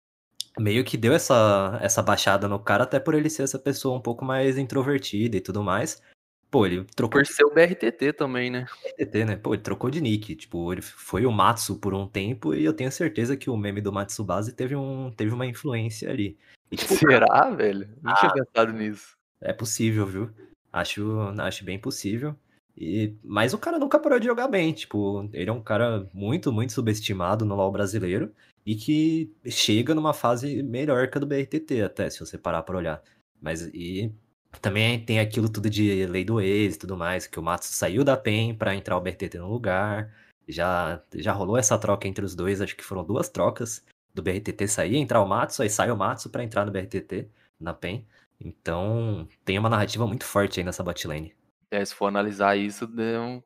meio 0.58 0.84
que 0.84 0.96
deu 0.96 1.12
essa, 1.12 1.78
essa 1.82 2.02
baixada 2.02 2.48
no 2.48 2.58
cara, 2.58 2.84
até 2.84 2.98
por 2.98 3.14
ele 3.14 3.30
ser 3.30 3.42
essa 3.42 3.58
pessoa 3.58 3.96
um 3.96 4.00
pouco 4.00 4.24
mais 4.24 4.58
introvertida 4.58 5.36
e 5.36 5.40
tudo 5.40 5.62
mais. 5.62 6.02
Pô, 6.50 6.64
ele 6.64 6.84
trocou. 6.94 7.20
Por 7.20 7.26
ser 7.26 7.44
o 7.44 7.52
BRTT 7.52 8.12
também, 8.12 8.50
né? 8.50 8.66
BRTT, 8.82 9.24
né? 9.24 9.36
Pô, 9.36 9.52
ele 9.54 9.62
trocou 9.62 9.90
de 9.90 10.00
nick. 10.00 10.34
Tipo, 10.36 10.72
ele 10.72 10.80
foi 10.80 11.26
o 11.26 11.32
Matsu 11.32 11.76
por 11.76 11.92
um 11.92 12.06
tempo 12.06 12.54
e 12.54 12.64
eu 12.64 12.72
tenho 12.72 12.90
certeza 12.90 13.36
que 13.36 13.50
o 13.50 13.56
meme 13.56 13.80
do 13.80 13.92
Matsubase 13.92 14.52
teve, 14.52 14.76
um, 14.76 15.10
teve 15.10 15.34
uma 15.34 15.46
influência 15.46 16.08
ali. 16.08 16.38
E, 16.70 16.76
tipo, 16.76 16.94
Será, 16.96 17.26
cara... 17.26 17.50
velho? 17.50 17.88
Não 18.00 18.12
ah, 18.12 18.16
tinha 18.16 18.32
pensado 18.32 18.72
nisso. 18.72 19.16
É 19.40 19.52
possível, 19.52 20.06
viu? 20.06 20.30
Acho, 20.72 21.20
acho 21.38 21.64
bem 21.64 21.78
possível. 21.78 22.34
E, 22.76 23.14
mas 23.24 23.52
o 23.52 23.58
cara 23.58 23.78
nunca 23.78 23.98
parou 23.98 24.20
de 24.20 24.26
jogar 24.26 24.48
bem. 24.48 24.72
Tipo, 24.72 25.28
ele 25.32 25.50
é 25.50 25.52
um 25.52 25.62
cara 25.62 26.08
muito, 26.14 26.52
muito 26.52 26.72
subestimado 26.72 27.44
no 27.44 27.56
LoL 27.56 27.72
brasileiro 27.72 28.32
e 28.66 28.74
que 28.74 29.32
chega 29.46 29.94
numa 29.94 30.12
fase 30.12 30.62
melhor 30.62 31.08
que 31.08 31.16
a 31.16 31.20
do 31.20 31.26
BRTT, 31.26 31.82
até, 31.82 32.10
se 32.10 32.18
você 32.18 32.36
parar 32.36 32.64
pra 32.64 32.76
olhar. 32.76 33.02
Mas 33.40 33.62
e 33.72 34.12
também 34.60 35.04
tem 35.04 35.20
aquilo 35.20 35.48
tudo 35.48 35.70
de 35.70 36.04
lei 36.06 36.24
do 36.24 36.40
ex 36.40 36.74
e 36.74 36.78
tudo 36.78 36.96
mais, 36.96 37.26
que 37.26 37.38
o 37.38 37.42
Matos 37.42 37.68
saiu 37.68 38.02
da 38.02 38.16
PEN 38.16 38.54
para 38.56 38.74
entrar 38.74 38.96
o 38.96 39.00
BRTT 39.00 39.38
no 39.38 39.48
lugar. 39.48 40.12
Já, 40.48 41.02
já 41.14 41.32
rolou 41.32 41.56
essa 41.56 41.78
troca 41.78 42.08
entre 42.08 42.24
os 42.24 42.34
dois, 42.34 42.60
acho 42.60 42.76
que 42.76 42.84
foram 42.84 43.04
duas 43.04 43.28
trocas 43.28 43.84
do 44.12 44.22
BRTT 44.22 44.66
sair, 44.66 44.96
entrar 44.96 45.22
o 45.22 45.28
Matsu, 45.28 45.62
aí 45.62 45.70
sai 45.70 45.90
o 45.90 45.96
Matsu 45.96 46.30
para 46.30 46.42
entrar 46.42 46.64
no 46.64 46.72
BRTT, 46.72 47.28
na 47.60 47.74
PEN. 47.74 48.06
Então, 48.40 49.28
tem 49.44 49.58
uma 49.58 49.68
narrativa 49.68 50.06
muito 50.06 50.24
forte 50.24 50.60
aí 50.60 50.64
nessa 50.64 50.82
botlane. 50.82 51.34
É, 51.70 51.84
se 51.84 51.94
for 51.94 52.06
analisar 52.06 52.56
isso, 52.56 52.86
deu, 52.86 53.44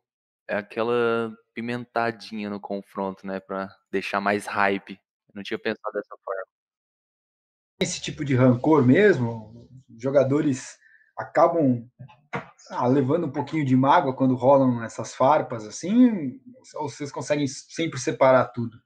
é 0.49 0.57
aquela 0.57 1.35
pimentadinha 1.55 2.49
no 2.51 2.61
confronto, 2.61 3.27
né, 3.27 3.41
para 3.41 3.75
deixar 3.91 4.21
mais 4.21 4.47
hype. 4.47 4.99
Eu 5.31 5.39
não 5.39 5.43
tinha 5.43 5.59
pensado 5.59 5.93
dessa 5.95 6.17
forma. 6.25 6.43
Esse 7.81 8.01
tipo 8.01 8.25
de 8.25 8.35
rancor 8.35 8.85
mesmo, 8.85 9.69
jogadores 9.97 10.79
acabam 11.17 11.89
ah, 12.71 12.87
levando 12.87 13.27
um 13.27 13.33
pouquinho 13.33 13.65
de 13.65 13.77
mágoa 13.77 14.15
quando 14.15 14.35
rolam 14.35 14.83
essas 14.83 15.15
farpas 15.15 15.67
assim? 15.67 16.41
Ou 16.75 16.89
vocês 16.89 17.11
conseguem 17.11 17.47
sempre 17.47 17.99
separar 17.99 18.47
tudo? 18.47 18.79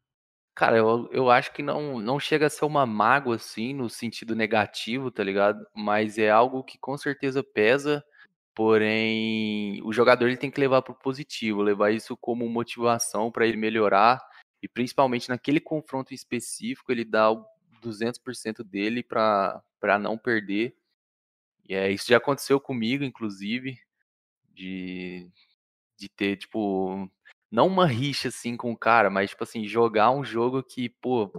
Cara, 0.54 0.76
eu, 0.76 1.08
eu 1.10 1.30
acho 1.30 1.52
que 1.52 1.62
não, 1.62 1.98
não 1.98 2.20
chega 2.20 2.46
a 2.46 2.50
ser 2.50 2.64
uma 2.64 2.86
mágoa 2.86 3.34
assim, 3.34 3.74
no 3.74 3.90
sentido 3.90 4.36
negativo, 4.36 5.10
tá 5.10 5.24
ligado? 5.24 5.66
Mas 5.74 6.16
é 6.16 6.30
algo 6.30 6.62
que 6.62 6.78
com 6.78 6.96
certeza 6.96 7.42
pesa, 7.42 8.04
porém 8.54 9.82
o 9.84 9.92
jogador 9.92 10.28
ele 10.28 10.36
tem 10.36 10.50
que 10.50 10.60
levar 10.60 10.82
pro 10.82 10.94
positivo, 10.94 11.60
levar 11.60 11.90
isso 11.90 12.16
como 12.16 12.48
motivação 12.48 13.32
para 13.32 13.46
ele 13.46 13.56
melhorar 13.56 14.20
e 14.64 14.68
principalmente 14.68 15.28
naquele 15.28 15.60
confronto 15.60 16.14
específico 16.14 16.90
ele 16.90 17.04
dá 17.04 17.30
o 17.30 17.44
200% 17.82 18.64
dele 18.64 19.02
para 19.02 19.62
não 20.00 20.16
perder 20.16 20.74
e 21.66 21.74
é, 21.74 21.90
isso 21.90 22.08
já 22.08 22.18
aconteceu 22.18 22.60
comigo, 22.60 23.04
inclusive, 23.04 23.78
de, 24.52 25.30
de 25.96 26.08
ter, 26.08 26.36
tipo, 26.36 27.10
não 27.50 27.66
uma 27.66 27.86
rixa 27.86 28.28
assim 28.28 28.56
com 28.56 28.70
o 28.70 28.76
cara, 28.76 29.08
mas, 29.08 29.30
tipo 29.30 29.44
assim, 29.44 29.66
jogar 29.66 30.10
um 30.10 30.24
jogo 30.24 30.62
que, 30.62 30.88
pô, 30.88 31.32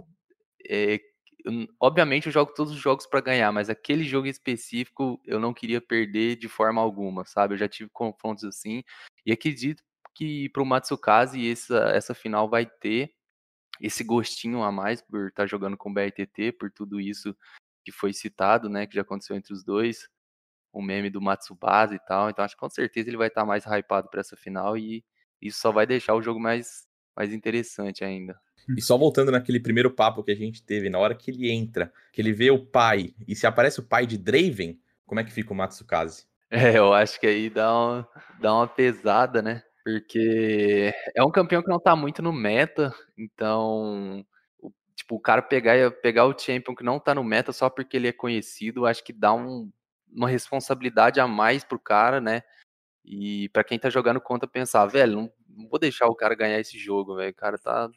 é, 0.68 1.00
obviamente 1.80 2.26
eu 2.26 2.32
jogo 2.32 2.52
todos 2.54 2.72
os 2.72 2.80
jogos 2.80 3.06
para 3.06 3.20
ganhar, 3.20 3.52
mas 3.52 3.70
aquele 3.70 4.02
jogo 4.04 4.26
específico 4.26 5.20
eu 5.24 5.38
não 5.38 5.54
queria 5.54 5.80
perder 5.80 6.36
de 6.36 6.48
forma 6.48 6.80
alguma, 6.80 7.24
sabe? 7.24 7.54
Eu 7.54 7.58
já 7.58 7.68
tive 7.68 7.88
confrontos 7.92 8.44
assim, 8.44 8.82
e 9.24 9.32
acredito 9.32 9.82
que 10.14 10.48
pro 10.48 10.66
Matsukaze 10.66 11.48
essa, 11.50 11.78
essa 11.94 12.14
final 12.14 12.48
vai 12.48 12.66
ter 12.66 13.14
esse 13.80 14.04
gostinho 14.04 14.62
a 14.62 14.72
mais 14.72 15.02
por 15.02 15.28
estar 15.28 15.42
tá 15.42 15.46
jogando 15.46 15.76
com 15.76 15.90
o 15.90 15.94
BRTT, 15.94 16.52
por 16.58 16.70
tudo 16.70 17.00
isso 17.00 17.36
que 17.84 17.92
foi 17.92 18.12
citado, 18.12 18.68
né, 18.68 18.86
que 18.86 18.94
já 18.94 19.02
aconteceu 19.02 19.36
entre 19.36 19.52
os 19.52 19.64
dois 19.64 20.08
o 20.76 20.82
meme 20.82 21.08
do 21.08 21.22
Matsubasa 21.22 21.94
e 21.94 21.98
tal. 21.98 22.28
Então 22.28 22.44
acho 22.44 22.54
que 22.54 22.60
com 22.60 22.68
certeza 22.68 23.08
ele 23.08 23.16
vai 23.16 23.28
estar 23.28 23.40
tá 23.40 23.46
mais 23.46 23.64
hypado 23.64 24.10
para 24.10 24.20
essa 24.20 24.36
final 24.36 24.76
e 24.76 25.02
isso 25.40 25.58
só 25.58 25.72
vai 25.72 25.86
deixar 25.86 26.14
o 26.14 26.20
jogo 26.20 26.38
mais, 26.38 26.86
mais 27.16 27.32
interessante 27.32 28.04
ainda. 28.04 28.38
E 28.76 28.82
só 28.82 28.98
voltando 28.98 29.32
naquele 29.32 29.58
primeiro 29.58 29.90
papo 29.90 30.22
que 30.22 30.30
a 30.30 30.36
gente 30.36 30.62
teve, 30.62 30.90
na 30.90 30.98
hora 30.98 31.14
que 31.14 31.30
ele 31.30 31.50
entra, 31.50 31.90
que 32.12 32.20
ele 32.20 32.32
vê 32.32 32.50
o 32.50 32.64
pai, 32.66 33.14
e 33.26 33.34
se 33.34 33.46
aparece 33.46 33.80
o 33.80 33.86
pai 33.86 34.06
de 34.06 34.18
Draven, 34.18 34.78
como 35.06 35.20
é 35.20 35.24
que 35.24 35.32
fica 35.32 35.52
o 35.52 35.56
Matsukaze? 35.56 36.26
É, 36.50 36.78
eu 36.78 36.92
acho 36.92 37.18
que 37.18 37.26
aí 37.26 37.48
dá 37.48 37.72
uma, 37.72 38.08
dá 38.40 38.54
uma 38.54 38.68
pesada, 38.68 39.40
né? 39.40 39.62
Porque 39.86 40.92
é 41.14 41.22
um 41.22 41.30
campeão 41.30 41.62
que 41.62 41.68
não 41.68 41.78
tá 41.78 41.94
muito 41.94 42.20
no 42.20 42.32
meta, 42.32 42.92
então, 43.16 44.26
o- 44.58 44.72
tipo, 44.96 45.14
o 45.14 45.20
cara 45.20 45.40
pegar, 45.40 45.92
pegar 46.02 46.24
o 46.26 46.36
champion 46.36 46.74
que 46.74 46.82
não 46.82 46.98
tá 46.98 47.14
no 47.14 47.22
meta 47.22 47.52
só 47.52 47.70
porque 47.70 47.96
ele 47.96 48.08
é 48.08 48.12
conhecido, 48.12 48.84
acho 48.84 49.04
que 49.04 49.12
dá 49.12 49.32
um- 49.32 49.70
uma 50.12 50.28
responsabilidade 50.28 51.20
a 51.20 51.28
mais 51.28 51.62
pro 51.62 51.78
cara, 51.78 52.20
né? 52.20 52.42
E 53.04 53.48
pra 53.50 53.64
quem 53.64 53.78
tá 53.78 53.90
jogando 53.90 54.20
conta 54.20 54.46
pensar, 54.48 54.86
velho, 54.86 55.16
não, 55.16 55.32
não 55.48 55.68
vou 55.68 55.78
deixar 55.80 56.08
o 56.08 56.16
cara 56.16 56.34
ganhar 56.36 56.60
esse 56.60 56.78
jogo, 56.78 57.16
velho. 57.16 57.30
O 57.32 57.34
cara 57.36 57.58
tá, 57.58 57.88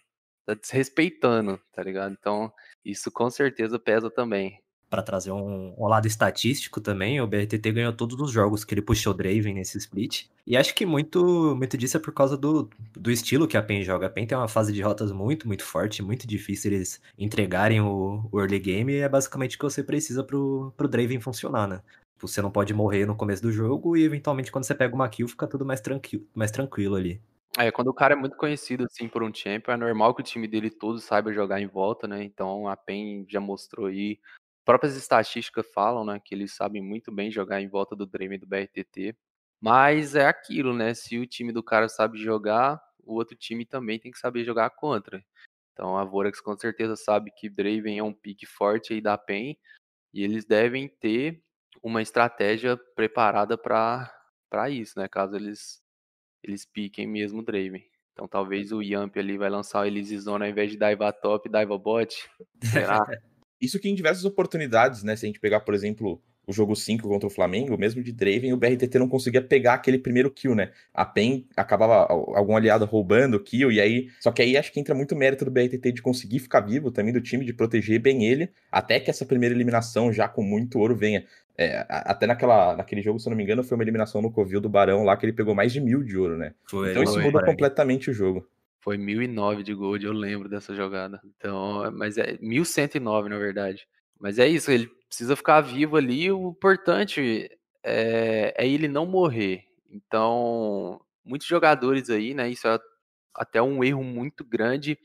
tá 0.45 0.53
desrespeitando, 0.55 1.59
tá 1.73 1.83
ligado? 1.83 2.13
Então, 2.19 2.53
isso 2.85 3.11
com 3.11 3.29
certeza 3.31 3.79
pesa 3.79 4.09
também. 4.11 4.61
Pra 4.89 5.03
trazer 5.03 5.31
um, 5.31 5.73
um 5.77 5.87
lado 5.87 6.07
estatístico 6.07 6.81
também, 6.81 7.21
o 7.21 7.27
BRTT 7.27 7.71
ganhou 7.71 7.93
todos 7.93 8.19
os 8.19 8.31
jogos 8.31 8.65
que 8.65 8.73
ele 8.73 8.81
puxou 8.81 9.13
Draven 9.13 9.53
nesse 9.53 9.77
split. 9.77 10.25
E 10.47 10.57
acho 10.57 10.73
que 10.73 10.85
muito, 10.85 11.55
muito 11.55 11.77
disso 11.77 11.97
é 11.97 11.99
por 11.99 12.11
causa 12.11 12.35
do, 12.35 12.67
do 12.95 13.11
estilo 13.11 13.47
que 13.47 13.55
a 13.55 13.61
PEN 13.61 13.83
joga. 13.83 14.07
A 14.07 14.09
PEN 14.09 14.25
tem 14.25 14.37
uma 14.37 14.47
fase 14.47 14.73
de 14.73 14.81
rotas 14.81 15.11
muito, 15.11 15.47
muito 15.47 15.63
forte, 15.63 16.01
muito 16.01 16.25
difícil 16.25 16.71
eles 16.71 16.99
entregarem 17.17 17.79
o, 17.81 18.27
o 18.31 18.39
early 18.39 18.59
game. 18.59 18.93
E 18.93 18.97
é 18.97 19.09
basicamente 19.09 19.55
o 19.55 19.59
que 19.59 19.65
você 19.65 19.83
precisa 19.83 20.23
pro, 20.23 20.73
pro 20.75 20.87
Draven 20.87 21.19
funcionar, 21.19 21.67
né? 21.67 21.81
Tipo, 22.15 22.27
Você 22.27 22.41
não 22.41 22.51
pode 22.51 22.73
morrer 22.73 23.05
no 23.05 23.15
começo 23.15 23.41
do 23.41 23.51
jogo 23.51 23.95
e 23.95 24.03
eventualmente 24.03 24.51
quando 24.51 24.65
você 24.65 24.75
pega 24.75 24.93
uma 24.93 25.07
kill 25.07 25.27
fica 25.27 25.47
tudo 25.47 25.65
mais 25.65 25.79
tranquilo, 25.79 26.27
mais 26.35 26.51
tranquilo 26.51 26.95
ali. 26.95 27.21
É, 27.57 27.71
quando 27.71 27.87
o 27.87 27.93
cara 27.93 28.13
é 28.13 28.17
muito 28.17 28.35
conhecido 28.35 28.83
assim 28.83 29.07
por 29.07 29.23
um 29.23 29.33
champion, 29.33 29.73
é 29.73 29.77
normal 29.77 30.13
que 30.13 30.21
o 30.21 30.23
time 30.23 30.47
dele 30.47 30.69
todo 30.69 30.99
saiba 30.99 31.33
jogar 31.33 31.59
em 31.59 31.67
volta, 31.67 32.07
né? 32.07 32.23
Então 32.23 32.67
a 32.67 32.75
PEN 32.75 33.25
já 33.27 33.39
mostrou 33.39 33.87
aí. 33.87 34.19
Próprias 34.69 34.95
estatísticas 34.95 35.65
falam, 35.73 36.05
né, 36.05 36.21
que 36.23 36.35
eles 36.35 36.53
sabem 36.53 36.79
muito 36.79 37.11
bem 37.11 37.31
jogar 37.31 37.59
em 37.59 37.67
volta 37.67 37.95
do 37.95 38.07
e 38.07 38.37
do 38.37 38.45
BRTT. 38.45 39.17
Mas 39.59 40.13
é 40.13 40.27
aquilo, 40.27 40.75
né? 40.75 40.93
Se 40.93 41.17
o 41.17 41.25
time 41.25 41.51
do 41.51 41.63
cara 41.63 41.89
sabe 41.89 42.19
jogar, 42.19 42.79
o 43.03 43.15
outro 43.15 43.35
time 43.35 43.65
também 43.65 43.97
tem 43.97 44.11
que 44.11 44.19
saber 44.19 44.45
jogar 44.45 44.69
contra. 44.69 45.25
Então 45.73 45.97
a 45.97 46.03
Vorax 46.03 46.39
com 46.39 46.55
certeza 46.55 46.95
sabe 46.95 47.31
que 47.35 47.49
Draven 47.49 47.97
é 47.97 48.03
um 48.03 48.13
pique 48.13 48.45
forte 48.45 48.93
aí 48.93 49.01
da 49.01 49.17
PEN 49.17 49.57
e 50.13 50.23
eles 50.23 50.45
devem 50.45 50.87
ter 50.87 51.43
uma 51.81 52.03
estratégia 52.03 52.77
preparada 52.95 53.57
para 53.57 54.69
isso, 54.69 54.99
né? 54.99 55.07
Caso 55.07 55.35
eles 55.35 55.81
eles 56.43 56.63
piquem 56.63 57.07
mesmo 57.07 57.39
o 57.39 57.43
Draven. 57.43 57.83
Então 58.13 58.27
talvez 58.27 58.71
o 58.71 58.83
Yamp 58.83 59.17
ali 59.17 59.35
vai 59.35 59.49
lançar 59.49 59.81
o 59.81 59.85
Elise 59.85 60.19
Zone 60.19 60.43
ao 60.43 60.51
invés 60.51 60.69
de 60.69 60.77
Daiva 60.77 61.11
Top, 61.11 61.49
Daiva 61.49 61.75
Bot. 61.75 62.29
Será? 62.61 62.99
Isso 63.61 63.79
que 63.79 63.89
em 63.89 63.95
diversas 63.95 64.25
oportunidades, 64.25 65.03
né? 65.03 65.15
Se 65.15 65.25
a 65.25 65.27
gente 65.27 65.39
pegar, 65.39 65.59
por 65.61 65.73
exemplo, 65.73 66.21
o 66.49 66.53
jogo 66.53 66.75
5 66.75 67.07
contra 67.07 67.27
o 67.27 67.29
Flamengo, 67.29 67.77
mesmo 67.77 68.01
de 68.01 68.11
Draven, 68.11 68.53
o 68.53 68.57
BRTT 68.57 68.97
não 68.97 69.07
conseguia 69.07 69.41
pegar 69.41 69.75
aquele 69.75 69.99
primeiro 69.99 70.31
kill, 70.31 70.55
né? 70.55 70.71
A 70.91 71.05
PEN 71.05 71.45
acabava 71.55 72.07
algum 72.35 72.55
aliado 72.55 72.85
roubando 72.85 73.35
o 73.35 73.39
kill, 73.39 73.71
e 73.71 73.79
aí. 73.79 74.09
Só 74.19 74.31
que 74.31 74.41
aí 74.41 74.57
acho 74.57 74.71
que 74.71 74.79
entra 74.79 74.95
muito 74.95 75.15
mérito 75.15 75.45
do 75.45 75.51
BRTT 75.51 75.91
de 75.91 76.01
conseguir 76.01 76.39
ficar 76.39 76.61
vivo 76.61 76.89
também, 76.89 77.13
do 77.13 77.21
time, 77.21 77.45
de 77.45 77.53
proteger 77.53 77.99
bem 77.99 78.25
ele, 78.25 78.49
até 78.71 78.99
que 78.99 79.11
essa 79.11 79.25
primeira 79.25 79.53
eliminação, 79.53 80.11
já 80.11 80.27
com 80.27 80.41
muito 80.41 80.79
ouro, 80.79 80.95
venha. 80.95 81.23
É, 81.55 81.85
até 81.89 82.25
naquela, 82.25 82.75
naquele 82.77 83.01
jogo, 83.01 83.19
se 83.19 83.27
eu 83.27 83.31
não 83.31 83.37
me 83.37 83.43
engano, 83.43 83.63
foi 83.63 83.77
uma 83.77 83.83
eliminação 83.83 84.21
no 84.21 84.31
Covil 84.31 84.61
do 84.61 84.69
Barão 84.69 85.03
lá, 85.03 85.15
que 85.17 85.25
ele 85.25 85.33
pegou 85.33 85.53
mais 85.53 85.73
de 85.73 85.81
mil 85.81 86.01
de 86.01 86.17
ouro, 86.17 86.37
né? 86.37 86.53
Foi, 86.65 86.89
então 86.89 87.03
isso 87.03 87.13
foi, 87.13 87.23
muda 87.23 87.45
completamente 87.45 88.09
o 88.09 88.13
jogo. 88.13 88.47
Foi 88.81 88.97
1009 88.97 89.63
de 89.63 89.73
gold, 89.73 90.05
eu 90.05 90.13
lembro 90.13 90.49
dessa 90.49 90.73
jogada. 90.75 91.19
Então, 91.25 91.91
mas 91.91 92.17
é 92.17 92.37
1109 92.41 93.29
na 93.29 93.37
verdade. 93.37 93.85
Mas 94.19 94.39
é 94.39 94.47
isso, 94.47 94.71
ele 94.71 94.87
precisa 95.07 95.35
ficar 95.35 95.61
vivo 95.61 95.97
ali. 95.97 96.31
O 96.31 96.49
importante 96.49 97.49
é, 97.83 98.53
é 98.57 98.67
ele 98.67 98.87
não 98.87 99.05
morrer. 99.05 99.63
Então, 99.89 101.01
muitos 101.25 101.47
jogadores 101.47 102.09
aí, 102.09 102.33
né? 102.33 102.49
Isso 102.49 102.67
é 102.67 102.79
até 103.35 103.61
um 103.61 103.83
erro 103.83 104.03
muito 104.03 104.43
grande. 104.45 104.97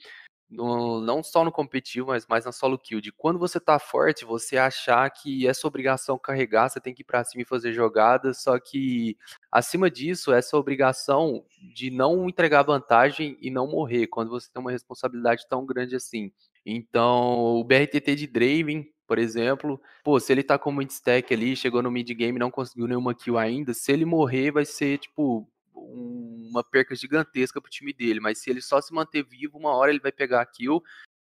No- 0.50 1.00
não 1.00 1.22
só 1.22 1.44
no 1.44 1.50
competitivo, 1.52 2.08
mas 2.08 2.26
mais 2.26 2.44
na 2.44 2.52
solo 2.52 2.78
kill. 2.78 3.00
De 3.00 3.10
quando 3.12 3.38
você 3.38 3.58
tá 3.60 3.78
forte, 3.78 4.24
você 4.24 4.56
achar 4.56 5.08
que 5.10 5.46
é 5.46 5.54
sua 5.54 5.68
obrigação 5.68 6.18
carregar, 6.18 6.68
você 6.68 6.80
tem 6.80 6.94
que 6.94 7.02
ir 7.02 7.04
pra 7.04 7.24
cima 7.24 7.42
e 7.42 7.46
fazer 7.46 7.72
jogadas. 7.72 8.42
Só 8.42 8.58
que 8.58 9.16
acima 9.50 9.90
disso, 9.90 10.32
essa 10.32 10.56
obrigação 10.56 11.44
de 11.74 11.90
não 11.90 12.28
entregar 12.28 12.62
vantagem 12.62 13.36
e 13.40 13.50
não 13.50 13.66
morrer 13.66 14.06
quando 14.06 14.30
você 14.30 14.50
tem 14.52 14.60
uma 14.60 14.70
responsabilidade 14.72 15.46
tão 15.48 15.64
grande 15.66 15.96
assim. 15.96 16.30
Então, 16.64 17.56
o 17.56 17.64
BRTT 17.64 18.14
de 18.14 18.26
Draven, 18.26 18.86
por 19.06 19.18
exemplo, 19.18 19.80
pô, 20.02 20.18
se 20.18 20.32
ele 20.32 20.42
tá 20.42 20.58
com 20.58 20.72
muito 20.72 20.90
stack 20.90 21.32
ali, 21.34 21.54
chegou 21.56 21.82
no 21.82 21.90
mid 21.90 22.08
game, 22.14 22.38
não 22.38 22.50
conseguiu 22.50 22.86
nenhuma 22.86 23.14
kill 23.14 23.36
ainda, 23.38 23.74
se 23.74 23.92
ele 23.92 24.04
morrer 24.04 24.50
vai 24.50 24.64
ser 24.64 24.98
tipo 24.98 25.46
uma 25.74 26.62
perca 26.62 26.94
gigantesca 26.94 27.60
pro 27.60 27.70
time 27.70 27.92
dele, 27.92 28.20
mas 28.20 28.38
se 28.38 28.50
ele 28.50 28.62
só 28.62 28.80
se 28.80 28.92
manter 28.94 29.24
vivo, 29.24 29.58
uma 29.58 29.74
hora 29.74 29.90
ele 29.90 30.00
vai 30.00 30.12
pegar 30.12 30.40
a 30.40 30.46
kill 30.46 30.82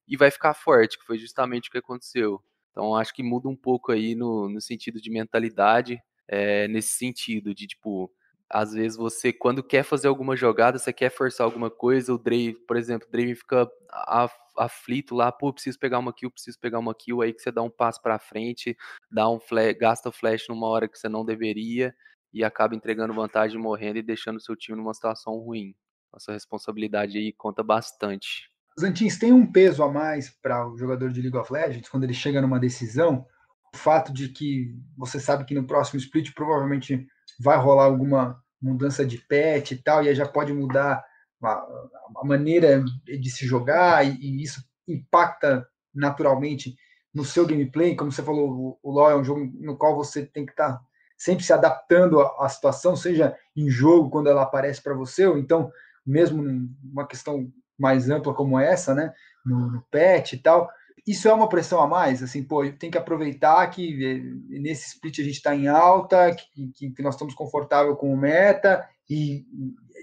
e 0.07 0.15
vai 0.15 0.31
ficar 0.31 0.53
forte, 0.53 0.97
que 0.97 1.05
foi 1.05 1.17
justamente 1.17 1.69
o 1.69 1.71
que 1.71 1.77
aconteceu. 1.77 2.41
Então 2.71 2.95
acho 2.95 3.13
que 3.13 3.23
muda 3.23 3.49
um 3.49 3.55
pouco 3.55 3.91
aí 3.91 4.15
no, 4.15 4.47
no 4.47 4.61
sentido 4.61 5.01
de 5.01 5.09
mentalidade, 5.09 6.01
é, 6.27 6.67
nesse 6.67 6.89
sentido 6.97 7.53
de 7.53 7.67
tipo, 7.67 8.11
às 8.49 8.71
vezes 8.73 8.97
você, 8.97 9.33
quando 9.33 9.63
quer 9.63 9.83
fazer 9.83 10.07
alguma 10.07 10.35
jogada, 10.35 10.77
você 10.77 10.93
quer 10.93 11.09
forçar 11.09 11.45
alguma 11.45 11.69
coisa, 11.69 12.13
o 12.13 12.17
Drave, 12.17 12.55
por 12.67 12.77
exemplo, 12.77 13.07
o 13.07 13.11
Drave 13.11 13.35
fica 13.35 13.67
af- 13.91 14.37
aflito 14.57 15.15
lá, 15.15 15.31
pô, 15.31 15.51
preciso 15.51 15.79
pegar 15.79 15.99
uma 15.99 16.13
kill, 16.13 16.31
preciso 16.31 16.59
pegar 16.59 16.79
uma 16.79 16.93
kill, 16.93 17.21
aí 17.21 17.33
que 17.33 17.41
você 17.41 17.51
dá 17.51 17.61
um 17.61 17.69
passo 17.69 18.01
pra 18.01 18.19
frente, 18.19 18.77
dá 19.11 19.29
um 19.29 19.39
flash, 19.39 19.75
gasta 19.77 20.11
flash 20.11 20.47
numa 20.47 20.67
hora 20.67 20.87
que 20.87 20.97
você 20.97 21.09
não 21.09 21.25
deveria 21.25 21.93
e 22.37 22.43
acaba 22.43 22.75
entregando 22.75 23.15
vantagem, 23.15 23.59
morrendo 23.59 23.97
e 23.97 24.03
deixando 24.03 24.37
o 24.37 24.39
seu 24.39 24.55
time 24.55 24.77
numa 24.77 24.93
situação 24.93 25.33
ruim. 25.39 25.73
Essa 26.15 26.33
responsabilidade 26.33 27.17
aí 27.17 27.33
conta 27.33 27.63
bastante. 27.63 28.51
Os 28.77 29.17
têm 29.17 29.33
um 29.33 29.51
peso 29.51 29.81
a 29.81 29.91
mais 29.91 30.29
para 30.39 30.69
o 30.69 30.77
jogador 30.77 31.09
de 31.11 31.19
League 31.19 31.35
of 31.35 31.51
Legends 31.51 31.89
quando 31.89 32.03
ele 32.03 32.13
chega 32.13 32.39
numa 32.39 32.59
decisão. 32.59 33.25
O 33.73 33.77
fato 33.77 34.13
de 34.13 34.29
que 34.29 34.71
você 34.95 35.19
sabe 35.19 35.45
que 35.45 35.55
no 35.55 35.65
próximo 35.65 35.99
split 35.99 36.31
provavelmente 36.35 37.07
vai 37.39 37.57
rolar 37.57 37.85
alguma 37.85 38.39
mudança 38.61 39.03
de 39.03 39.17
patch 39.17 39.71
e 39.71 39.81
tal, 39.81 40.03
e 40.03 40.09
aí 40.09 40.15
já 40.15 40.27
pode 40.27 40.53
mudar 40.53 41.03
a, 41.43 41.49
a 41.49 42.23
maneira 42.23 42.83
de 43.03 43.29
se 43.31 43.47
jogar, 43.47 44.05
e, 44.05 44.15
e, 44.15 44.43
isso 44.43 44.61
impacta 44.87 45.67
naturalmente 45.93 46.75
no 47.11 47.25
seu 47.25 47.47
gameplay. 47.47 47.95
Como 47.95 48.11
você 48.11 48.21
falou, 48.21 48.51
o, 48.51 48.79
o 48.83 48.91
LoL 48.91 49.11
é 49.11 49.15
um 49.15 49.23
jogo 49.23 49.51
no 49.59 49.75
qual 49.75 49.95
você 49.95 50.23
tem 50.23 50.45
que 50.45 50.51
estar 50.51 50.73
tá 50.73 50.81
sempre 51.17 51.43
se 51.43 51.51
adaptando 51.51 52.21
à, 52.21 52.47
situação, 52.47 52.95
seja 52.95 53.35
em 53.55 53.69
jogo, 53.69 54.09
quando 54.09 54.29
ela 54.29 54.43
aparece 54.43 54.81
para 54.81 54.93
você, 54.93 55.25
ou 55.25 55.37
então 55.37 55.71
mesmo 56.05 56.41
numa 56.41 57.07
questão 57.07 57.51
mais 57.77 58.09
ampla 58.09 58.33
como 58.33 58.59
essa, 58.59 58.93
né, 58.93 59.13
no, 59.45 59.71
no 59.71 59.85
patch 59.91 60.33
e 60.33 60.37
tal, 60.37 60.69
isso 61.05 61.27
é 61.29 61.33
uma 61.33 61.47
pressão 61.47 61.81
a 61.81 61.87
mais, 61.87 62.21
assim, 62.21 62.43
pô, 62.43 62.69
tem 62.71 62.91
que 62.91 62.97
aproveitar 62.97 63.65
que 63.67 64.29
nesse 64.49 64.87
split 64.87 65.19
a 65.19 65.23
gente 65.23 65.35
está 65.35 65.55
em 65.55 65.67
alta, 65.67 66.35
que, 66.35 66.67
que, 66.75 66.89
que, 66.91 67.01
nós 67.01 67.15
estamos 67.15 67.33
confortável 67.33 67.95
com 67.95 68.13
o 68.13 68.17
meta 68.17 68.85
e, 69.09 69.45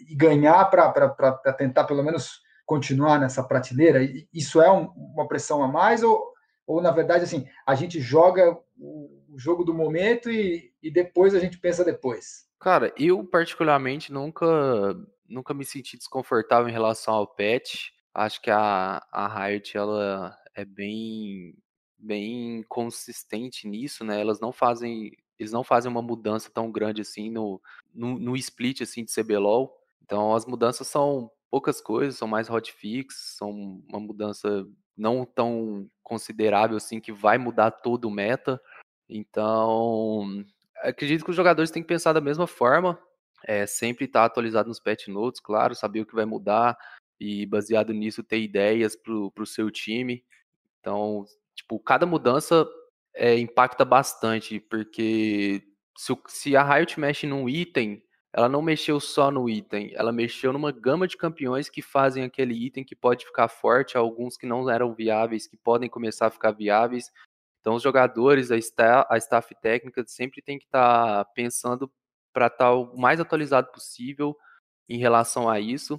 e 0.09 0.15
ganhar 0.15 0.65
para 0.67 1.53
tentar 1.53 1.85
pelo 1.85 2.03
menos 2.03 2.41
continuar 2.65 3.21
nessa 3.21 3.43
prateleira. 3.43 4.01
Isso 4.33 4.63
é 4.63 4.73
um, 4.73 4.87
uma 5.15 5.29
pressão 5.29 5.63
a 5.63 5.69
mais 5.69 6.03
ou, 6.03 6.33
ou 6.67 6.81
na 6.81 6.91
verdade 6.91 7.25
assim 7.25 7.47
a 7.67 7.75
gente 7.75 8.01
joga 8.01 8.57
o, 8.79 9.25
o 9.29 9.39
jogo 9.39 9.63
do 9.63 9.75
momento 9.75 10.31
e, 10.31 10.73
e 10.85 10.91
depois 10.91 11.35
a 11.35 11.41
gente 11.41 11.59
pensa 11.59 11.83
depois? 11.83 12.47
Cara, 12.61 12.93
eu 12.99 13.25
particularmente 13.25 14.13
nunca 14.13 14.47
nunca 15.27 15.55
me 15.55 15.65
senti 15.65 15.97
desconfortável 15.97 16.69
em 16.69 16.73
relação 16.73 17.15
ao 17.15 17.27
patch. 17.27 17.89
Acho 18.13 18.43
que 18.43 18.51
a, 18.51 19.03
a 19.11 19.47
Riot 19.47 19.75
ela 19.75 20.39
é 20.55 20.63
bem 20.63 21.57
bem 21.99 22.63
consistente 22.69 23.67
nisso, 23.67 24.05
né? 24.05 24.21
Elas 24.21 24.41
não 24.41 24.53
fazem 24.53 25.11
eles 25.39 25.53
não 25.53 25.65
fazem 25.65 25.91
uma 25.91 26.03
mudança 26.03 26.51
tão 26.53 26.71
grande 26.71 27.01
assim 27.01 27.31
no, 27.31 27.61
no, 27.93 28.19
no 28.19 28.37
split 28.37 28.83
assim 28.83 29.05
de 29.05 29.13
CBLOL. 29.13 29.75
Então 30.03 30.35
as 30.35 30.45
mudanças 30.45 30.87
são 30.87 31.31
poucas 31.51 31.81
coisas, 31.81 32.19
são 32.19 32.29
mais 32.29 32.51
hotfix, 32.51 33.37
são 33.39 33.81
uma 33.89 33.99
mudança 33.99 34.67
não 34.95 35.25
tão 35.25 35.89
considerável 36.03 36.77
assim 36.77 37.01
que 37.01 37.11
vai 37.11 37.39
mudar 37.39 37.71
todo 37.71 38.05
o 38.05 38.11
meta. 38.11 38.61
Então, 39.09 40.45
acredito 40.85 41.25
que 41.25 41.31
os 41.31 41.37
jogadores 41.37 41.71
têm 41.71 41.83
que 41.83 41.89
pensar 41.89 42.13
da 42.13 42.21
mesma 42.21 42.47
forma, 42.47 42.99
é, 43.45 43.67
sempre 43.67 44.05
estar 44.05 44.21
tá 44.21 44.27
atualizado 44.27 44.69
nos 44.69 44.81
patch 44.81 45.09
notes, 45.09 45.41
claro, 45.41 45.75
saber 45.75 46.01
o 46.01 46.07
que 46.07 46.15
vai 46.15 46.25
mudar 46.25 46.77
e 47.21 47.47
baseado 47.47 47.93
nisso 47.93 48.23
ter 48.23 48.41
ideias 48.41 48.97
para 48.97 49.13
o 49.13 49.47
seu 49.47 49.71
time. 49.71 50.25
Então, 50.81 51.25
tipo, 51.55 51.79
cada 51.79 52.07
mudança 52.07 52.67
é, 53.15 53.39
impacta 53.39 53.85
bastante, 53.85 54.61
porque 54.61 55.63
se, 55.97 56.17
se 56.27 56.57
a 56.57 56.63
Riot 56.63 56.99
mexe 56.99 57.27
num 57.27 57.49
item, 57.49 58.03
ela 58.33 58.49
não 58.49 58.61
mexeu 58.61 58.99
só 58.99 59.31
no 59.31 59.49
item, 59.49 59.93
ela 59.95 60.11
mexeu 60.11 60.53
numa 60.53 60.73
gama 60.73 61.07
de 61.07 61.17
campeões 61.17 61.69
que 61.69 61.81
fazem 61.81 62.25
aquele 62.25 62.55
item 62.55 62.85
que 62.85 62.97
pode 62.97 63.25
ficar 63.25 63.47
forte, 63.47 63.97
alguns 63.97 64.37
que 64.37 64.45
não 64.45 64.69
eram 64.69 64.93
viáveis, 64.93 65.47
que 65.47 65.57
podem 65.57 65.89
começar 65.89 66.27
a 66.27 66.31
ficar 66.31 66.51
viáveis. 66.51 67.13
Então, 67.65 67.77
os 67.77 67.83
jogadores, 67.83 68.51
a 68.51 68.59
staff, 68.59 69.07
a 69.11 69.17
staff 69.17 69.55
técnica 69.55 70.05
sempre 70.07 70.43
tem 70.43 70.59
que 70.59 70.67
estar 70.67 71.25
tá 71.25 71.31
pensando 71.33 71.91
para 72.31 72.49
estar 72.49 72.67
tá 72.67 72.75
o 72.75 72.95
mais 72.95 73.19
atualizado 73.19 73.73
possível 73.73 74.37
em 74.87 74.99
relação 74.99 75.49
a 75.49 75.59
isso. 75.59 75.99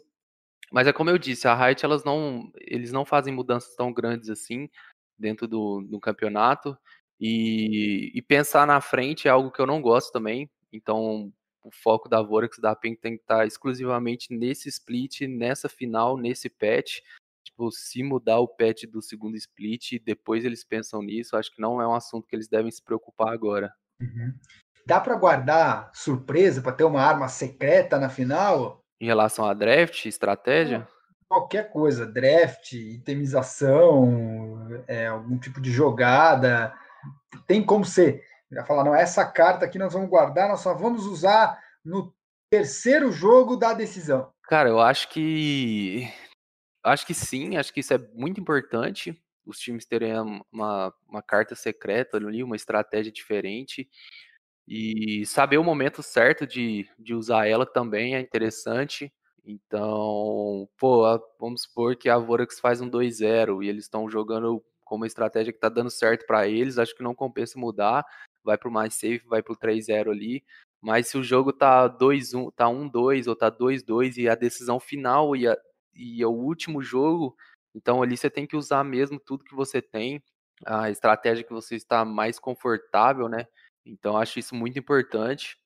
Mas 0.72 0.86
é 0.86 0.94
como 0.94 1.10
eu 1.10 1.18
disse, 1.18 1.48
a 1.48 1.56
Riot 1.56 1.84
elas 1.84 2.04
não, 2.04 2.52
eles 2.60 2.92
não 2.92 3.04
fazem 3.04 3.34
mudanças 3.34 3.76
tão 3.76 3.92
grandes 3.92 4.30
assim 4.30 4.70
dentro 5.18 5.48
do, 5.48 5.82
do 5.82 6.00
campeonato. 6.00 6.78
E, 7.20 8.12
e, 8.14 8.22
pensar 8.22 8.68
na 8.68 8.80
frente 8.80 9.28
é 9.28 9.32
algo 9.32 9.50
que 9.50 9.60
eu 9.60 9.66
não 9.66 9.82
gosto 9.82 10.12
também. 10.12 10.48
Então, 10.72 11.34
o 11.64 11.72
foco 11.72 12.08
da 12.08 12.22
Vorax 12.22 12.60
da 12.60 12.76
PEN 12.76 12.96
tem 12.96 13.16
que 13.16 13.24
estar 13.24 13.48
exclusivamente 13.48 14.32
nesse 14.32 14.70
split, 14.70 15.22
nessa 15.22 15.68
final, 15.68 16.16
nesse 16.16 16.48
patch. 16.48 17.00
Tipo, 17.46 17.72
se 17.72 18.02
mudar 18.02 18.40
o 18.40 18.48
patch 18.48 18.86
do 18.86 19.02
segundo 19.02 19.38
split, 19.38 20.02
depois 20.04 20.44
eles 20.44 20.64
pensam 20.64 21.02
nisso, 21.02 21.38
acho 21.38 21.54
que 21.54 21.62
não 21.62 21.80
é 21.80 21.88
um 21.88 21.94
assunto 21.94 22.28
que 22.28 22.36
eles 22.36 22.48
devem 22.48 22.72
se 22.72 22.84
preocupar 22.84 23.32
agora. 23.32 23.72
Uhum. 24.02 24.34
Dá 24.86 25.00
para 25.00 25.16
guardar 25.16 25.92
surpresa 25.94 26.62
para 26.62 26.72
ter 26.72 26.84
uma 26.84 27.02
arma 27.02 27.28
secreta 27.28 28.00
na 28.00 28.10
final? 28.10 28.84
Em 29.00 29.06
relação 29.06 29.46
a 29.46 29.54
draft, 29.54 30.06
estratégia? 30.06 30.88
Qualquer 31.28 31.72
coisa, 31.72 32.06
draft, 32.06 32.74
itemização, 32.74 34.84
é, 34.88 35.08
algum 35.08 35.38
tipo 35.38 35.62
de 35.62 35.72
jogada. 35.72 36.74
Tem 37.48 37.64
como 37.64 37.86
ser. 37.86 38.24
Já 38.52 38.64
falar, 38.64 38.84
não, 38.84 38.96
essa 38.96 39.26
carta 39.26 39.66
aqui 39.66 39.78
nós 39.78 39.94
vamos 39.94 40.10
guardar, 40.10 40.50
nós 40.50 40.62
só 40.62 40.74
vamos 40.74 41.06
usar 41.06 41.60
no 41.84 42.14
terceiro 42.50 43.12
jogo 43.12 43.56
da 43.56 43.74
decisão. 43.74 44.32
Cara, 44.44 44.70
eu 44.70 44.80
acho 44.80 45.10
que. 45.10 46.08
Acho 46.86 47.04
que 47.08 47.16
sim, 47.16 47.58
acho 47.58 47.74
que 47.74 47.80
isso 47.80 47.96
é 47.96 47.98
muito 48.14 48.40
importante. 48.40 49.20
Os 49.44 49.58
times 49.58 49.86
terem 49.86 50.14
uma, 50.52 50.94
uma 51.10 51.22
carta 51.24 51.56
secreta 51.56 52.18
ali, 52.18 52.44
uma 52.44 52.56
estratégia 52.56 53.12
diferente. 53.12 53.90
E 54.68 55.26
saber 55.26 55.58
o 55.58 55.64
momento 55.64 56.04
certo 56.04 56.46
de, 56.48 56.88
de 57.00 57.16
usar 57.16 57.48
ela 57.48 57.66
também 57.66 58.16
é 58.16 58.20
interessante. 58.20 59.12
Então, 59.44 60.70
pô, 60.78 61.04
vamos 61.40 61.64
supor 61.64 61.96
que 61.96 62.10
a 62.10 62.18
Vorax 62.20 62.60
faz 62.60 62.82
um 62.82 62.90
2-0 62.90 63.64
e 63.64 63.70
eles 63.70 63.86
estão 63.86 64.10
jogando 64.10 64.64
com 64.84 64.96
uma 64.98 65.08
estratégia 65.08 65.54
que 65.54 65.60
tá 65.60 65.70
dando 65.70 65.90
certo 65.90 66.26
para 66.28 66.48
eles, 66.48 66.78
acho 66.78 66.96
que 66.96 67.04
não 67.04 67.16
compensa 67.16 67.60
mudar, 67.60 68.06
vai 68.44 68.58
pro 68.58 68.72
mais 68.72 68.94
safe, 68.96 69.24
vai 69.28 69.42
pro 69.44 69.58
3-0 69.58 70.12
ali. 70.12 70.44
Mas 70.82 71.08
se 71.08 71.18
o 71.18 71.24
jogo 71.24 71.52
tá 71.52 71.88
2-1, 71.88 72.52
tá 72.56 72.68
1-2 72.70 73.28
ou 73.28 73.36
tá 73.36 73.50
2-2 73.50 74.18
e 74.18 74.30
a 74.30 74.36
decisão 74.36 74.80
final 74.80 75.36
e, 75.36 75.48
a, 75.48 75.58
e 75.96 76.22
é 76.22 76.28
o 76.28 76.32
último 76.32 76.82
jogo, 76.82 77.36
então 77.74 78.02
ali 78.02 78.18
você 78.18 78.30
tem 78.30 78.46
que 78.48 78.56
usar 78.56 78.84
mesmo 78.84 79.20
tudo 79.20 79.46
que 79.46 79.56
você 79.56 79.82
tem, 79.82 80.22
a 80.66 80.90
estratégia 80.90 81.44
que 81.44 81.54
você 81.54 81.76
está 81.76 82.06
mais 82.06 82.40
confortável, 82.40 83.28
né? 83.28 83.48
Então, 83.86 84.18
acho 84.18 84.40
isso 84.40 84.56
muito 84.56 84.80
importante, 84.80 85.58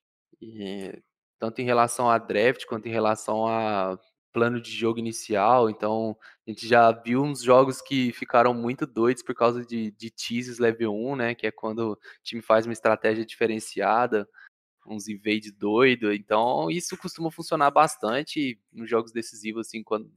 e, 0.41 1.01
tanto 1.39 1.61
em 1.61 1.65
relação 1.65 2.09
a 2.09 2.17
draft 2.17 2.65
quanto 2.65 2.87
em 2.87 2.91
relação 2.91 3.47
a 3.47 3.97
plano 4.31 4.61
de 4.61 4.71
jogo 4.71 4.99
inicial. 4.99 5.69
Então, 5.69 6.17
a 6.47 6.51
gente 6.51 6.67
já 6.67 6.91
viu 6.91 7.23
uns 7.23 7.41
jogos 7.41 7.81
que 7.81 8.11
ficaram 8.13 8.53
muito 8.53 8.85
doidos 8.85 9.23
por 9.23 9.33
causa 9.35 9.65
de, 9.65 9.91
de 9.91 10.09
teases 10.11 10.59
level 10.59 10.93
1, 10.93 11.15
né? 11.15 11.35
Que 11.35 11.47
é 11.47 11.51
quando 11.51 11.93
o 11.93 11.97
time 12.23 12.41
faz 12.41 12.65
uma 12.65 12.73
estratégia 12.73 13.25
diferenciada, 13.25 14.27
uns 14.85 15.07
invade 15.07 15.51
doido. 15.51 16.13
Então, 16.13 16.69
isso 16.69 16.97
costuma 16.97 17.31
funcionar 17.31 17.71
bastante 17.71 18.59
nos 18.71 18.89
jogos 18.89 19.11
decisivos, 19.11 19.67
assim, 19.67 19.83
quando, 19.83 20.11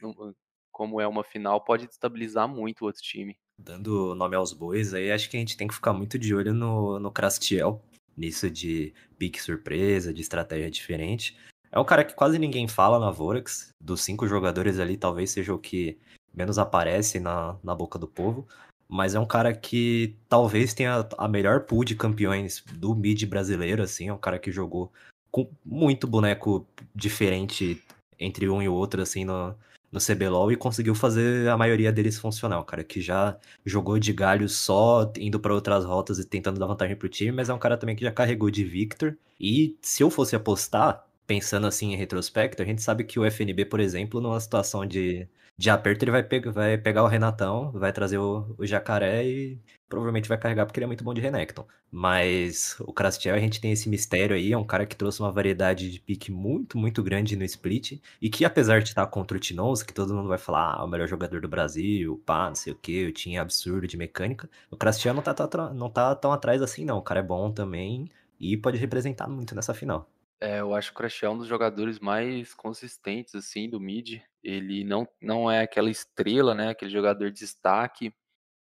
como 0.70 1.00
é 1.00 1.06
uma 1.06 1.22
final, 1.22 1.60
pode 1.64 1.86
destabilizar 1.86 2.48
muito 2.48 2.82
o 2.82 2.86
outro 2.86 3.02
time. 3.02 3.36
Dando 3.58 4.14
nome 4.14 4.34
aos 4.34 4.52
bois, 4.52 4.94
aí 4.94 5.12
acho 5.12 5.30
que 5.30 5.36
a 5.36 5.40
gente 5.40 5.56
tem 5.56 5.68
que 5.68 5.74
ficar 5.74 5.92
muito 5.92 6.18
de 6.18 6.34
olho 6.34 6.54
no, 6.54 6.98
no 6.98 7.12
Crastiel, 7.12 7.82
nisso 8.16 8.50
de 8.50 8.92
pique 9.18 9.40
surpresa, 9.40 10.12
de 10.12 10.22
estratégia 10.22 10.70
diferente. 10.70 11.36
É 11.70 11.78
um 11.78 11.84
cara 11.84 12.04
que 12.04 12.14
quase 12.14 12.38
ninguém 12.38 12.68
fala 12.68 12.98
na 12.98 13.10
Vorax. 13.10 13.70
Dos 13.80 14.02
cinco 14.02 14.26
jogadores 14.26 14.78
ali, 14.78 14.96
talvez 14.96 15.30
seja 15.30 15.54
o 15.54 15.58
que 15.58 15.98
menos 16.34 16.58
aparece 16.58 17.20
na, 17.20 17.58
na 17.62 17.74
boca 17.74 17.98
do 17.98 18.08
povo. 18.08 18.46
Mas 18.92 19.14
é 19.14 19.18
um 19.18 19.24
cara 19.24 19.54
que 19.54 20.14
talvez 20.28 20.74
tenha 20.74 21.08
a 21.16 21.26
melhor 21.26 21.60
pool 21.60 21.82
de 21.82 21.94
campeões 21.94 22.62
do 22.74 22.94
mid 22.94 23.24
brasileiro, 23.24 23.82
assim. 23.82 24.08
É 24.08 24.12
um 24.12 24.18
cara 24.18 24.38
que 24.38 24.52
jogou 24.52 24.92
com 25.30 25.48
muito 25.64 26.06
boneco 26.06 26.66
diferente 26.94 27.82
entre 28.20 28.50
um 28.50 28.60
e 28.60 28.68
outro, 28.68 29.00
assim, 29.00 29.24
no, 29.24 29.56
no 29.90 29.98
CBLOL 29.98 30.52
e 30.52 30.56
conseguiu 30.56 30.94
fazer 30.94 31.48
a 31.48 31.56
maioria 31.56 31.90
deles 31.90 32.18
funcionar. 32.18 32.60
Um 32.60 32.64
cara 32.64 32.84
que 32.84 33.00
já 33.00 33.38
jogou 33.64 33.98
de 33.98 34.12
galho 34.12 34.46
só 34.46 35.10
indo 35.16 35.40
para 35.40 35.54
outras 35.54 35.86
rotas 35.86 36.18
e 36.18 36.26
tentando 36.26 36.60
dar 36.60 36.66
vantagem 36.66 36.94
pro 36.94 37.08
time, 37.08 37.32
mas 37.32 37.48
é 37.48 37.54
um 37.54 37.58
cara 37.58 37.78
também 37.78 37.96
que 37.96 38.04
já 38.04 38.12
carregou 38.12 38.50
de 38.50 38.62
Victor. 38.62 39.16
E 39.40 39.74
se 39.80 40.02
eu 40.02 40.10
fosse 40.10 40.36
apostar, 40.36 41.02
pensando 41.26 41.66
assim 41.66 41.94
em 41.94 41.96
retrospecto, 41.96 42.60
a 42.60 42.66
gente 42.66 42.82
sabe 42.82 43.04
que 43.04 43.18
o 43.18 43.24
FNB, 43.24 43.64
por 43.64 43.80
exemplo, 43.80 44.20
numa 44.20 44.38
situação 44.38 44.84
de 44.84 45.26
de 45.62 45.70
aperto, 45.70 46.04
ele 46.04 46.10
vai, 46.10 46.24
pe 46.24 46.40
vai 46.40 46.76
pegar 46.76 47.04
o 47.04 47.06
Renatão, 47.06 47.70
vai 47.70 47.92
trazer 47.92 48.18
o, 48.18 48.52
o, 48.58 48.66
Jacaré 48.66 49.24
e 49.24 49.60
provavelmente 49.88 50.28
vai 50.28 50.36
carregar 50.36 50.66
porque 50.66 50.80
ele 50.80 50.86
é 50.86 50.86
muito 50.88 51.04
bom 51.04 51.14
de 51.14 51.20
Renekton. 51.20 51.64
Mas 51.88 52.74
o 52.80 52.92
Crastiel, 52.92 53.36
a 53.36 53.38
gente 53.38 53.60
tem 53.60 53.70
esse 53.70 53.88
mistério 53.88 54.34
aí, 54.34 54.52
é 54.52 54.58
um 54.58 54.64
cara 54.64 54.84
que 54.84 54.96
trouxe 54.96 55.20
uma 55.20 55.30
variedade 55.30 55.88
de 55.88 56.00
pique 56.00 56.32
muito, 56.32 56.76
muito 56.76 57.00
grande 57.00 57.36
no 57.36 57.44
split, 57.44 58.00
e 58.20 58.28
que 58.28 58.44
apesar 58.44 58.80
de 58.82 58.88
estar 58.88 59.06
contra 59.06 59.36
o 59.36 59.40
Tinoz, 59.40 59.84
que 59.84 59.94
todo 59.94 60.12
mundo 60.12 60.28
vai 60.28 60.38
falar, 60.38 60.74
ah, 60.74 60.84
o 60.84 60.88
melhor 60.88 61.06
jogador 61.06 61.40
do 61.40 61.48
Brasil, 61.48 62.20
pá, 62.26 62.48
não 62.48 62.56
sei 62.56 62.72
o 62.72 62.76
que, 62.76 62.96
eu 63.04 63.12
tinha 63.12 63.40
absurdo 63.40 63.86
de 63.86 63.96
mecânica, 63.96 64.50
o 64.68 64.76
Crastiel 64.76 65.14
não 65.14 65.22
tá, 65.22 65.32
tá, 65.32 65.72
não 65.72 65.88
tá 65.88 66.12
tão 66.16 66.32
atrás 66.32 66.60
assim 66.60 66.84
não, 66.84 66.98
o 66.98 67.02
cara 67.02 67.20
é 67.20 67.22
bom 67.22 67.52
também 67.52 68.10
e 68.40 68.56
pode 68.56 68.78
representar 68.78 69.28
muito 69.28 69.54
nessa 69.54 69.72
final. 69.72 70.10
É, 70.42 70.58
eu 70.58 70.74
acho 70.74 70.88
que 70.90 70.94
o 70.94 70.98
Crash 70.98 71.22
é 71.22 71.30
um 71.30 71.38
dos 71.38 71.46
jogadores 71.46 72.00
mais 72.00 72.52
consistentes, 72.52 73.32
assim, 73.36 73.70
do 73.70 73.78
mid. 73.78 74.20
Ele 74.42 74.82
não, 74.82 75.06
não 75.20 75.48
é 75.48 75.60
aquela 75.60 75.88
estrela, 75.88 76.52
né? 76.52 76.70
Aquele 76.70 76.90
jogador 76.90 77.30
de 77.30 77.38
destaque. 77.38 78.12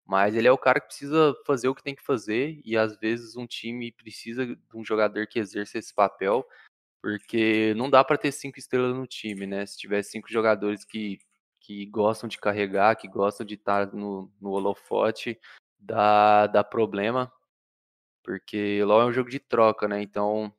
Mas 0.07 0.35
ele 0.35 0.47
é 0.47 0.53
o 0.53 0.59
cara 0.59 0.78
que 0.78 0.89
precisa 0.89 1.35
fazer 1.47 1.68
o 1.68 1.74
que 1.74 1.83
tem 1.83 1.95
que 1.95 2.05
fazer. 2.05 2.61
E 2.66 2.76
às 2.76 2.99
vezes 2.99 3.35
um 3.35 3.47
time 3.47 3.93
precisa 3.93 4.45
de 4.45 4.59
um 4.74 4.85
jogador 4.85 5.26
que 5.26 5.39
exerça 5.39 5.78
esse 5.78 5.95
papel. 5.95 6.47
Porque 7.03 7.72
não 7.74 7.89
dá 7.89 8.05
para 8.05 8.18
ter 8.18 8.31
cinco 8.33 8.59
estrelas 8.59 8.95
no 8.95 9.07
time, 9.07 9.47
né? 9.47 9.64
Se 9.64 9.78
tiver 9.78 10.03
cinco 10.03 10.31
jogadores 10.31 10.85
que, 10.85 11.18
que 11.61 11.87
gostam 11.87 12.28
de 12.28 12.37
carregar, 12.37 12.95
que 12.97 13.09
gostam 13.09 13.47
de 13.47 13.55
estar 13.55 13.91
no, 13.95 14.31
no 14.39 14.51
holofote, 14.51 15.41
dá, 15.78 16.47
dá 16.47 16.62
problema. 16.62 17.33
Porque 18.22 18.85
LoL 18.85 19.01
é 19.01 19.07
um 19.07 19.12
jogo 19.14 19.31
de 19.31 19.39
troca, 19.39 19.89
né? 19.89 20.03
Então 20.03 20.55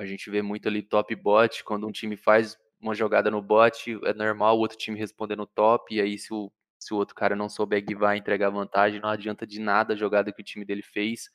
a 0.00 0.06
gente 0.06 0.30
vê 0.30 0.40
muito 0.40 0.66
ali 0.66 0.82
top 0.82 1.14
bot, 1.14 1.62
quando 1.62 1.86
um 1.86 1.92
time 1.92 2.16
faz 2.16 2.58
uma 2.80 2.94
jogada 2.94 3.30
no 3.30 3.42
bot, 3.42 3.98
é 4.06 4.14
normal 4.14 4.56
o 4.56 4.60
outro 4.60 4.78
time 4.78 4.98
responder 4.98 5.36
no 5.36 5.46
top, 5.46 5.94
e 5.94 6.00
aí 6.00 6.16
se 6.16 6.32
o, 6.32 6.50
se 6.78 6.94
o 6.94 6.96
outro 6.96 7.14
cara 7.14 7.36
não 7.36 7.50
souber 7.50 7.84
que 7.84 7.94
vai 7.94 8.16
entregar 8.16 8.48
vantagem, 8.48 8.98
não 8.98 9.10
adianta 9.10 9.46
de 9.46 9.60
nada 9.60 9.92
a 9.92 9.96
jogada 9.96 10.32
que 10.32 10.40
o 10.40 10.44
time 10.44 10.64
dele 10.64 10.82
fez. 10.82 11.28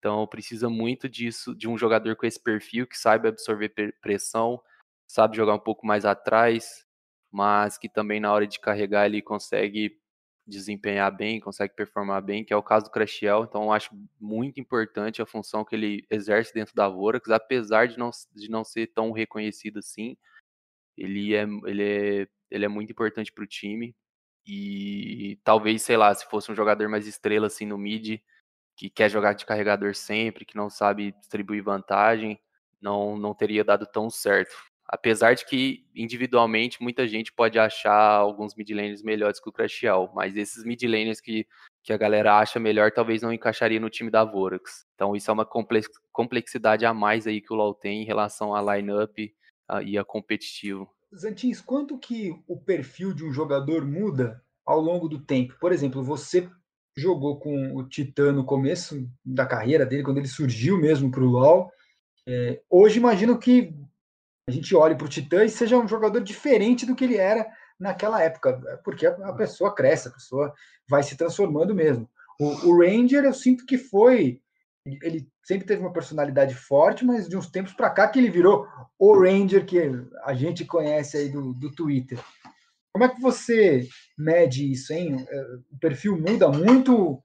Então 0.00 0.26
precisa 0.26 0.68
muito 0.68 1.08
disso, 1.08 1.54
de 1.54 1.68
um 1.68 1.78
jogador 1.78 2.16
com 2.16 2.26
esse 2.26 2.42
perfil, 2.42 2.84
que 2.84 2.98
saiba 2.98 3.28
absorver 3.28 3.72
pressão, 4.00 4.60
sabe 5.06 5.36
jogar 5.36 5.54
um 5.54 5.60
pouco 5.60 5.86
mais 5.86 6.04
atrás, 6.04 6.84
mas 7.30 7.78
que 7.78 7.88
também 7.88 8.18
na 8.18 8.32
hora 8.32 8.46
de 8.48 8.58
carregar 8.58 9.06
ele 9.06 9.22
consegue 9.22 10.00
desempenhar 10.48 11.14
bem, 11.14 11.40
consegue 11.40 11.74
performar 11.74 12.22
bem, 12.22 12.44
que 12.44 12.52
é 12.52 12.56
o 12.56 12.62
caso 12.62 12.86
do 12.86 12.90
Crashiel. 12.90 13.44
Então, 13.44 13.64
eu 13.64 13.72
acho 13.72 13.90
muito 14.18 14.58
importante 14.58 15.20
a 15.20 15.26
função 15.26 15.64
que 15.64 15.76
ele 15.76 16.06
exerce 16.10 16.54
dentro 16.54 16.74
da 16.74 16.88
Vorax, 16.88 17.30
apesar 17.30 17.86
de 17.86 17.98
não, 17.98 18.10
de 18.34 18.50
não 18.50 18.64
ser 18.64 18.88
tão 18.88 19.12
reconhecido 19.12 19.78
assim. 19.78 20.16
Ele 20.96 21.34
é, 21.34 21.42
ele 21.66 21.82
é, 21.82 22.28
ele 22.50 22.64
é 22.64 22.68
muito 22.68 22.90
importante 22.90 23.32
para 23.32 23.44
o 23.44 23.46
time. 23.46 23.94
E 24.46 25.38
talvez, 25.44 25.82
sei 25.82 25.96
lá, 25.96 26.14
se 26.14 26.24
fosse 26.26 26.50
um 26.50 26.54
jogador 26.54 26.88
mais 26.88 27.06
estrela 27.06 27.48
assim 27.48 27.66
no 27.66 27.76
mid, 27.76 28.20
que 28.76 28.88
quer 28.88 29.10
jogar 29.10 29.34
de 29.34 29.44
carregador 29.44 29.94
sempre, 29.94 30.46
que 30.46 30.56
não 30.56 30.70
sabe 30.70 31.12
distribuir 31.12 31.62
vantagem, 31.62 32.40
não, 32.80 33.18
não 33.18 33.34
teria 33.34 33.64
dado 33.64 33.86
tão 33.86 34.08
certo. 34.08 34.56
Apesar 34.88 35.34
de 35.34 35.44
que, 35.44 35.84
individualmente, 35.94 36.82
muita 36.82 37.06
gente 37.06 37.30
pode 37.30 37.58
achar 37.58 37.94
alguns 37.94 38.54
mid 38.54 38.70
laners 38.70 39.02
melhores 39.02 39.38
que 39.38 39.48
o 39.48 39.52
Crashiel, 39.52 40.10
mas 40.14 40.34
esses 40.34 40.64
mid 40.64 40.82
laners 40.84 41.20
que, 41.20 41.46
que 41.82 41.92
a 41.92 41.98
galera 41.98 42.38
acha 42.38 42.58
melhor 42.58 42.90
talvez 42.90 43.20
não 43.20 43.30
encaixaria 43.30 43.78
no 43.78 43.90
time 43.90 44.10
da 44.10 44.24
Vorax. 44.24 44.86
Então 44.94 45.14
isso 45.14 45.30
é 45.30 45.34
uma 45.34 45.46
complexidade 46.10 46.86
a 46.86 46.94
mais 46.94 47.26
aí 47.26 47.42
que 47.42 47.52
o 47.52 47.56
LoL 47.56 47.74
tem 47.74 48.02
em 48.02 48.06
relação 48.06 48.54
a 48.54 48.76
lineup 48.76 49.18
e 49.84 49.98
a 49.98 50.04
competitivo. 50.04 50.88
Zantins, 51.14 51.60
quanto 51.60 51.98
que 51.98 52.32
o 52.46 52.58
perfil 52.58 53.12
de 53.12 53.24
um 53.24 53.32
jogador 53.32 53.84
muda 53.84 54.42
ao 54.64 54.80
longo 54.80 55.06
do 55.06 55.18
tempo? 55.18 55.54
Por 55.60 55.70
exemplo, 55.70 56.02
você 56.02 56.48
jogou 56.96 57.38
com 57.38 57.76
o 57.76 57.86
Titã 57.86 58.32
no 58.32 58.44
começo 58.44 59.06
da 59.24 59.46
carreira 59.46 59.84
dele, 59.86 60.02
quando 60.02 60.18
ele 60.18 60.28
surgiu 60.28 60.78
mesmo 60.78 61.10
para 61.10 61.22
o 61.22 61.26
LoL. 61.26 61.70
É, 62.26 62.60
hoje 62.68 62.98
imagino 62.98 63.38
que 63.38 63.72
a 64.48 64.50
gente 64.50 64.74
olhe 64.74 64.94
para 64.94 65.04
o 65.04 65.10
Titã 65.10 65.44
e 65.44 65.50
seja 65.50 65.76
um 65.76 65.86
jogador 65.86 66.20
diferente 66.20 66.86
do 66.86 66.96
que 66.96 67.04
ele 67.04 67.18
era 67.18 67.46
naquela 67.78 68.22
época, 68.22 68.58
porque 68.82 69.06
a 69.06 69.32
pessoa 69.34 69.74
cresce, 69.74 70.08
a 70.08 70.12
pessoa 70.12 70.54
vai 70.88 71.02
se 71.02 71.16
transformando 71.18 71.74
mesmo. 71.74 72.08
O, 72.40 72.68
o 72.68 72.78
Ranger, 72.80 73.24
eu 73.24 73.34
sinto 73.34 73.66
que 73.66 73.76
foi. 73.76 74.40
Ele 75.02 75.28
sempre 75.44 75.66
teve 75.66 75.82
uma 75.82 75.92
personalidade 75.92 76.54
forte, 76.54 77.04
mas 77.04 77.28
de 77.28 77.36
uns 77.36 77.50
tempos 77.50 77.74
para 77.74 77.90
cá 77.90 78.08
que 78.08 78.18
ele 78.18 78.30
virou 78.30 78.66
o 78.98 79.20
Ranger 79.20 79.66
que 79.66 79.78
a 80.24 80.32
gente 80.32 80.64
conhece 80.64 81.18
aí 81.18 81.28
do, 81.28 81.52
do 81.52 81.70
Twitter. 81.70 82.18
Como 82.90 83.04
é 83.04 83.08
que 83.10 83.20
você 83.20 83.86
mede 84.16 84.72
isso, 84.72 84.94
hein? 84.94 85.26
É, 85.28 85.40
o 85.70 85.78
perfil 85.78 86.18
muda 86.18 86.48
muito. 86.48 87.22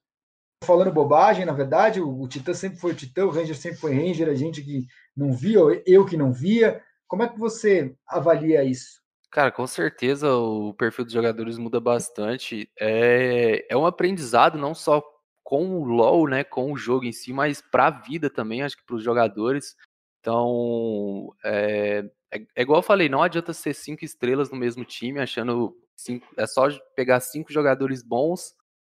Falando 0.62 0.94
bobagem, 0.94 1.46
na 1.46 1.54
verdade, 1.54 2.02
o, 2.02 2.22
o 2.22 2.28
Titã 2.28 2.54
sempre 2.54 2.80
foi 2.80 2.92
o 2.92 2.96
Titã, 2.96 3.26
o 3.26 3.30
Ranger 3.30 3.56
sempre 3.56 3.80
foi 3.80 3.94
Ranger, 3.94 4.30
a 4.30 4.34
gente 4.34 4.62
que 4.62 4.86
não 5.16 5.34
via, 5.34 5.60
eu 5.86 6.06
que 6.06 6.18
não 6.18 6.34
via. 6.34 6.82
Como 7.14 7.22
é 7.22 7.30
que 7.30 7.38
você 7.38 7.96
avalia 8.08 8.64
isso? 8.64 9.00
Cara, 9.30 9.52
com 9.52 9.68
certeza 9.68 10.34
o 10.34 10.74
perfil 10.74 11.06
dos 11.06 11.14
jogadores 11.14 11.60
muda 11.60 11.80
bastante. 11.80 12.68
É, 12.80 13.68
é 13.70 13.78
um 13.78 13.86
aprendizado 13.86 14.58
não 14.58 14.74
só 14.74 15.00
com 15.44 15.76
o 15.76 15.84
LoL, 15.84 16.28
né, 16.28 16.44
com 16.44 16.72
o 16.72 16.76
jogo 16.76 17.06
em 17.06 17.12
si, 17.12 17.32
mas 17.32 17.62
para 17.62 17.86
a 17.86 17.92
vida 17.92 18.32
também, 18.32 18.64
acho 18.64 18.78
que 18.78 18.84
para 18.84 18.96
os 18.96 19.04
jogadores. 19.04 19.76
Então, 20.20 21.32
é, 21.46 22.04
é, 22.32 22.48
é, 22.56 22.62
igual 22.64 22.80
eu 22.80 22.84
falei, 22.84 23.08
não 23.08 23.22
adianta 23.22 23.54
ser 23.54 23.76
cinco 23.76 24.04
estrelas 24.04 24.50
no 24.50 24.58
mesmo 24.58 24.84
time, 24.84 25.20
achando 25.20 25.78
cinco, 25.96 26.28
é 26.36 26.48
só 26.48 26.68
pegar 26.96 27.20
cinco 27.20 27.54
jogadores 27.54 28.02
bons, 28.02 28.56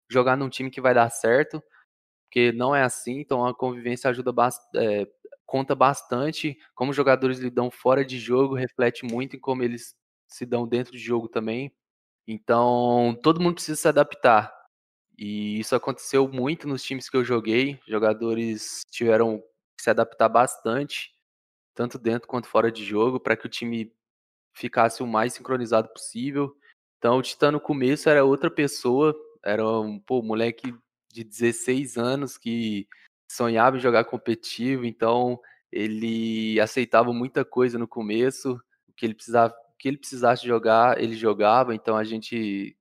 jogar 0.09 0.35
num 0.35 0.49
time 0.49 0.71
que 0.71 0.81
vai 0.81 0.95
dar 0.95 1.11
certo, 1.11 1.61
porque 2.23 2.51
não 2.51 2.75
é 2.75 2.81
assim. 2.81 3.19
Então, 3.19 3.45
a 3.45 3.53
convivência 3.53 4.09
ajuda 4.09 4.31
bastante. 4.31 4.75
É, 4.75 5.07
conta 5.47 5.73
bastante. 5.73 6.59
Como 6.75 6.91
os 6.91 6.97
jogadores 6.97 7.39
lidam 7.39 7.71
fora 7.71 8.05
de 8.05 8.19
jogo, 8.19 8.53
reflete 8.53 9.05
muito 9.05 9.35
em 9.35 9.39
como 9.39 9.63
eles 9.63 9.95
se 10.27 10.45
dão 10.45 10.67
dentro 10.67 10.91
de 10.91 10.99
jogo 10.99 11.27
também. 11.27 11.73
Então, 12.27 13.17
todo 13.23 13.39
mundo 13.41 13.55
precisa 13.55 13.77
se 13.81 13.87
adaptar. 13.87 14.53
E 15.17 15.59
isso 15.59 15.75
aconteceu 15.75 16.27
muito 16.27 16.67
nos 16.67 16.83
times 16.83 17.09
que 17.09 17.17
eu 17.17 17.23
joguei. 17.23 17.79
Jogadores 17.87 18.81
tiveram 18.91 19.39
que 19.77 19.83
se 19.83 19.89
adaptar 19.89 20.29
bastante, 20.29 21.11
tanto 21.73 21.97
dentro 21.97 22.27
quanto 22.27 22.47
fora 22.47 22.71
de 22.71 22.83
jogo, 22.83 23.19
para 23.19 23.37
que 23.37 23.45
o 23.45 23.49
time 23.49 23.91
ficasse 24.53 25.01
o 25.01 25.07
mais 25.07 25.33
sincronizado 25.33 25.87
possível. 25.89 26.55
Então, 26.97 27.17
o 27.17 27.21
Titã 27.21 27.51
no 27.51 27.61
começo 27.61 28.09
era 28.09 28.25
outra 28.25 28.51
pessoa, 28.51 29.15
era 29.43 29.65
um 29.65 29.99
pô, 29.99 30.21
moleque 30.21 30.75
de 31.13 31.23
16 31.23 31.97
anos 31.97 32.37
que 32.37 32.87
sonhava 33.27 33.77
em 33.77 33.79
jogar 33.79 34.05
competitivo, 34.05 34.85
então 34.85 35.39
ele 35.71 36.59
aceitava 36.59 37.11
muita 37.11 37.43
coisa 37.43 37.77
no 37.77 37.87
começo, 37.87 38.59
o 38.87 38.93
que 38.93 39.05
ele 39.05 39.13
precisava, 39.13 39.53
que 39.77 39.87
ele 39.87 39.97
precisasse 39.97 40.47
jogar, 40.47 41.01
ele 41.01 41.15
jogava, 41.15 41.75
então 41.75 41.95
a 41.95 42.03
gente 42.03 42.75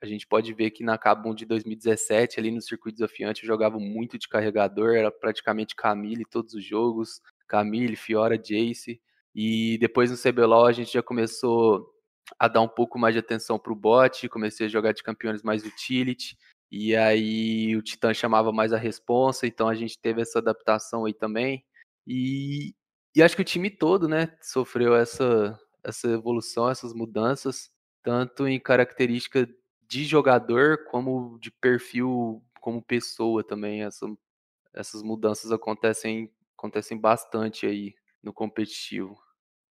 a 0.00 0.06
gente 0.06 0.26
pode 0.26 0.52
ver 0.54 0.70
que 0.70 0.84
na 0.84 0.96
Cabum 0.96 1.34
de 1.34 1.44
2017, 1.44 2.38
ali 2.38 2.52
no 2.52 2.62
circuito 2.62 2.98
desafiante, 2.98 3.42
eu 3.42 3.48
jogava 3.48 3.80
muito 3.80 4.16
de 4.16 4.28
carregador, 4.28 4.94
era 4.94 5.10
praticamente 5.10 5.74
Camille 5.74 6.24
todos 6.24 6.54
os 6.54 6.64
jogos, 6.64 7.20
Camille, 7.48 7.96
Fiora, 7.96 8.38
Jace. 8.38 9.00
E 9.34 9.76
depois 9.78 10.10
no 10.10 10.16
CBLOL 10.16 10.66
a 10.66 10.72
gente 10.72 10.92
já 10.92 11.02
começou 11.02 11.92
a 12.38 12.46
dar 12.46 12.60
um 12.60 12.68
pouco 12.68 12.98
mais 12.98 13.14
de 13.14 13.18
atenção 13.18 13.58
para 13.58 13.72
o 13.72 13.76
bot, 13.76 14.28
comecei 14.28 14.66
a 14.66 14.68
jogar 14.68 14.92
de 14.92 15.02
campeões 15.02 15.42
mais 15.42 15.64
utility, 15.64 16.36
e 16.70 16.94
aí 16.94 17.74
o 17.76 17.82
Titã 17.82 18.12
chamava 18.12 18.52
mais 18.52 18.72
a 18.72 18.78
responsa, 18.78 19.46
então 19.46 19.68
a 19.68 19.74
gente 19.74 19.98
teve 19.98 20.20
essa 20.20 20.38
adaptação 20.38 21.04
aí 21.04 21.14
também. 21.14 21.64
E, 22.06 22.74
e 23.14 23.22
acho 23.22 23.34
que 23.36 23.42
o 23.42 23.44
time 23.44 23.70
todo, 23.70 24.06
né, 24.06 24.36
sofreu 24.40 24.94
essa, 24.94 25.58
essa 25.82 26.08
evolução, 26.08 26.68
essas 26.68 26.92
mudanças, 26.92 27.70
tanto 28.02 28.46
em 28.46 28.60
característica 28.60 29.48
de 29.88 30.04
jogador 30.04 30.84
como 30.90 31.38
de 31.40 31.50
perfil 31.50 32.42
como 32.60 32.82
pessoa 32.82 33.42
também. 33.42 33.82
Essa, 33.82 34.06
essas 34.74 35.02
mudanças 35.02 35.50
acontecem, 35.50 36.30
acontecem 36.56 36.98
bastante 36.98 37.66
aí 37.66 37.94
no 38.22 38.32
competitivo. 38.32 39.18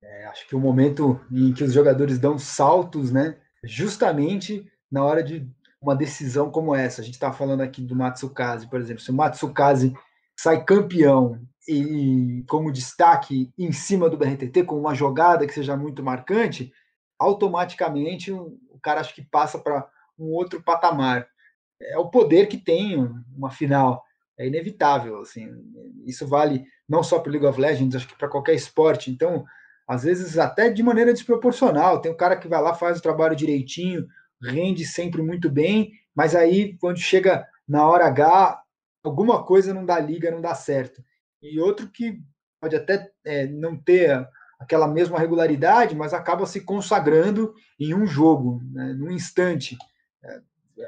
É, 0.01 0.25
acho 0.27 0.47
que 0.47 0.55
o 0.55 0.59
momento 0.59 1.19
em 1.31 1.53
que 1.53 1.63
os 1.63 1.73
jogadores 1.73 2.19
dão 2.19 2.37
saltos, 2.37 3.11
né? 3.11 3.39
Justamente 3.63 4.71
na 4.89 5.03
hora 5.03 5.23
de 5.23 5.47
uma 5.81 5.95
decisão 5.95 6.49
como 6.49 6.75
essa. 6.75 7.01
A 7.01 7.03
gente 7.03 7.15
está 7.15 7.31
falando 7.31 7.61
aqui 7.61 7.81
do 7.81 7.95
Matsukaze, 7.95 8.67
por 8.67 8.79
exemplo. 8.79 9.01
Se 9.01 9.11
o 9.11 9.13
Matsukaze 9.13 9.93
sai 10.37 10.63
campeão 10.63 11.39
e 11.67 12.43
como 12.47 12.71
destaque 12.71 13.51
em 13.57 13.71
cima 13.71 14.09
do 14.09 14.17
BRTT, 14.17 14.63
com 14.63 14.79
uma 14.79 14.95
jogada 14.95 15.45
que 15.45 15.53
seja 15.53 15.75
muito 15.75 16.03
marcante, 16.03 16.71
automaticamente 17.19 18.31
o 18.31 18.79
cara 18.81 19.01
acho 19.01 19.13
que 19.13 19.21
passa 19.21 19.59
para 19.59 19.87
um 20.17 20.31
outro 20.31 20.61
patamar. 20.63 21.27
É 21.81 21.97
o 21.97 22.09
poder 22.09 22.47
que 22.47 22.57
tem 22.57 22.97
uma 23.35 23.51
final. 23.51 24.03
É 24.37 24.47
inevitável, 24.47 25.19
assim. 25.21 25.49
Isso 26.05 26.27
vale 26.27 26.65
não 26.87 27.03
só 27.03 27.19
para 27.19 27.29
o 27.29 27.31
League 27.31 27.45
of 27.45 27.59
Legends, 27.59 27.95
acho 27.95 28.07
que 28.07 28.17
para 28.17 28.29
qualquer 28.29 28.53
esporte. 28.53 29.11
Então, 29.11 29.45
às 29.87 30.03
vezes 30.03 30.37
até 30.37 30.69
de 30.69 30.83
maneira 30.83 31.13
desproporcional. 31.13 32.01
Tem 32.01 32.11
um 32.11 32.17
cara 32.17 32.35
que 32.35 32.47
vai 32.47 32.61
lá, 32.61 32.73
faz 32.73 32.99
o 32.99 33.01
trabalho 33.01 33.35
direitinho, 33.35 34.07
rende 34.41 34.85
sempre 34.85 35.21
muito 35.21 35.49
bem, 35.49 35.91
mas 36.15 36.35
aí 36.35 36.77
quando 36.77 36.97
chega 36.97 37.47
na 37.67 37.87
hora 37.87 38.05
H, 38.07 38.61
alguma 39.03 39.43
coisa 39.43 39.73
não 39.73 39.85
dá 39.85 39.99
liga, 39.99 40.31
não 40.31 40.41
dá 40.41 40.53
certo. 40.55 41.03
E 41.41 41.59
outro 41.59 41.87
que 41.87 42.21
pode 42.59 42.75
até 42.75 43.11
é, 43.23 43.45
não 43.47 43.77
ter 43.77 44.27
aquela 44.59 44.87
mesma 44.87 45.19
regularidade, 45.19 45.95
mas 45.95 46.13
acaba 46.13 46.45
se 46.45 46.61
consagrando 46.61 47.53
em 47.79 47.93
um 47.93 48.05
jogo, 48.05 48.61
né, 48.71 48.93
num 48.93 49.11
instante. 49.11 49.77
É, 50.23 50.41
é, 50.79 50.87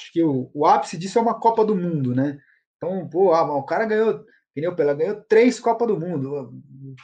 acho 0.00 0.12
que 0.12 0.22
o, 0.22 0.50
o, 0.52 0.66
ápice 0.66 0.98
disso 0.98 1.18
é 1.18 1.22
uma 1.22 1.38
Copa 1.38 1.64
do 1.64 1.74
Mundo, 1.74 2.14
né? 2.14 2.38
Então, 2.76 3.08
pô, 3.08 3.32
ah, 3.32 3.56
o 3.56 3.62
cara 3.62 3.86
ganhou, 3.86 4.24
o 4.56 4.76
Pelé 4.76 4.94
ganhou 4.94 5.20
três 5.22 5.58
Copas 5.58 5.88
do 5.88 5.98
Mundo. 5.98 6.52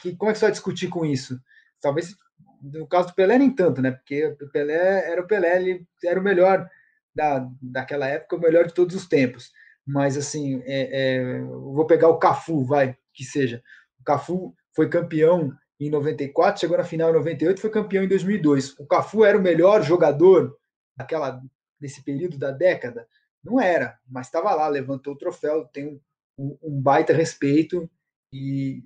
Que, 0.01 0.15
como 0.15 0.29
é 0.29 0.33
que 0.33 0.39
você 0.39 0.45
vai 0.45 0.51
discutir 0.51 0.87
com 0.89 1.03
isso? 1.03 1.39
Talvez 1.81 2.15
no 2.63 2.87
caso 2.87 3.09
do 3.09 3.13
Pelé 3.13 3.37
nem 3.37 3.53
tanto, 3.53 3.81
né? 3.81 3.91
Porque 3.91 4.25
o 4.41 4.49
Pelé 4.49 5.11
era 5.11 5.21
o 5.21 5.27
Pelé, 5.27 5.57
ele 5.57 5.85
era 6.03 6.19
o 6.19 6.23
melhor 6.23 6.69
da, 7.13 7.47
daquela 7.61 8.07
época, 8.07 8.37
o 8.37 8.39
melhor 8.39 8.65
de 8.65 8.73
todos 8.73 8.95
os 8.95 9.07
tempos. 9.07 9.51
Mas 9.85 10.17
assim, 10.17 10.61
é, 10.65 11.15
é, 11.15 11.41
vou 11.41 11.85
pegar 11.85 12.07
o 12.07 12.17
Cafu, 12.17 12.63
vai, 12.63 12.97
que 13.13 13.23
seja. 13.23 13.61
O 13.99 14.03
Cafu 14.03 14.55
foi 14.73 14.89
campeão 14.89 15.51
em 15.79 15.89
94, 15.89 16.61
chegou 16.61 16.77
na 16.77 16.83
final 16.83 17.09
em 17.09 17.13
98, 17.13 17.59
foi 17.59 17.69
campeão 17.69 18.03
em 18.03 18.07
2002. 18.07 18.79
O 18.79 18.85
Cafu 18.87 19.25
era 19.25 19.37
o 19.37 19.41
melhor 19.41 19.81
jogador 19.83 20.57
daquela 20.95 21.41
nesse 21.79 22.01
período 22.01 22.37
da 22.37 22.51
década? 22.51 23.07
Não 23.43 23.59
era, 23.59 23.99
mas 24.07 24.27
estava 24.27 24.55
lá, 24.55 24.69
levantou 24.69 25.13
o 25.13 25.17
troféu, 25.17 25.65
tem 25.65 26.01
um, 26.37 26.57
um 26.63 26.81
baita 26.81 27.11
respeito 27.11 27.89
e, 28.31 28.81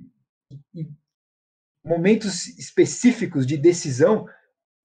e, 0.73 0.89
momentos 1.88 2.47
específicos 2.59 3.47
de 3.47 3.57
decisão 3.57 4.27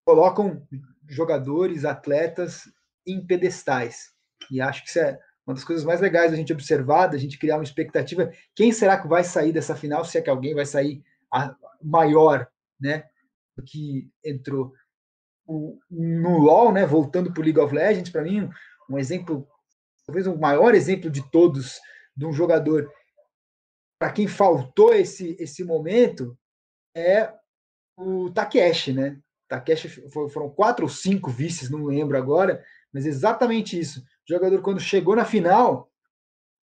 colocam 0.05 0.67
jogadores, 1.09 1.85
atletas 1.85 2.63
em 3.07 3.25
pedestais. 3.25 4.13
E 4.51 4.61
acho 4.61 4.83
que 4.83 4.89
isso 4.89 5.01
é 5.01 5.19
uma 5.47 5.55
das 5.55 5.65
coisas 5.65 5.85
mais 5.85 6.01
legais 6.01 6.31
da 6.31 6.37
gente 6.37 6.53
observar, 6.53 7.09
da 7.09 7.19
gente 7.19 7.39
criar 7.39 7.57
uma 7.57 7.65
expectativa. 7.65 8.31
Quem 8.55 8.73
será 8.73 9.01
que 9.01 9.09
vai 9.09 9.25
sair 9.25 9.53
dessa 9.53 9.75
final? 9.75 10.05
Se 10.05 10.19
é 10.19 10.23
que 10.23 10.31
alguém 10.31 10.55
vai 10.55 10.65
sair 10.65 11.03
maior, 11.83 12.49
né, 12.81 13.05
do 13.57 13.63
que 13.63 14.09
entrou 14.25 14.73
o, 15.47 15.79
no 15.91 16.39
LoL, 16.39 16.73
né, 16.73 16.87
voltando 16.87 17.33
para 17.33 17.41
o 17.41 17.45
League 17.45 17.59
of 17.59 17.75
Legends, 17.75 18.11
para 18.11 18.23
mim, 18.23 18.49
um 18.89 18.99
exemplo, 18.99 19.47
talvez 20.07 20.27
o 20.27 20.39
maior 20.39 20.75
exemplo 20.75 21.11
de 21.11 21.29
todos, 21.31 21.81
de 22.17 22.25
um 22.25 22.33
jogador 22.33 22.89
para 23.99 24.13
quem 24.13 24.27
faltou 24.27 24.93
esse, 24.93 25.37
esse 25.39 25.65
momento, 25.65 26.37
é 26.95 27.33
o 27.97 28.31
Takeshi, 28.31 28.93
né? 28.93 29.19
Takeshi 29.49 29.89
foram 30.11 30.49
quatro 30.51 30.85
ou 30.85 30.89
cinco 30.89 31.31
vices, 31.31 31.71
não 31.71 31.85
lembro 31.85 32.17
agora, 32.17 32.65
mas 32.93 33.07
exatamente 33.07 33.79
isso. 33.79 34.01
O 34.01 34.33
jogador, 34.33 34.63
quando 34.63 34.81
chegou 34.81 35.15
na 35.15 35.25
final, 35.25 35.91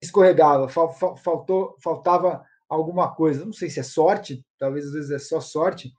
escorregava, 0.01 0.67
faltou, 0.67 1.77
faltava 1.83 2.43
alguma 2.67 3.13
coisa. 3.13 3.45
Não 3.45 3.53
sei 3.53 3.69
se 3.69 3.79
é 3.79 3.83
sorte, 3.83 4.43
talvez 4.57 4.85
às 4.85 4.93
vezes 4.93 5.11
é 5.11 5.19
só 5.19 5.39
sorte, 5.39 5.91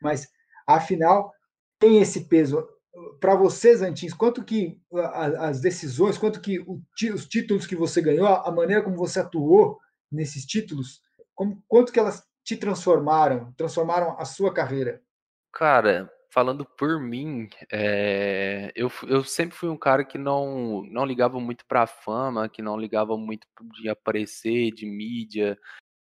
mas 0.00 0.28
afinal 0.66 1.32
tem 1.78 2.00
esse 2.00 2.26
peso 2.26 2.66
para 3.20 3.34
vocês, 3.34 3.82
Antins, 3.82 4.14
quanto 4.14 4.44
que 4.44 4.80
as 5.12 5.60
decisões, 5.60 6.16
quanto 6.16 6.40
que 6.40 6.64
os 7.12 7.26
títulos 7.26 7.66
que 7.66 7.76
você 7.76 8.00
ganhou, 8.00 8.26
a 8.26 8.50
maneira 8.50 8.82
como 8.82 8.96
você 8.96 9.20
atuou 9.20 9.78
nesses 10.10 10.46
títulos, 10.46 11.02
como, 11.34 11.62
quanto 11.68 11.92
que 11.92 11.98
elas 11.98 12.25
te 12.46 12.56
transformaram, 12.56 13.52
transformaram 13.56 14.14
a 14.20 14.24
sua 14.24 14.54
carreira? 14.54 15.02
Cara, 15.52 16.08
falando 16.30 16.64
por 16.64 17.00
mim, 17.00 17.48
é, 17.72 18.70
eu, 18.76 18.88
eu 19.08 19.24
sempre 19.24 19.56
fui 19.56 19.68
um 19.68 19.76
cara 19.76 20.04
que 20.04 20.16
não, 20.16 20.84
não 20.84 21.04
ligava 21.04 21.40
muito 21.40 21.66
para 21.66 21.82
a 21.82 21.86
fama, 21.88 22.48
que 22.48 22.62
não 22.62 22.78
ligava 22.78 23.18
muito 23.18 23.48
de 23.72 23.88
aparecer, 23.88 24.70
de 24.70 24.86
mídia, 24.86 25.58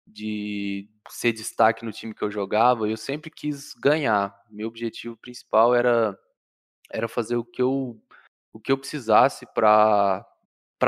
de 0.06 0.86
ser 1.08 1.32
destaque 1.32 1.82
no 1.82 1.92
time 1.92 2.14
que 2.14 2.22
eu 2.22 2.30
jogava, 2.30 2.86
eu 2.86 2.98
sempre 2.98 3.30
quis 3.30 3.72
ganhar. 3.72 4.38
Meu 4.50 4.68
objetivo 4.68 5.16
principal 5.16 5.74
era 5.74 6.14
era 6.90 7.08
fazer 7.08 7.36
o 7.36 7.44
que 7.44 7.62
eu 7.62 7.98
o 8.52 8.60
que 8.60 8.70
eu 8.70 8.76
precisasse 8.76 9.46
para 9.54 10.26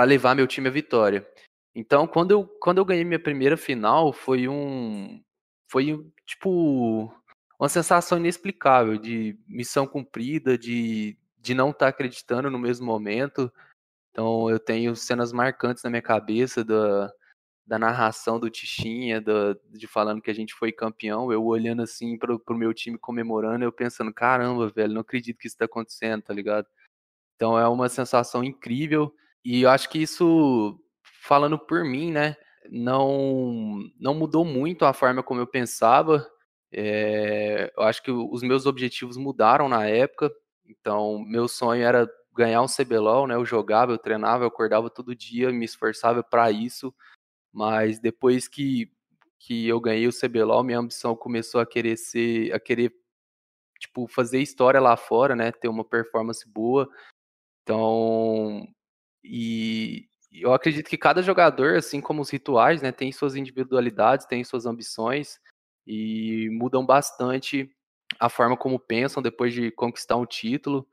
levar 0.05 0.37
meu 0.37 0.47
time 0.47 0.69
à 0.69 0.71
vitória. 0.71 1.27
Então, 1.75 2.07
quando 2.07 2.31
eu, 2.31 2.47
quando 2.61 2.79
eu 2.79 2.85
ganhei 2.85 3.05
minha 3.05 3.19
primeira 3.19 3.57
final, 3.57 4.13
foi 4.13 4.49
um. 4.49 5.23
Foi 5.69 6.05
tipo. 6.25 7.13
Uma 7.59 7.71
sensação 7.71 8.19
inexplicável 8.19 8.99
de 8.99 9.39
missão 9.49 9.87
cumprida, 9.87 10.59
de, 10.59 11.17
de 11.39 11.55
não 11.55 11.71
estar 11.71 11.87
tá 11.87 11.89
acreditando 11.89 12.51
no 12.51 12.59
mesmo 12.59 12.85
momento. 12.85 13.51
Então, 14.11 14.51
eu 14.51 14.59
tenho 14.59 14.95
cenas 14.95 15.33
marcantes 15.33 15.83
na 15.83 15.89
minha 15.89 16.03
cabeça 16.03 16.63
da, 16.63 17.11
da 17.67 17.79
narração 17.79 18.39
do 18.39 18.49
Tichinha, 18.49 19.21
da, 19.21 19.57
de 19.71 19.87
falando 19.89 20.23
que 20.23 20.31
a 20.31 20.35
gente 20.35 20.55
foi 20.55 20.71
campeão, 20.71 21.33
eu 21.33 21.45
olhando 21.45 21.83
assim 21.83 22.17
pro, 22.17 22.39
pro 22.39 22.57
meu 22.57 22.73
time 22.73 22.97
comemorando, 22.97 23.65
eu 23.65 23.73
pensando, 23.73 24.15
caramba, 24.15 24.69
velho, 24.69 24.95
não 24.95 25.01
acredito 25.01 25.39
que 25.39 25.49
isso 25.49 25.57
tá 25.57 25.65
acontecendo, 25.65 26.23
tá 26.23 26.33
ligado? 26.33 26.67
Então 27.35 27.59
é 27.59 27.69
uma 27.69 27.89
sensação 27.89 28.45
incrível 28.45 29.13
e 29.45 29.63
eu 29.63 29.71
acho 29.71 29.89
que 29.91 29.99
isso, 29.99 30.81
falando 31.23 31.59
por 31.59 31.85
mim, 31.85 32.13
né, 32.13 32.37
não, 32.71 33.79
não 33.99 34.15
mudou 34.15 34.45
muito 34.45 34.85
a 34.85 34.93
forma 34.93 35.23
como 35.23 35.41
eu 35.41 35.47
pensava. 35.47 36.27
É, 36.73 37.73
eu 37.77 37.83
acho 37.85 38.03
que 38.03 38.11
os 38.11 38.43
meus 38.43 38.67
objetivos 38.67 39.17
mudaram 39.17 39.69
na 39.69 39.87
época. 39.87 40.33
Então, 40.65 41.19
meu 41.21 41.49
sonho 41.49 41.83
era 41.83 42.09
ganhar 42.35 42.63
um 42.63 42.67
CBLOL, 42.67 43.27
né? 43.27 43.35
Eu 43.35 43.45
jogava, 43.45 43.93
eu 43.93 43.99
treinava, 43.99 44.45
eu 44.45 44.49
acordava 44.49 44.91
todo 44.91 45.15
dia, 45.15 45.53
me 45.53 45.65
esforçava 45.65 46.23
para 46.23 46.51
isso. 46.51 46.95
Mas 47.53 47.99
depois 47.99 48.49
que, 48.49 48.93
que 49.39 49.67
eu 49.67 49.81
ganhei 49.81 50.07
o 50.07 50.13
CBLOL, 50.13 50.63
minha 50.63 50.79
ambição 50.79 51.17
começou 51.17 51.61
a 51.61 51.67
querer 51.67 51.97
ser, 51.97 52.53
a 52.53 52.61
querer 52.61 52.93
tipo 53.79 54.07
fazer 54.09 54.41
história 54.41 54.81
lá 54.81 54.97
fora, 54.97 55.37
né, 55.37 55.53
ter 55.53 55.69
uma 55.69 55.85
performance 55.85 56.49
boa. 56.49 56.89
Então, 57.63 58.67
e 59.25 60.09
eu 60.33 60.53
acredito 60.53 60.89
que 60.89 60.99
cada 60.99 61.23
jogador, 61.23 61.77
assim 61.77 62.01
como 62.01 62.23
os 62.23 62.31
rituais, 62.31 62.83
né, 62.83 62.93
tem 62.93 63.11
suas 63.13 63.37
individualidades, 63.37 64.27
tem 64.27 64.43
suas 64.45 64.67
ambições 64.67 65.41
e 65.87 66.49
mudam 66.51 66.85
bastante 66.85 67.71
a 68.19 68.29
forma 68.29 68.57
como 68.57 68.79
pensam 68.79 69.23
depois 69.23 69.53
de 69.53 69.71
conquistar 69.71 70.17
um 70.17 70.27
título. 70.27 70.87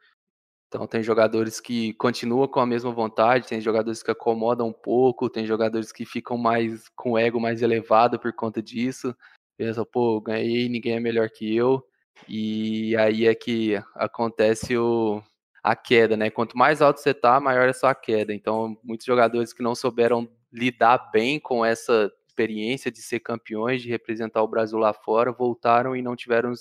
Então 0.68 0.88
tem 0.88 1.04
jogadores 1.04 1.60
que 1.60 1.94
continuam 1.94 2.48
com 2.48 2.60
a 2.60 2.66
mesma 2.66 2.92
vontade, 2.92 3.48
tem 3.48 3.62
jogadores 3.62 4.02
que 4.02 4.10
acomodam 4.10 4.70
um 4.70 4.74
pouco, 4.74 5.30
tem 5.30 5.46
jogadores 5.46 5.92
que 5.92 6.06
ficam 6.06 6.38
mais 6.38 6.90
com 6.96 7.12
o 7.12 7.18
ego 7.18 7.40
mais 7.40 7.62
elevado 7.62 8.20
por 8.20 8.34
conta 8.34 8.62
disso. 8.62 9.16
Pensa, 9.58 9.86
pô, 9.86 10.20
ganhei, 10.20 10.68
ninguém 10.68 10.96
é 10.96 11.00
melhor 11.00 11.30
que 11.30 11.56
eu. 11.56 11.86
E 12.28 12.96
aí 12.98 13.28
é 13.28 13.36
que 13.36 13.76
acontece 13.96 14.76
o, 14.78 15.22
a 15.64 15.76
queda, 15.76 16.18
né? 16.18 16.30
Quanto 16.30 16.58
mais 16.58 16.82
alto 16.82 17.00
você 17.00 17.14
tá, 17.14 17.40
maior 17.40 17.70
é 17.70 17.74
sua 17.74 17.96
queda. 17.96 18.34
Então, 18.34 18.78
muitos 18.84 19.06
jogadores 19.06 19.54
que 19.54 19.64
não 19.64 19.74
souberam 19.74 20.30
lidar 20.52 21.10
bem 21.12 21.40
com 21.40 21.66
essa 21.66 22.12
experiência 22.28 22.92
de 22.92 23.02
ser 23.02 23.22
campeões, 23.22 23.82
de 23.82 23.90
representar 23.90 24.44
o 24.44 24.48
Brasil 24.48 24.78
lá 24.78 24.92
fora, 24.94 25.32
voltaram 25.32 25.96
e 25.96 26.02
não 26.02 26.16
tiveram 26.16 26.52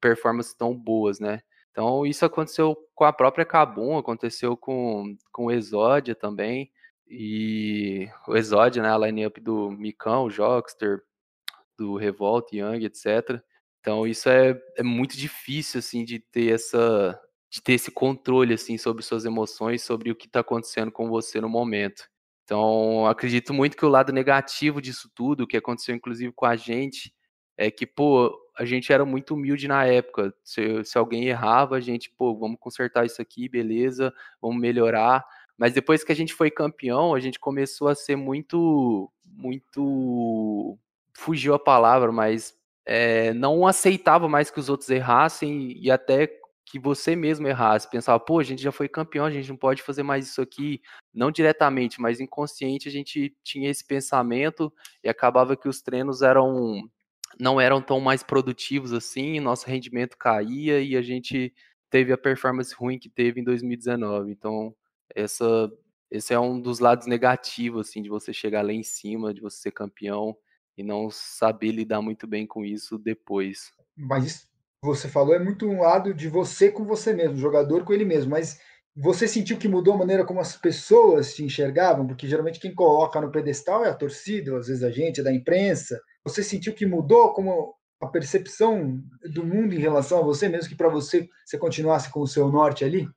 performances 0.00 0.54
tão 0.54 0.74
boas, 0.74 1.20
né? 1.20 1.40
Então, 1.70 2.04
isso 2.06 2.24
aconteceu 2.24 2.76
com 2.94 3.04
a 3.04 3.12
própria 3.12 3.44
Kabum, 3.44 3.98
aconteceu 3.98 4.56
com, 4.56 5.16
com 5.32 5.46
o 5.46 5.50
Exódia 5.52 6.14
também. 6.14 6.70
E 7.06 8.08
o 8.26 8.36
Exódia, 8.36 8.82
né, 8.82 8.90
a 8.90 8.98
line-up 8.98 9.40
do 9.40 9.70
Micão, 9.70 10.30
Jockster, 10.30 11.02
do 11.76 11.96
Revolt, 11.96 12.52
Young, 12.52 12.84
etc. 12.84 13.40
Então, 13.80 14.06
isso 14.06 14.28
é, 14.28 14.60
é 14.76 14.82
muito 14.82 15.16
difícil, 15.16 15.78
assim, 15.80 16.04
de 16.04 16.18
ter 16.18 16.52
essa 16.54 17.20
de 17.54 17.62
ter 17.62 17.74
esse 17.74 17.92
controle, 17.92 18.52
assim, 18.52 18.76
sobre 18.76 19.04
suas 19.04 19.24
emoções, 19.24 19.80
sobre 19.80 20.10
o 20.10 20.16
que 20.16 20.26
está 20.26 20.40
acontecendo 20.40 20.90
com 20.90 21.08
você 21.08 21.40
no 21.40 21.48
momento. 21.48 22.02
Então, 22.42 23.06
acredito 23.06 23.54
muito 23.54 23.76
que 23.76 23.84
o 23.84 23.88
lado 23.88 24.12
negativo 24.12 24.82
disso 24.82 25.08
tudo, 25.14 25.46
que 25.46 25.56
aconteceu 25.56 25.94
inclusive 25.94 26.32
com 26.32 26.46
a 26.46 26.56
gente, 26.56 27.14
é 27.56 27.70
que, 27.70 27.86
pô, 27.86 28.36
a 28.58 28.64
gente 28.64 28.92
era 28.92 29.04
muito 29.04 29.34
humilde 29.34 29.68
na 29.68 29.84
época. 29.86 30.34
Se, 30.42 30.82
se 30.82 30.98
alguém 30.98 31.28
errava, 31.28 31.76
a 31.76 31.80
gente, 31.80 32.10
pô, 32.10 32.36
vamos 32.36 32.58
consertar 32.58 33.06
isso 33.06 33.22
aqui, 33.22 33.48
beleza, 33.48 34.12
vamos 34.42 34.60
melhorar. 34.60 35.24
Mas 35.56 35.72
depois 35.72 36.02
que 36.02 36.10
a 36.10 36.16
gente 36.16 36.34
foi 36.34 36.50
campeão, 36.50 37.14
a 37.14 37.20
gente 37.20 37.38
começou 37.38 37.86
a 37.86 37.94
ser 37.94 38.16
muito, 38.16 39.08
muito, 39.24 40.76
fugiu 41.16 41.54
a 41.54 41.58
palavra, 41.60 42.10
mas 42.10 42.52
é, 42.84 43.32
não 43.32 43.64
aceitava 43.64 44.28
mais 44.28 44.50
que 44.50 44.58
os 44.58 44.68
outros 44.68 44.90
errassem 44.90 45.78
e 45.80 45.88
até 45.88 46.42
que 46.64 46.78
você 46.78 47.14
mesmo 47.14 47.46
errasse. 47.46 47.90
Pensava, 47.90 48.18
pô, 48.18 48.38
a 48.38 48.42
gente 48.42 48.62
já 48.62 48.72
foi 48.72 48.88
campeão, 48.88 49.26
a 49.26 49.30
gente 49.30 49.48
não 49.48 49.56
pode 49.56 49.82
fazer 49.82 50.02
mais 50.02 50.26
isso 50.26 50.40
aqui. 50.40 50.80
Não 51.12 51.30
diretamente, 51.30 52.00
mas 52.00 52.20
inconsciente 52.20 52.88
a 52.88 52.92
gente 52.92 53.36
tinha 53.42 53.70
esse 53.70 53.84
pensamento 53.84 54.72
e 55.02 55.08
acabava 55.08 55.56
que 55.56 55.68
os 55.68 55.82
treinos 55.82 56.22
eram 56.22 56.88
não 57.38 57.60
eram 57.60 57.82
tão 57.82 58.00
mais 58.00 58.22
produtivos 58.22 58.92
assim, 58.92 59.40
nosso 59.40 59.66
rendimento 59.66 60.16
caía 60.16 60.80
e 60.80 60.96
a 60.96 61.02
gente 61.02 61.52
teve 61.90 62.12
a 62.12 62.18
performance 62.18 62.72
ruim 62.74 62.98
que 62.98 63.08
teve 63.08 63.40
em 63.40 63.44
2019. 63.44 64.30
Então, 64.30 64.74
essa 65.14 65.70
esse 66.10 66.32
é 66.32 66.38
um 66.38 66.60
dos 66.60 66.78
lados 66.78 67.08
negativos 67.08 67.88
assim 67.88 68.00
de 68.00 68.08
você 68.08 68.32
chegar 68.32 68.62
lá 68.62 68.72
em 68.72 68.84
cima, 68.84 69.34
de 69.34 69.40
você 69.40 69.62
ser 69.62 69.72
campeão 69.72 70.36
e 70.76 70.82
não 70.82 71.10
saber 71.10 71.72
lidar 71.72 72.00
muito 72.00 72.26
bem 72.26 72.46
com 72.46 72.64
isso 72.64 72.98
depois. 72.98 73.72
Mas 73.96 74.48
você 74.84 75.08
falou 75.08 75.34
é 75.34 75.38
muito 75.38 75.66
um 75.66 75.80
lado 75.80 76.12
de 76.12 76.28
você 76.28 76.70
com 76.70 76.84
você 76.84 77.12
mesmo, 77.12 77.36
jogador 77.36 77.84
com 77.84 77.92
ele 77.92 78.04
mesmo, 78.04 78.30
mas 78.30 78.60
você 78.96 79.26
sentiu 79.26 79.58
que 79.58 79.66
mudou 79.66 79.94
a 79.94 79.98
maneira 79.98 80.24
como 80.24 80.40
as 80.40 80.56
pessoas 80.56 81.34
te 81.34 81.42
enxergavam? 81.42 82.06
Porque 82.06 82.28
geralmente 82.28 82.60
quem 82.60 82.74
coloca 82.74 83.20
no 83.20 83.30
pedestal 83.30 83.84
é 83.84 83.90
a 83.90 83.94
torcida, 83.94 84.56
às 84.56 84.68
vezes 84.68 84.84
a 84.84 84.90
gente, 84.90 85.20
é 85.20 85.24
da 85.24 85.32
imprensa. 85.32 86.00
Você 86.24 86.42
sentiu 86.42 86.72
que 86.72 86.86
mudou 86.86 87.32
como 87.32 87.74
a 88.00 88.06
percepção 88.06 89.02
do 89.32 89.44
mundo 89.44 89.74
em 89.74 89.80
relação 89.80 90.18
a 90.18 90.22
você, 90.22 90.48
mesmo 90.48 90.68
que 90.68 90.76
para 90.76 90.88
você 90.88 91.28
você 91.44 91.58
continuasse 91.58 92.10
com 92.12 92.20
o 92.20 92.26
seu 92.26 92.48
norte 92.48 92.84
ali? 92.84 93.08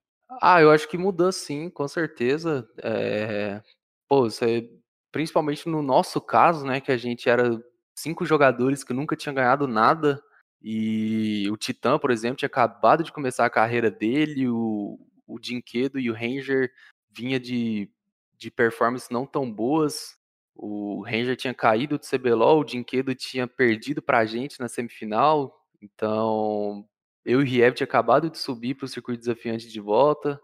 Ah, 0.42 0.62
eu 0.62 0.72
acho 0.72 0.88
que 0.90 0.98
mudou 0.98 1.32
sim, 1.32 1.70
com 1.70 1.88
certeza. 1.88 2.68
É... 2.82 3.62
Pô, 4.08 4.30
você... 4.30 4.68
principalmente 5.12 5.70
no 5.70 5.82
nosso 5.84 6.20
caso, 6.20 6.66
né, 6.66 6.82
que 6.82 6.92
a 6.92 6.98
gente 6.98 7.30
era 7.30 7.60
cinco 7.96 8.26
jogadores 8.26 8.84
que 8.84 8.94
nunca 8.94 9.16
tinha 9.16 9.34
ganhado 9.34 9.68
nada. 9.68 10.20
E 10.62 11.48
o 11.52 11.58
Titã, 11.58 12.00
por 12.00 12.12
exemplo, 12.12 12.38
tinha 12.38 12.48
acabado 12.48 13.04
de 13.04 13.12
começar 13.12 13.46
a 13.46 13.50
carreira 13.50 13.92
dele, 13.92 14.48
o, 14.48 15.00
o 15.28 15.40
Dinquedo 15.40 16.00
e 16.00 16.10
o 16.10 16.14
Ranger 16.14 16.72
vinha 17.12 17.40
de, 17.40 17.90
de 18.38 18.50
performances 18.50 19.10
não 19.10 19.26
tão 19.26 19.52
boas. 19.52 20.18
O 20.56 21.04
Ranger 21.04 21.36
tinha 21.36 21.54
caído 21.54 21.98
do 21.98 22.06
CBLOL, 22.06 22.62
o 22.62 22.66
Dinquedo 22.66 23.14
tinha 23.14 23.48
perdido 23.48 24.02
pra 24.02 24.26
gente 24.26 24.60
na 24.60 24.68
semifinal. 24.68 25.54
Então, 25.82 26.88
eu 27.24 27.42
e 27.42 27.44
o 27.44 27.46
Riev 27.46 27.76
tinha 27.76 27.86
acabado 27.86 28.30
de 28.30 28.38
subir 28.38 28.76
pro 28.76 28.88
circuito 28.88 29.20
desafiante 29.20 29.68
de 29.68 29.80
volta. 29.80 30.42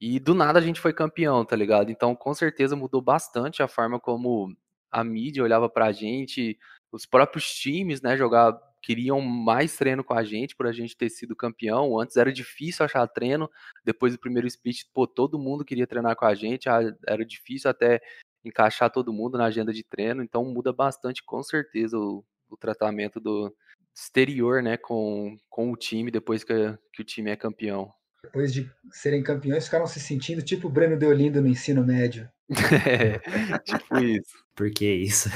E 0.00 0.20
do 0.20 0.34
nada 0.34 0.58
a 0.58 0.62
gente 0.62 0.80
foi 0.80 0.92
campeão, 0.92 1.44
tá 1.44 1.56
ligado? 1.56 1.90
Então, 1.90 2.14
com 2.14 2.34
certeza 2.34 2.76
mudou 2.76 3.00
bastante 3.00 3.62
a 3.62 3.68
forma 3.68 3.98
como 3.98 4.54
a 4.90 5.02
mídia 5.02 5.42
olhava 5.42 5.68
pra 5.68 5.92
gente, 5.92 6.58
os 6.92 7.06
próprios 7.06 7.52
times, 7.54 8.00
né, 8.02 8.16
jogar 8.16 8.52
queriam 8.86 9.20
mais 9.20 9.76
treino 9.76 10.04
com 10.04 10.14
a 10.14 10.22
gente 10.22 10.54
por 10.54 10.64
a 10.64 10.70
gente 10.70 10.96
ter 10.96 11.10
sido 11.10 11.34
campeão. 11.34 11.98
Antes 11.98 12.16
era 12.16 12.32
difícil 12.32 12.84
achar 12.84 13.04
treino, 13.08 13.50
depois 13.84 14.12
do 14.12 14.20
primeiro 14.20 14.46
split, 14.46 14.84
pô, 14.94 15.08
todo 15.08 15.40
mundo 15.40 15.64
queria 15.64 15.88
treinar 15.88 16.14
com 16.14 16.24
a 16.24 16.36
gente, 16.36 16.68
era 16.68 17.26
difícil 17.26 17.68
até 17.68 18.00
encaixar 18.44 18.88
todo 18.88 19.12
mundo 19.12 19.36
na 19.36 19.46
agenda 19.46 19.72
de 19.72 19.82
treino, 19.82 20.22
então 20.22 20.44
muda 20.44 20.72
bastante 20.72 21.20
com 21.24 21.42
certeza 21.42 21.98
o, 21.98 22.24
o 22.48 22.56
tratamento 22.56 23.18
do 23.18 23.52
exterior, 23.92 24.62
né, 24.62 24.76
com, 24.76 25.36
com 25.50 25.72
o 25.72 25.76
time 25.76 26.08
depois 26.08 26.44
que, 26.44 26.54
que 26.92 27.02
o 27.02 27.04
time 27.04 27.32
é 27.32 27.36
campeão. 27.36 27.90
Depois 28.22 28.54
de 28.54 28.70
serem 28.92 29.20
campeões, 29.20 29.64
ficaram 29.64 29.86
se 29.88 29.98
sentindo 29.98 30.42
tipo 30.42 30.68
o 30.68 30.70
Breno 30.70 30.96
Deolindo 30.96 31.40
no 31.42 31.48
ensino 31.48 31.84
médio. 31.84 32.28
é, 32.86 33.18
tipo 33.58 33.98
isso. 33.98 34.46
Por 34.54 34.70
que 34.70 34.88
isso? 34.88 35.28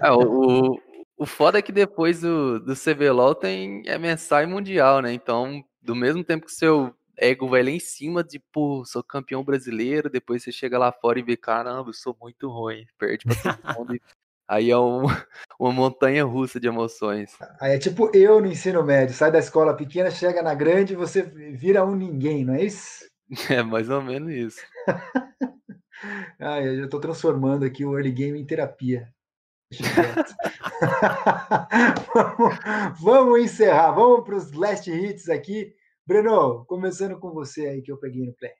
É, 0.00 0.10
o, 0.12 0.80
o 1.16 1.24
foda 1.24 1.58
é 1.58 1.62
que 1.62 1.72
depois 1.72 2.20
do, 2.20 2.60
do 2.60 2.74
CBLOL 2.74 3.34
tem 3.34 3.82
é 3.86 3.98
mensagem 3.98 4.52
mundial, 4.52 5.00
né? 5.00 5.12
Então, 5.12 5.64
do 5.80 5.96
mesmo 5.96 6.22
tempo 6.22 6.46
que 6.46 6.52
seu 6.52 6.94
ego 7.16 7.48
vai 7.48 7.62
lá 7.62 7.70
em 7.70 7.80
cima 7.80 8.22
de, 8.22 8.38
pô, 8.38 8.84
sou 8.84 9.02
campeão 9.02 9.42
brasileiro, 9.42 10.10
depois 10.10 10.42
você 10.42 10.52
chega 10.52 10.78
lá 10.78 10.92
fora 10.92 11.18
e 11.18 11.22
vê, 11.22 11.36
caramba, 11.36 11.88
eu 11.88 11.94
sou 11.94 12.14
muito 12.20 12.48
ruim, 12.50 12.86
perde 12.98 13.24
pra 13.24 13.34
todo 13.34 13.58
mundo. 13.78 14.00
Aí 14.46 14.70
é 14.70 14.78
um, 14.78 15.02
uma 15.58 15.72
montanha 15.72 16.24
russa 16.24 16.60
de 16.60 16.68
emoções. 16.68 17.32
Aí 17.58 17.76
é 17.76 17.78
tipo 17.78 18.14
eu 18.14 18.40
no 18.40 18.46
ensino 18.46 18.84
médio, 18.84 19.14
sai 19.14 19.32
da 19.32 19.38
escola 19.38 19.74
pequena, 19.74 20.10
chega 20.10 20.42
na 20.42 20.54
grande 20.54 20.92
e 20.92 20.96
você 20.96 21.22
vira 21.22 21.84
um 21.84 21.96
ninguém, 21.96 22.44
não 22.44 22.54
é 22.54 22.64
isso? 22.64 23.06
É 23.50 23.60
mais 23.60 23.90
ou 23.90 24.00
menos 24.00 24.32
isso. 24.32 24.60
ah, 26.38 26.62
eu 26.62 26.82
já 26.82 26.88
tô 26.88 27.00
transformando 27.00 27.64
aqui 27.64 27.84
o 27.84 27.96
early 27.96 28.12
game 28.12 28.38
em 28.38 28.46
terapia 28.46 29.12
vamos, 32.14 32.54
vamos, 33.00 33.40
encerrar, 33.40 33.92
vamos 33.92 34.24
para 34.24 34.36
os 34.36 34.52
last 34.52 34.90
hits 34.90 35.28
aqui. 35.28 35.74
Breno, 36.06 36.64
começando 36.66 37.18
com 37.18 37.32
você 37.32 37.66
aí 37.66 37.82
que 37.82 37.90
eu 37.90 37.98
peguei 37.98 38.24
no 38.24 38.32
play. 38.34 38.52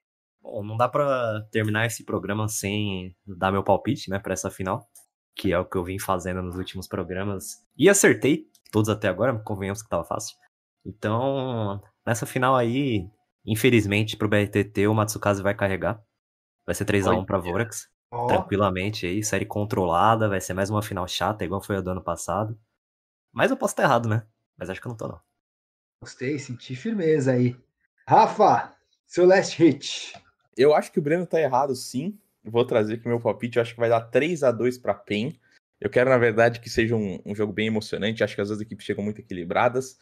Bom, 0.42 0.64
não 0.64 0.76
dá 0.76 0.88
pra 0.88 1.42
terminar 1.50 1.86
esse 1.86 2.04
programa 2.04 2.48
sem 2.48 3.14
dar 3.26 3.52
meu 3.52 3.62
palpite, 3.62 4.10
né, 4.10 4.18
pra 4.18 4.32
essa 4.32 4.50
final, 4.50 4.88
que 5.34 5.52
é 5.52 5.58
o 5.58 5.64
que 5.64 5.76
eu 5.76 5.84
vim 5.84 5.98
fazendo 5.98 6.42
nos 6.42 6.56
últimos 6.56 6.88
programas. 6.88 7.64
E 7.76 7.88
acertei 7.88 8.46
todos 8.72 8.88
até 8.88 9.08
agora, 9.08 9.38
convenhamos 9.44 9.82
que 9.82 9.88
tava 9.88 10.04
fácil. 10.04 10.36
Então, 10.84 11.82
nessa 12.06 12.26
final 12.26 12.54
aí, 12.54 13.08
infelizmente 13.44 14.16
pro 14.16 14.28
BRTT, 14.28 14.86
o 14.86 14.94
Matsukaze 14.94 15.42
vai 15.42 15.54
carregar. 15.54 16.00
Vai 16.64 16.74
ser 16.74 16.84
3x1 16.84 17.24
pra 17.24 17.38
Vorax. 17.38 17.88
Tranquilamente 18.28 19.06
aí, 19.06 19.22
série 19.22 19.44
controlada, 19.44 20.28
vai 20.28 20.40
ser 20.40 20.54
mais 20.54 20.70
uma 20.70 20.82
final 20.82 21.06
chata, 21.06 21.44
igual 21.44 21.60
foi 21.60 21.76
a 21.76 21.80
do 21.80 21.90
ano 21.90 22.02
passado. 22.02 22.58
Mas 23.32 23.50
eu 23.50 23.56
posso 23.56 23.72
estar 23.72 23.82
errado, 23.82 24.08
né? 24.08 24.26
Mas 24.56 24.70
acho 24.70 24.80
que 24.80 24.86
eu 24.86 24.90
não 24.90 24.96
tô, 24.96 25.08
não. 25.08 25.20
gostei, 26.02 26.38
senti 26.38 26.74
firmeza 26.74 27.32
aí. 27.32 27.56
Rafa, 28.08 28.74
seu 29.06 29.26
last 29.26 29.62
hit. 29.62 30.14
Eu 30.56 30.74
acho 30.74 30.90
que 30.90 30.98
o 30.98 31.02
Breno 31.02 31.26
tá 31.26 31.40
errado, 31.40 31.74
sim. 31.74 32.18
Vou 32.42 32.64
trazer 32.64 32.94
aqui 32.94 33.08
meu 33.08 33.20
palpite. 33.20 33.56
Eu 33.56 33.62
acho 33.62 33.74
que 33.74 33.80
vai 33.80 33.90
dar 33.90 34.00
3 34.00 34.42
a 34.42 34.50
2 34.50 34.78
pra 34.78 34.94
PEN. 34.94 35.38
Eu 35.80 35.90
quero, 35.90 36.08
na 36.08 36.16
verdade, 36.16 36.60
que 36.60 36.70
seja 36.70 36.96
um, 36.96 37.20
um 37.26 37.34
jogo 37.34 37.52
bem 37.52 37.66
emocionante. 37.66 38.24
Acho 38.24 38.34
que 38.34 38.40
as 38.40 38.48
duas 38.48 38.60
equipes 38.60 38.86
chegam 38.86 39.04
muito 39.04 39.20
equilibradas. 39.20 39.98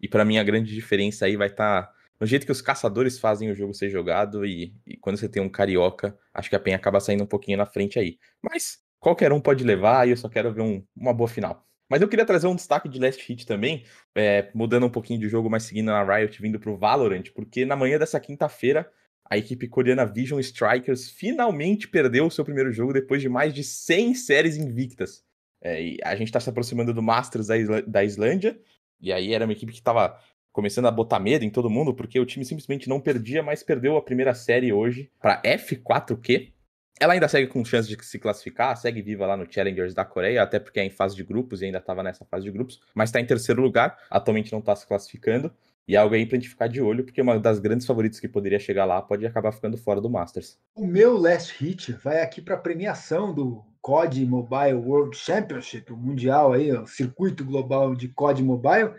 E 0.00 0.08
pra 0.08 0.24
mim, 0.24 0.38
a 0.38 0.44
grande 0.44 0.74
diferença 0.74 1.26
aí 1.26 1.36
vai 1.36 1.48
estar 1.48 1.92
no 2.20 2.26
jeito 2.26 2.46
que 2.46 2.52
os 2.52 2.60
caçadores 2.60 3.18
fazem 3.18 3.50
o 3.50 3.54
jogo 3.54 3.74
ser 3.74 3.90
jogado. 3.90 4.44
E, 4.44 4.74
e 4.86 4.96
quando 4.96 5.16
você 5.18 5.28
tem 5.28 5.42
um 5.42 5.48
carioca, 5.48 6.16
acho 6.34 6.48
que 6.50 6.56
a 6.56 6.60
PEN 6.60 6.74
acaba 6.74 7.00
saindo 7.00 7.24
um 7.24 7.26
pouquinho 7.26 7.58
na 7.58 7.66
frente 7.66 7.98
aí. 7.98 8.18
Mas 8.42 8.78
qualquer 9.00 9.32
um 9.32 9.40
pode 9.40 9.64
levar 9.64 10.06
e 10.06 10.10
eu 10.12 10.16
só 10.16 10.28
quero 10.28 10.52
ver 10.52 10.62
um- 10.62 10.84
uma 10.96 11.12
boa 11.14 11.28
final. 11.28 11.64
Mas 11.90 12.02
eu 12.02 12.08
queria 12.08 12.26
trazer 12.26 12.46
um 12.46 12.54
destaque 12.56 12.88
de 12.88 12.98
Last 12.98 13.24
Hit 13.26 13.46
também, 13.46 13.84
é, 14.14 14.50
mudando 14.54 14.84
um 14.86 14.90
pouquinho 14.90 15.18
de 15.20 15.28
jogo, 15.28 15.48
mas 15.48 15.62
seguindo 15.62 15.86
na 15.86 16.02
Riot, 16.04 16.40
vindo 16.42 16.60
pro 16.60 16.76
Valorant, 16.76 17.24
porque 17.34 17.64
na 17.64 17.74
manhã 17.76 17.98
dessa 17.98 18.20
quinta-feira, 18.20 18.90
a 19.30 19.38
equipe 19.38 19.66
coreana 19.68 20.04
Vision 20.04 20.38
Strikers 20.40 21.10
finalmente 21.10 21.88
perdeu 21.88 22.26
o 22.26 22.30
seu 22.30 22.44
primeiro 22.44 22.72
jogo 22.72 22.92
depois 22.92 23.22
de 23.22 23.28
mais 23.28 23.54
de 23.54 23.62
100 23.64 24.14
séries 24.14 24.56
invictas. 24.56 25.22
É, 25.62 25.96
a 26.04 26.14
gente 26.14 26.30
tá 26.30 26.38
se 26.40 26.50
aproximando 26.50 26.92
do 26.92 27.02
Masters 27.02 27.46
da, 27.46 27.56
Isla- 27.56 27.82
da 27.82 28.04
Islândia, 28.04 28.58
e 29.00 29.12
aí 29.12 29.32
era 29.32 29.44
uma 29.44 29.52
equipe 29.52 29.72
que 29.72 29.82
tava 29.82 30.18
começando 30.58 30.86
a 30.86 30.90
botar 30.90 31.20
medo 31.20 31.44
em 31.44 31.50
todo 31.50 31.70
mundo, 31.70 31.94
porque 31.94 32.18
o 32.18 32.26
time 32.26 32.44
simplesmente 32.44 32.88
não 32.88 33.00
perdia, 33.00 33.44
mas 33.44 33.62
perdeu 33.62 33.96
a 33.96 34.02
primeira 34.02 34.34
série 34.34 34.72
hoje 34.72 35.08
pra 35.20 35.40
F4Q. 35.40 36.52
Ela 36.98 37.12
ainda 37.12 37.28
segue 37.28 37.46
com 37.46 37.64
chance 37.64 37.88
de 37.88 38.04
se 38.04 38.18
classificar, 38.18 38.76
segue 38.76 39.00
viva 39.00 39.24
lá 39.24 39.36
no 39.36 39.46
Challengers 39.48 39.94
da 39.94 40.04
Coreia, 40.04 40.42
até 40.42 40.58
porque 40.58 40.80
é 40.80 40.84
em 40.84 40.90
fase 40.90 41.14
de 41.14 41.22
grupos 41.22 41.62
e 41.62 41.66
ainda 41.66 41.78
estava 41.78 42.02
nessa 42.02 42.24
fase 42.24 42.46
de 42.46 42.50
grupos, 42.50 42.80
mas 42.92 43.08
está 43.08 43.20
em 43.20 43.24
terceiro 43.24 43.62
lugar, 43.62 43.98
atualmente 44.10 44.50
não 44.50 44.58
está 44.58 44.74
se 44.74 44.84
classificando. 44.84 45.52
E 45.86 45.94
é 45.94 45.98
algo 46.00 46.16
aí 46.16 46.26
pra 46.26 46.36
gente 46.36 46.48
ficar 46.48 46.66
de 46.66 46.82
olho, 46.82 47.04
porque 47.04 47.22
uma 47.22 47.38
das 47.38 47.60
grandes 47.60 47.86
favoritas 47.86 48.18
que 48.18 48.26
poderia 48.26 48.58
chegar 48.58 48.84
lá 48.84 49.00
pode 49.00 49.24
acabar 49.24 49.52
ficando 49.52 49.76
fora 49.76 50.00
do 50.00 50.10
Masters. 50.10 50.58
O 50.74 50.84
meu 50.84 51.16
last 51.16 51.54
hit 51.56 51.92
vai 51.92 52.20
aqui 52.20 52.42
para 52.42 52.56
a 52.56 52.58
premiação 52.58 53.32
do 53.32 53.64
COD 53.80 54.26
Mobile 54.26 54.74
World 54.74 55.16
Championship, 55.16 55.92
o 55.92 55.96
mundial 55.96 56.52
aí, 56.52 56.72
o 56.72 56.84
circuito 56.84 57.44
global 57.44 57.94
de 57.94 58.08
COD 58.08 58.42
Mobile, 58.42 58.90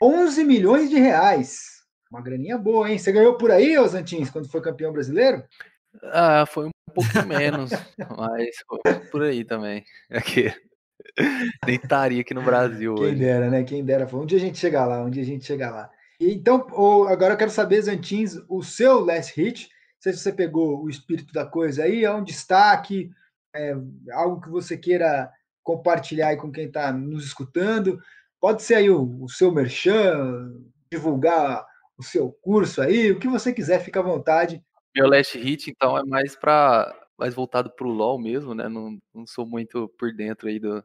11 0.00 0.44
milhões 0.44 0.90
de 0.90 0.98
reais. 0.98 1.78
Uma 2.10 2.22
graninha 2.22 2.56
boa, 2.56 2.90
hein? 2.90 2.98
Você 2.98 3.12
ganhou 3.12 3.36
por 3.36 3.50
aí, 3.50 3.76
ô 3.78 3.86
Zantins, 3.86 4.30
quando 4.30 4.50
foi 4.50 4.60
campeão 4.60 4.92
brasileiro? 4.92 5.42
Ah, 6.04 6.46
foi 6.46 6.66
um 6.66 6.70
pouco 6.94 7.26
menos, 7.26 7.70
mas 8.16 8.56
foi 8.66 8.94
por 9.10 9.22
aí 9.22 9.44
também. 9.44 9.84
Aqui. 10.10 10.52
Nem 11.66 11.76
estaria 11.76 12.20
aqui 12.20 12.32
no 12.32 12.42
Brasil 12.42 12.94
Quem 12.94 13.04
hoje. 13.04 13.16
dera, 13.16 13.50
né? 13.50 13.64
Quem 13.64 13.84
dera. 13.84 14.08
Um 14.14 14.26
dia 14.26 14.38
a 14.38 14.40
gente 14.40 14.58
chega 14.58 14.84
lá, 14.84 15.02
um 15.02 15.10
dia 15.10 15.22
a 15.22 15.26
gente 15.26 15.44
chega 15.44 15.70
lá. 15.70 15.90
Então, 16.20 16.66
agora 17.06 17.34
eu 17.34 17.36
quero 17.36 17.50
saber, 17.50 17.82
Zantins, 17.82 18.36
o 18.48 18.62
seu 18.62 19.04
last 19.04 19.38
hit. 19.40 19.68
Não 19.68 20.02
sei 20.02 20.12
se 20.12 20.20
você 20.20 20.32
pegou 20.32 20.82
o 20.82 20.88
espírito 20.88 21.32
da 21.32 21.44
coisa 21.44 21.84
aí, 21.84 22.04
é 22.04 22.12
um 22.12 22.22
destaque, 22.22 23.10
é, 23.54 23.76
algo 24.12 24.40
que 24.40 24.48
você 24.48 24.76
queira 24.76 25.30
compartilhar 25.62 26.28
aí 26.28 26.36
com 26.36 26.50
quem 26.50 26.66
está 26.66 26.92
nos 26.92 27.24
escutando. 27.24 28.00
Pode 28.40 28.62
ser 28.62 28.76
aí 28.76 28.90
o, 28.90 29.22
o 29.22 29.28
seu 29.28 29.52
merchan, 29.52 30.52
divulgar 30.90 31.66
o 31.98 32.02
seu 32.02 32.32
curso 32.32 32.80
aí, 32.80 33.10
o 33.10 33.18
que 33.18 33.28
você 33.28 33.52
quiser, 33.52 33.80
fica 33.80 34.00
à 34.00 34.02
vontade. 34.02 34.62
Meu 34.94 35.08
last 35.08 35.36
hit, 35.36 35.70
então, 35.70 35.98
é 35.98 36.04
mais 36.04 36.36
para 36.36 36.94
mais 37.18 37.34
voltado 37.34 37.68
pro 37.74 37.88
LoL 37.88 38.16
mesmo, 38.16 38.54
né? 38.54 38.68
Não, 38.68 38.96
não 39.12 39.26
sou 39.26 39.44
muito 39.44 39.88
por 39.98 40.14
dentro 40.14 40.46
aí 40.46 40.60
do 40.60 40.84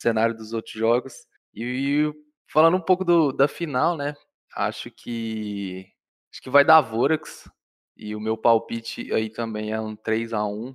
cenário 0.00 0.34
dos 0.34 0.54
outros 0.54 0.72
jogos. 0.74 1.26
E 1.54 2.10
falando 2.50 2.78
um 2.78 2.80
pouco 2.80 3.04
do, 3.04 3.32
da 3.32 3.46
final, 3.46 3.94
né? 3.94 4.14
Acho 4.56 4.90
que 4.90 5.86
acho 6.32 6.40
que 6.40 6.48
vai 6.48 6.64
dar 6.64 6.80
Vorax. 6.80 7.50
E 7.96 8.16
o 8.16 8.20
meu 8.20 8.36
palpite 8.36 9.12
aí 9.12 9.28
também 9.30 9.72
é 9.72 9.80
um 9.80 9.94
3 9.94 10.32
a 10.32 10.44
1 10.44 10.74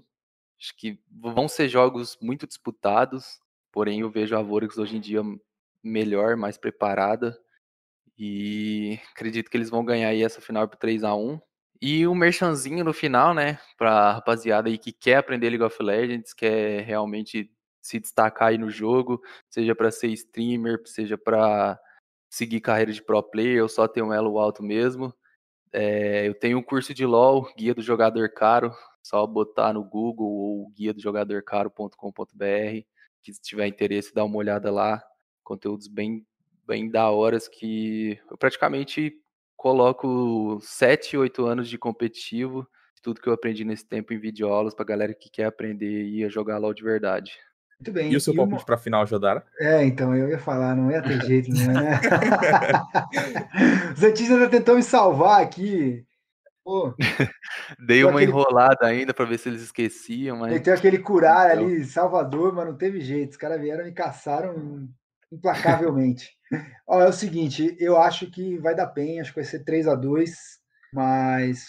Acho 0.60 0.76
que 0.76 1.00
vão 1.10 1.48
ser 1.48 1.70
jogos 1.70 2.18
muito 2.22 2.46
disputados, 2.46 3.40
porém 3.72 4.02
eu 4.02 4.10
vejo 4.10 4.36
a 4.36 4.42
Vorax 4.42 4.78
hoje 4.78 4.98
em 4.98 5.00
dia 5.00 5.22
melhor, 5.84 6.36
mais 6.36 6.58
preparada. 6.58 7.38
E 8.18 9.00
acredito 9.14 9.50
que 9.50 9.58
eles 9.58 9.70
vão 9.70 9.86
ganhar 9.86 10.10
aí 10.10 10.24
essa 10.24 10.42
final 10.42 10.68
por 10.68 10.78
3 10.78 11.04
a 11.04 11.16
1 11.16 11.40
E 11.82 12.08
um 12.08 12.16
merchanzinho 12.16 12.84
no 12.84 12.94
final, 12.94 13.34
né? 13.34 13.60
Pra 13.78 14.14
rapaziada 14.14 14.70
aí 14.70 14.78
que 14.78 14.92
quer 14.92 15.18
aprender 15.18 15.50
League 15.50 15.64
of 15.64 15.82
Legends, 15.82 16.34
quer 16.34 16.84
realmente 16.84 17.52
se 17.82 18.00
destacar 18.00 18.50
aí 18.50 18.58
no 18.58 18.70
jogo, 18.70 19.22
seja 19.50 19.74
para 19.76 19.92
ser 19.92 20.08
streamer, 20.10 20.82
seja 20.86 21.18
para 21.18 21.80
seguir 22.30 22.62
carreira 22.62 22.92
de 22.92 23.02
pro 23.02 23.24
player, 23.24 23.64
ou 23.64 23.70
só 23.70 23.88
ter 23.88 24.02
um 24.02 24.14
elo 24.14 24.38
alto 24.38 24.62
mesmo. 24.62 25.14
É, 25.74 26.28
eu 26.28 26.36
tenho 26.36 26.58
um 26.60 26.64
curso 26.64 26.94
de 26.94 27.06
LoL, 27.06 27.52
Guia 27.58 27.74
do 27.74 27.82
Jogador 27.82 28.30
Caro, 28.34 28.74
só 29.04 29.26
botar 29.26 29.74
no 29.74 29.84
Google 29.84 30.28
ou 30.28 30.70
guia 30.72 30.94
do 30.94 31.02
jogador 31.02 31.44
caro.com.br, 31.44 32.86
que 33.24 33.34
se 33.34 33.42
tiver 33.42 33.68
interesse, 33.68 34.14
dá 34.14 34.24
uma 34.24 34.38
olhada 34.38 34.72
lá, 34.72 35.04
conteúdos 35.50 35.88
bem 35.88 36.24
bem 36.68 36.88
da 36.88 37.10
horas 37.10 37.48
que 37.48 38.20
eu 38.30 38.38
praticamente 38.38 39.12
coloco 39.58 40.60
7, 40.62 41.18
8 41.18 41.44
anos 41.48 41.68
de 41.68 41.80
competitivo, 41.80 42.68
tudo 43.02 43.20
que 43.20 43.28
eu 43.28 43.34
aprendi 43.34 43.66
nesse 43.66 43.86
tempo 43.88 44.14
em 44.14 44.20
videoaulas 44.20 44.76
pra 44.76 44.86
galera 44.86 45.14
que 45.16 45.32
quer 45.32 45.46
aprender 45.46 46.04
e 46.06 46.24
a 46.24 46.30
jogar 46.30 46.60
LoL 46.60 46.74
de 46.74 46.84
verdade. 46.84 47.32
Muito 47.80 47.92
bem. 47.92 48.12
E 48.12 48.16
o 48.16 48.22
seu 48.22 48.34
uma- 48.34 48.44
palpite 48.44 48.66
pra 48.66 48.78
final, 48.78 49.08
Jodara? 49.08 49.44
É, 49.60 49.84
então, 49.84 50.14
eu 50.16 50.30
ia 50.30 50.38
falar, 50.38 50.76
não 50.76 50.92
ia 50.92 51.02
ter 51.02 51.20
jeito, 51.26 51.50
não, 51.50 51.74
né? 51.74 52.00
Zantins 53.98 54.30
ainda 54.30 54.50
tentou 54.50 54.76
me 54.76 54.84
salvar 54.84 55.42
aqui. 55.42 56.06
Pô, 56.64 56.94
Dei 57.88 58.04
uma 58.04 58.12
aquele- 58.20 58.26
enrolada 58.32 58.86
ainda 58.86 59.14
pra 59.14 59.26
ver 59.26 59.40
se 59.40 59.50
eles 59.50 59.62
esqueciam, 59.64 60.38
mas 60.38 60.52
meteu 60.54 60.74
aquele 60.74 61.00
curar 61.00 61.52
Então. 61.56 61.66
ali, 61.66 61.84
Salvador, 61.86 62.54
mas 62.54 62.66
não 62.68 62.76
teve 62.76 63.02
jeito. 63.02 63.32
Os 63.32 63.38
caras 63.38 63.60
vieram 63.60 63.88
e 63.88 63.92
caçaram 63.92 64.88
implacavelmente. 65.32 66.32
Ó, 66.88 67.02
é 67.02 67.08
o 67.08 67.14
seguinte, 67.14 67.76
eu 67.80 67.98
acho 67.98 68.30
que 68.32 68.58
vai 68.58 68.76
dar 68.76 68.88
bem, 68.88 69.20
acho 69.20 69.32
que 69.32 69.40
vai 69.40 69.46
ser 69.46 69.64
3 69.64 69.88
a 69.88 69.96
2 69.96 70.60
mas 70.92 71.68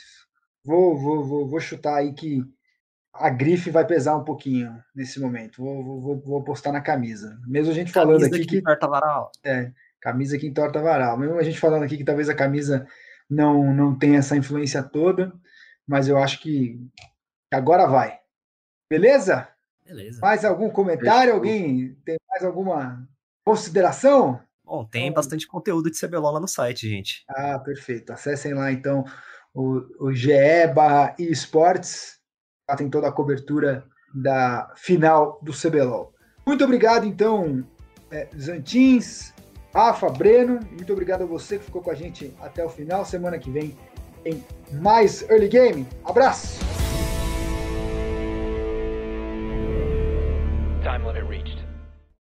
vou, 0.65 0.97
vou, 0.97 1.25
vou, 1.25 1.49
vou 1.49 1.61
chutar 1.61 1.97
aí 1.97 2.15
que 2.15 2.43
a 3.13 3.29
grife 3.29 3.71
vai 3.71 3.87
pesar 3.87 4.17
um 4.17 4.25
pouquinho 4.25 4.73
nesse 4.95 5.21
momento. 5.21 5.63
Vou, 5.63 5.85
vou, 5.85 6.01
vou, 6.01 6.21
vou 6.21 6.41
apostar 6.41 6.73
na 6.73 6.81
camisa. 6.81 7.39
Mesmo 7.47 7.73
a 7.73 7.75
gente 7.75 7.93
falando 7.93 8.21
Camisa 8.21 8.37
aqui 8.37 8.47
que 8.47 8.63
torta 8.63 8.89
varal. 8.89 9.33
camisa 10.01 10.39
que 10.39 10.47
entorta 10.47 10.81
varal. 10.81 11.19
Mesmo 11.19 11.39
a 11.39 11.43
gente 11.43 11.59
falando 11.59 11.83
aqui 11.83 11.97
que 11.97 12.05
talvez 12.05 12.29
a 12.29 12.35
camisa 12.35 12.87
não, 13.29 13.75
não 13.75 13.99
tenha 13.99 14.19
essa 14.19 14.37
influência 14.37 14.83
toda, 14.83 15.33
mas 15.87 16.09
eu 16.09 16.19
acho 16.19 16.41
que 16.41 16.81
agora 17.53 17.87
vai. 17.87 18.19
Beleza? 18.89 19.49
Beleza. 19.85 20.21
Mais 20.21 20.45
algum 20.45 20.71
comentário? 20.71 21.35
Alguém 21.35 21.95
tem 22.05 22.17
mais 22.29 22.45
alguma 22.45 23.07
consideração? 23.51 24.39
Bom, 24.65 24.85
tem 24.85 25.13
bastante 25.13 25.45
conteúdo 25.45 25.91
de 25.91 25.99
CBLOL 25.99 26.35
lá 26.35 26.41
no 26.41 26.47
site, 26.47 26.89
gente. 26.89 27.25
Ah, 27.29 27.59
perfeito. 27.59 28.13
Acessem 28.13 28.55
lá 28.55 28.71
então 28.71 29.05
o, 29.53 29.83
o 29.99 30.13
GE 30.13 30.69
barra 30.73 31.17
esportes. 31.19 32.21
Lá 32.69 32.77
tem 32.77 32.89
toda 32.89 33.09
a 33.09 33.13
cobertura 33.13 33.85
da 34.15 34.73
final 34.77 35.41
do 35.43 35.53
CBLOL. 35.53 36.15
Muito 36.47 36.63
obrigado, 36.63 37.05
então, 37.05 37.67
é, 38.13 38.29
Zantins, 38.39 39.35
Rafa, 39.75 40.09
Breno. 40.09 40.61
Muito 40.71 40.93
obrigado 40.93 41.23
a 41.23 41.27
você 41.27 41.59
que 41.59 41.65
ficou 41.65 41.83
com 41.83 41.91
a 41.91 41.95
gente 41.95 42.33
até 42.41 42.65
o 42.65 42.69
final. 42.69 43.05
Semana 43.05 43.37
que 43.37 43.51
vem 43.51 43.77
tem 44.23 44.45
mais 44.75 45.29
Early 45.29 45.49
Game. 45.49 45.89
Abraço! 46.05 46.70